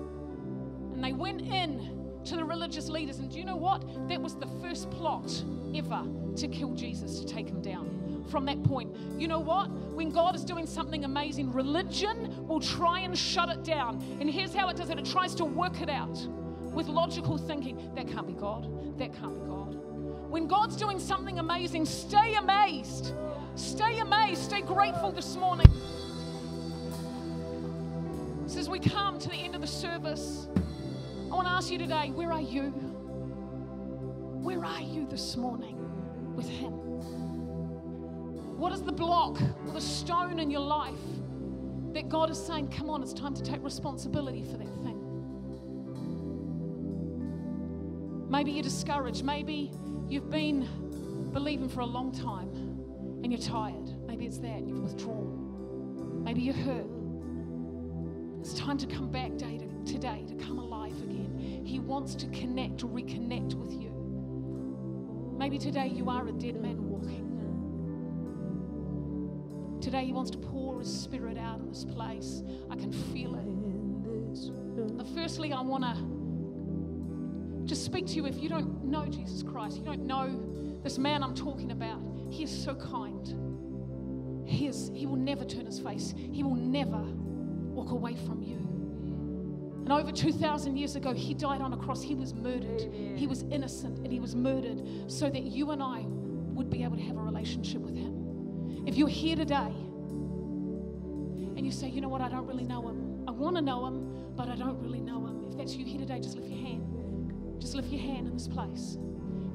and 0.93 1.05
they 1.05 1.13
went 1.13 1.43
in 1.43 2.06
to 2.27 2.37
the 2.37 2.45
religious 2.45 2.89
leaders. 2.89 3.19
And 3.19 3.31
do 3.31 3.39
you 3.39 3.45
know 3.45 3.57
what? 3.57 3.83
That 4.09 4.21
was 4.21 4.35
the 4.35 4.49
first 4.61 4.91
plot 4.91 5.43
ever 5.75 6.03
to 6.37 6.49
kill 6.49 6.75
Jesus, 6.75 7.21
to 7.21 7.27
take 7.27 7.49
him 7.49 7.63
down. 7.63 8.25
From 8.31 8.45
that 8.47 8.63
point, 8.65 8.95
you 9.17 9.29
know 9.29 9.39
what? 9.39 9.71
When 9.71 10.11
God 10.11 10.35
is 10.35 10.45
doing 10.45 10.67
something 10.67 11.05
amazing, 11.05 11.53
religion 11.53 12.47
will 12.49 12.61
try 12.61 13.01
and 13.01 13.17
shut 13.17 13.49
it 13.49 13.63
down. 13.63 14.03
And 14.21 14.29
here's 14.29 14.53
how 14.53 14.69
it 14.69 14.77
does 14.77 14.91
it 14.91 14.99
it 14.99 15.07
tries 15.07 15.35
to 15.37 15.45
work 15.45 15.81
it 15.81 15.89
out 15.89 16.17
with 16.73 16.89
logical 16.89 17.39
thinking. 17.39 17.93
That 17.95 18.09
can't 18.09 18.27
be 18.27 18.35
God. 18.35 18.99
That 18.99 19.13
can't 19.15 19.35
be 19.35 19.49
God. 19.49 19.75
When 20.29 20.49
God's 20.49 20.77
doing 20.77 20.99
something 20.99 21.39
amazing, 21.39 21.87
stay 21.87 22.35
amazed. 22.35 23.13
Stay 23.55 24.01
amazed. 24.01 24.43
Stay 24.43 24.61
grateful 24.61 25.13
this 25.13 25.37
morning. 25.37 25.67
So 28.47 28.59
as 28.59 28.69
we 28.69 28.81
come 28.81 29.19
to 29.21 29.29
the 29.29 29.37
end 29.37 29.55
of 29.55 29.61
the 29.61 29.67
service, 29.67 30.49
I 31.31 31.35
want 31.35 31.49
to 31.49 31.53
ask 31.53 31.71
you 31.71 31.79
today, 31.79 32.11
where 32.11 32.33
are 32.33 32.41
you? 32.41 32.71
Where 34.43 34.65
are 34.65 34.81
you 34.81 35.07
this 35.09 35.37
morning 35.37 35.77
with 36.37 36.49
Him? 36.49 36.73
What 38.59 38.73
is 38.73 38.83
the 38.83 38.93
block 38.93 39.41
or 39.67 39.73
the 39.73 39.81
stone 39.81 40.39
in 40.39 40.51
your 40.51 40.61
life 40.61 40.95
that 41.95 42.09
God 42.09 42.31
is 42.31 42.39
saying, 42.39 42.69
come 42.71 42.89
on, 42.89 43.03
it's 43.03 43.13
time 43.13 43.35
to 43.35 43.43
take 43.43 43.63
responsibility 43.65 44.45
for 44.45 44.57
that 44.57 44.69
thing? 44.85 45.03
Maybe 48.31 48.53
you're 48.53 48.63
discouraged. 48.63 49.25
Maybe 49.25 49.73
you've 50.09 50.31
been 50.31 50.69
believing 51.33 51.69
for 51.69 51.81
a 51.81 51.87
long 51.87 52.13
time 52.13 52.51
and 53.25 53.33
you're 53.33 53.43
tired. 53.43 53.95
Maybe 54.07 54.27
it's 54.27 54.39
that 54.39 54.65
you've 54.65 54.81
withdrawn. 54.81 56.23
Maybe 56.23 56.43
you're 56.43 56.55
hurt. 56.55 56.87
It's 58.47 58.55
time 58.55 58.79
to 58.79 58.87
come 58.87 59.11
back 59.11 59.37
day 59.37 59.59
to, 59.59 59.67
today 59.85 60.25
to 60.29 60.35
come 60.37 60.61
alive 60.61 60.97
again. 61.03 61.63
He 61.65 61.81
wants 61.81 62.15
to 62.15 62.29
connect, 62.29 62.77
reconnect 62.87 63.55
with 63.55 63.73
you. 63.73 63.91
Maybe 65.37 65.59
today 65.59 65.89
you 65.89 66.09
are 66.09 66.29
a 66.29 66.31
dead 66.31 66.55
man 66.63 66.77
walking. 66.89 67.27
Today 69.81 70.05
He 70.05 70.13
wants 70.13 70.31
to 70.31 70.39
pour 70.39 70.79
His 70.79 70.87
Spirit 70.97 71.37
out 71.37 71.59
in 71.59 71.69
this 71.69 71.85
place. 71.85 72.45
I 72.71 72.77
can 72.77 72.93
feel 72.93 73.35
it. 73.35 74.97
But 74.97 75.09
firstly, 75.09 75.53
I 75.53 75.61
want 75.61 75.83
to 75.83 75.97
just 77.67 77.85
speak 77.85 78.07
to 78.07 78.13
you 78.13 78.27
if 78.27 78.41
you 78.41 78.49
don't 78.49 78.85
know 78.85 79.07
Jesus 79.07 79.43
Christ, 79.43 79.77
you 79.77 79.83
don't 79.83 80.07
know 80.07 80.79
this 80.85 80.99
man 80.99 81.25
I'm 81.25 81.35
talking 81.35 81.73
about. 81.73 82.01
He 82.31 82.45
is 82.45 82.63
so 82.63 82.77
kind. 82.77 84.47
He, 84.49 84.69
is, 84.69 84.93
he 84.95 85.07
will 85.07 85.17
never 85.17 85.45
turn 85.45 85.67
his 85.67 85.81
face, 85.81 86.15
He 86.17 86.45
will 86.45 86.55
never 86.55 87.05
walk 87.87 87.93
away 87.93 88.15
from 88.27 88.43
you. 88.43 88.57
And 89.85 89.93
over 89.93 90.11
2,000 90.11 90.77
years 90.77 90.97
ago, 90.97 91.15
He 91.15 91.35
died 91.35 91.61
on 91.61 91.73
a 91.73 91.77
cross. 91.77 92.03
He 92.03 92.15
was 92.15 92.35
murdered. 92.35 92.93
He 92.93 93.27
was 93.27 93.43
innocent 93.51 93.99
and 93.99 94.13
He 94.13 94.19
was 94.19 94.35
murdered 94.35 94.83
so 95.07 95.29
that 95.31 95.43
you 95.43 95.71
and 95.71 95.83
I 95.83 96.05
would 96.07 96.69
be 96.71 96.83
able 96.83 96.97
to 96.97 97.03
have 97.03 97.17
a 97.17 97.21
relationship 97.21 97.81
with 97.81 97.95
Him. 97.95 98.85
If 98.87 98.97
you're 98.97 99.09
here 99.09 99.37
today 99.37 99.73
and 101.57 101.65
you 101.65 101.71
say, 101.71 101.89
you 101.89 102.01
know 102.01 102.09
what, 102.09 102.21
I 102.21 102.29
don't 102.29 102.47
really 102.47 102.65
know 102.65 102.87
him. 102.87 103.25
I 103.27 103.31
want 103.31 103.57
to 103.57 103.63
know 103.63 103.87
him, 103.87 104.35
but 104.37 104.49
I 104.49 104.57
don't 104.57 104.79
really 104.81 105.01
know 105.01 105.27
him. 105.27 105.47
If 105.49 105.57
that's 105.57 105.75
you 105.75 105.85
here 105.85 105.99
today, 105.99 106.21
just 106.21 106.37
lift 106.37 106.49
your 106.49 106.59
hand. 106.59 107.59
Just 107.59 107.75
lift 107.75 107.89
your 107.89 108.01
hand 108.01 108.27
in 108.27 108.35
this 108.35 108.47
place. 108.47 108.99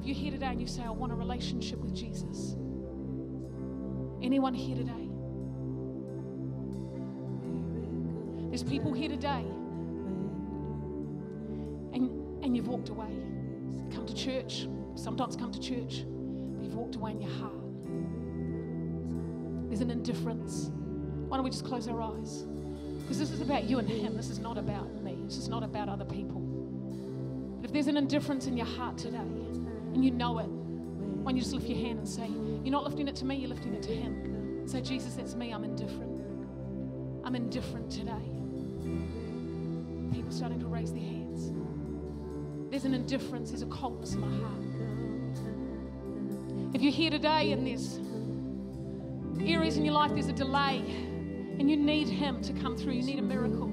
If 0.00 0.06
you're 0.06 0.16
here 0.16 0.32
today 0.32 0.46
and 0.46 0.60
you 0.60 0.66
say, 0.66 0.82
I 0.82 0.90
want 0.90 1.12
a 1.12 1.14
relationship 1.14 1.78
with 1.78 1.94
Jesus. 1.94 2.56
Anyone 4.20 4.52
here 4.52 4.76
today? 4.76 5.01
There's 8.52 8.62
people 8.62 8.92
here 8.92 9.08
today 9.08 9.46
and, 11.94 12.44
and 12.44 12.54
you've 12.54 12.68
walked 12.68 12.90
away. 12.90 13.08
Come 13.94 14.04
to 14.04 14.12
church, 14.12 14.68
sometimes 14.94 15.36
come 15.36 15.50
to 15.52 15.58
church, 15.58 16.04
but 16.04 16.62
you've 16.62 16.74
walked 16.74 16.96
away 16.96 17.12
in 17.12 17.22
your 17.22 17.30
heart. 17.30 17.54
There's 19.70 19.80
an 19.80 19.90
indifference. 19.90 20.70
Why 21.28 21.38
don't 21.38 21.44
we 21.44 21.50
just 21.50 21.64
close 21.64 21.88
our 21.88 21.98
eyes? 22.02 22.44
Because 23.00 23.18
this 23.18 23.30
is 23.30 23.40
about 23.40 23.64
you 23.64 23.78
and 23.78 23.88
Him. 23.88 24.18
This 24.18 24.28
is 24.28 24.38
not 24.38 24.58
about 24.58 25.02
me. 25.02 25.16
This 25.24 25.38
is 25.38 25.48
not 25.48 25.62
about 25.62 25.88
other 25.88 26.04
people. 26.04 26.42
But 27.62 27.70
if 27.70 27.72
there's 27.72 27.86
an 27.86 27.96
indifference 27.96 28.48
in 28.48 28.58
your 28.58 28.66
heart 28.66 28.98
today 28.98 29.16
and 29.16 30.04
you 30.04 30.10
know 30.10 30.40
it, 30.40 30.50
why 30.50 31.32
don't 31.32 31.36
you 31.36 31.42
just 31.42 31.54
lift 31.54 31.70
your 31.70 31.78
hand 31.78 32.00
and 32.00 32.06
say, 32.06 32.28
You're 32.62 32.72
not 32.72 32.84
lifting 32.84 33.08
it 33.08 33.16
to 33.16 33.24
me, 33.24 33.36
you're 33.36 33.48
lifting 33.48 33.72
it 33.72 33.82
to 33.84 33.94
Him. 33.94 34.68
Say, 34.68 34.82
Jesus, 34.82 35.14
that's 35.14 35.34
me. 35.34 35.52
I'm 35.52 35.64
indifferent. 35.64 36.20
I'm 37.24 37.34
indifferent 37.34 37.90
today. 37.90 38.31
People 40.32 40.48
starting 40.48 40.60
to 40.60 40.66
raise 40.66 40.92
their 40.94 41.02
hands. 41.02 41.52
There's 42.70 42.86
an 42.86 42.94
indifference, 42.94 43.50
there's 43.50 43.60
a 43.60 43.66
coldness 43.66 44.14
in 44.14 44.20
my 44.20 44.30
heart. 44.38 44.64
If 46.74 46.80
you're 46.80 46.90
here 46.90 47.10
today 47.10 47.52
and 47.52 47.66
there's 47.66 48.00
areas 49.46 49.76
in 49.76 49.84
your 49.84 49.92
life 49.92 50.12
there's 50.14 50.28
a 50.28 50.32
delay 50.32 50.78
and 51.58 51.68
you 51.70 51.76
need 51.76 52.08
Him 52.08 52.40
to 52.44 52.54
come 52.54 52.78
through, 52.78 52.94
you 52.94 53.02
need 53.02 53.18
a 53.18 53.22
miracle, 53.22 53.70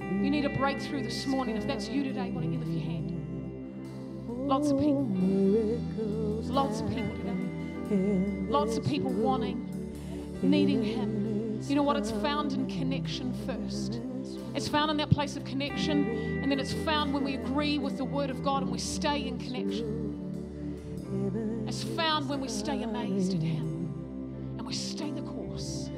you 0.00 0.30
need 0.30 0.46
a 0.46 0.56
breakthrough 0.56 1.02
this 1.02 1.26
morning. 1.26 1.58
If 1.58 1.66
that's 1.66 1.90
you 1.90 2.02
today, 2.04 2.30
why 2.30 2.40
don't 2.40 2.54
you 2.54 2.58
lift 2.58 2.70
your 2.70 2.80
hand? 2.80 3.12
Lots 4.28 4.70
of 4.70 4.78
people. 4.78 5.04
Lots 6.54 6.80
of 6.80 6.88
people 6.88 7.14
today. 7.16 7.36
Lots 8.48 8.78
of 8.78 8.84
people 8.86 9.12
wanting, 9.12 9.92
needing 10.40 10.82
Him. 10.82 11.15
You 11.68 11.74
know 11.74 11.82
what? 11.82 11.96
It's 11.96 12.12
found 12.12 12.52
in 12.52 12.66
connection 12.66 13.34
first. 13.44 14.00
It's 14.54 14.68
found 14.68 14.90
in 14.90 14.96
that 14.98 15.10
place 15.10 15.36
of 15.36 15.44
connection, 15.44 16.40
and 16.42 16.50
then 16.50 16.60
it's 16.60 16.72
found 16.72 17.12
when 17.12 17.24
we 17.24 17.34
agree 17.34 17.78
with 17.78 17.98
the 17.98 18.04
Word 18.04 18.30
of 18.30 18.42
God 18.44 18.62
and 18.62 18.70
we 18.70 18.78
stay 18.78 19.26
in 19.26 19.36
connection. 19.38 20.04
It's 21.66 21.82
found 21.82 22.28
when 22.28 22.40
we 22.40 22.48
stay 22.48 22.82
amazed 22.82 23.34
at 23.34 23.42
Him 23.42 23.92
and 24.56 24.66
we 24.66 24.72
stay 24.72 25.10
the 25.10 25.22
course. 25.22 25.90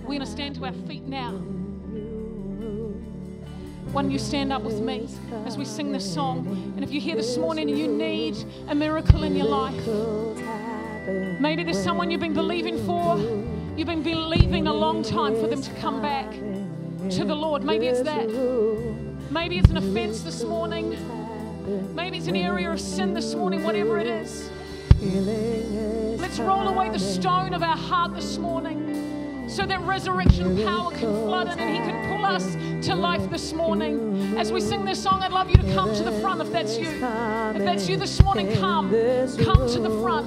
We're 0.00 0.06
going 0.06 0.20
to 0.20 0.26
stand 0.26 0.56
to 0.56 0.64
our 0.66 0.72
feet 0.72 1.04
now. 1.04 1.32
Why 3.92 4.02
don't 4.02 4.10
you 4.10 4.18
stand 4.18 4.52
up 4.52 4.62
with 4.62 4.80
me 4.80 5.08
as 5.46 5.56
we 5.56 5.64
sing 5.64 5.92
this 5.92 6.04
song? 6.12 6.48
And 6.74 6.82
if 6.82 6.90
you're 6.90 7.00
here 7.00 7.14
this 7.14 7.36
morning 7.38 7.70
and 7.70 7.78
you 7.78 7.86
need 7.86 8.36
a 8.68 8.74
miracle 8.74 9.22
in 9.22 9.36
your 9.36 9.46
life, 9.46 9.86
maybe 11.40 11.62
there's 11.62 11.82
someone 11.82 12.10
you've 12.10 12.20
been 12.20 12.34
believing 12.34 12.76
for, 12.84 13.16
you've 13.76 13.88
been 13.88 14.02
believing 14.02 14.66
a 14.66 14.72
long 14.72 15.02
time 15.02 15.34
for 15.34 15.46
them 15.46 15.60
to 15.60 15.70
come 15.74 16.00
back 16.00 16.30
to 17.10 17.24
the 17.24 17.34
Lord. 17.34 17.64
Maybe 17.64 17.86
it's 17.88 18.02
that. 18.02 18.28
Maybe 19.30 19.58
it's 19.58 19.70
an 19.70 19.76
offense 19.76 20.22
this 20.22 20.44
morning. 20.44 20.96
Maybe 21.94 22.18
it's 22.18 22.28
an 22.28 22.36
area 22.36 22.70
of 22.70 22.80
sin 22.80 23.14
this 23.14 23.34
morning, 23.34 23.62
whatever 23.64 23.98
it 23.98 24.06
is. 24.06 24.50
Let's 26.20 26.38
roll 26.38 26.68
away 26.68 26.90
the 26.90 26.98
stone 26.98 27.52
of 27.52 27.62
our 27.62 27.76
heart 27.76 28.14
this 28.14 28.38
morning 28.38 29.48
so 29.48 29.66
that 29.66 29.80
resurrection 29.80 30.64
power 30.64 30.90
can 30.92 31.00
flood 31.00 31.48
in 31.48 31.58
and 31.58 31.74
He 31.74 31.80
can 31.80 32.16
pull 32.16 32.24
us 32.24 32.56
to 32.86 32.94
life 32.94 33.28
this 33.30 33.52
morning. 33.52 34.36
As 34.38 34.52
we 34.52 34.60
sing 34.60 34.84
this 34.84 35.02
song, 35.02 35.22
I'd 35.22 35.32
love 35.32 35.50
you 35.50 35.56
to 35.56 35.74
come 35.74 35.94
to 35.94 36.02
the 36.02 36.12
front 36.20 36.40
if 36.40 36.50
that's 36.52 36.78
you. 36.78 36.88
If 36.88 37.64
that's 37.64 37.88
you 37.88 37.96
this 37.96 38.22
morning, 38.22 38.52
come. 38.54 38.90
Come 39.42 39.66
to 39.68 39.80
the 39.80 39.90
front. 40.00 40.26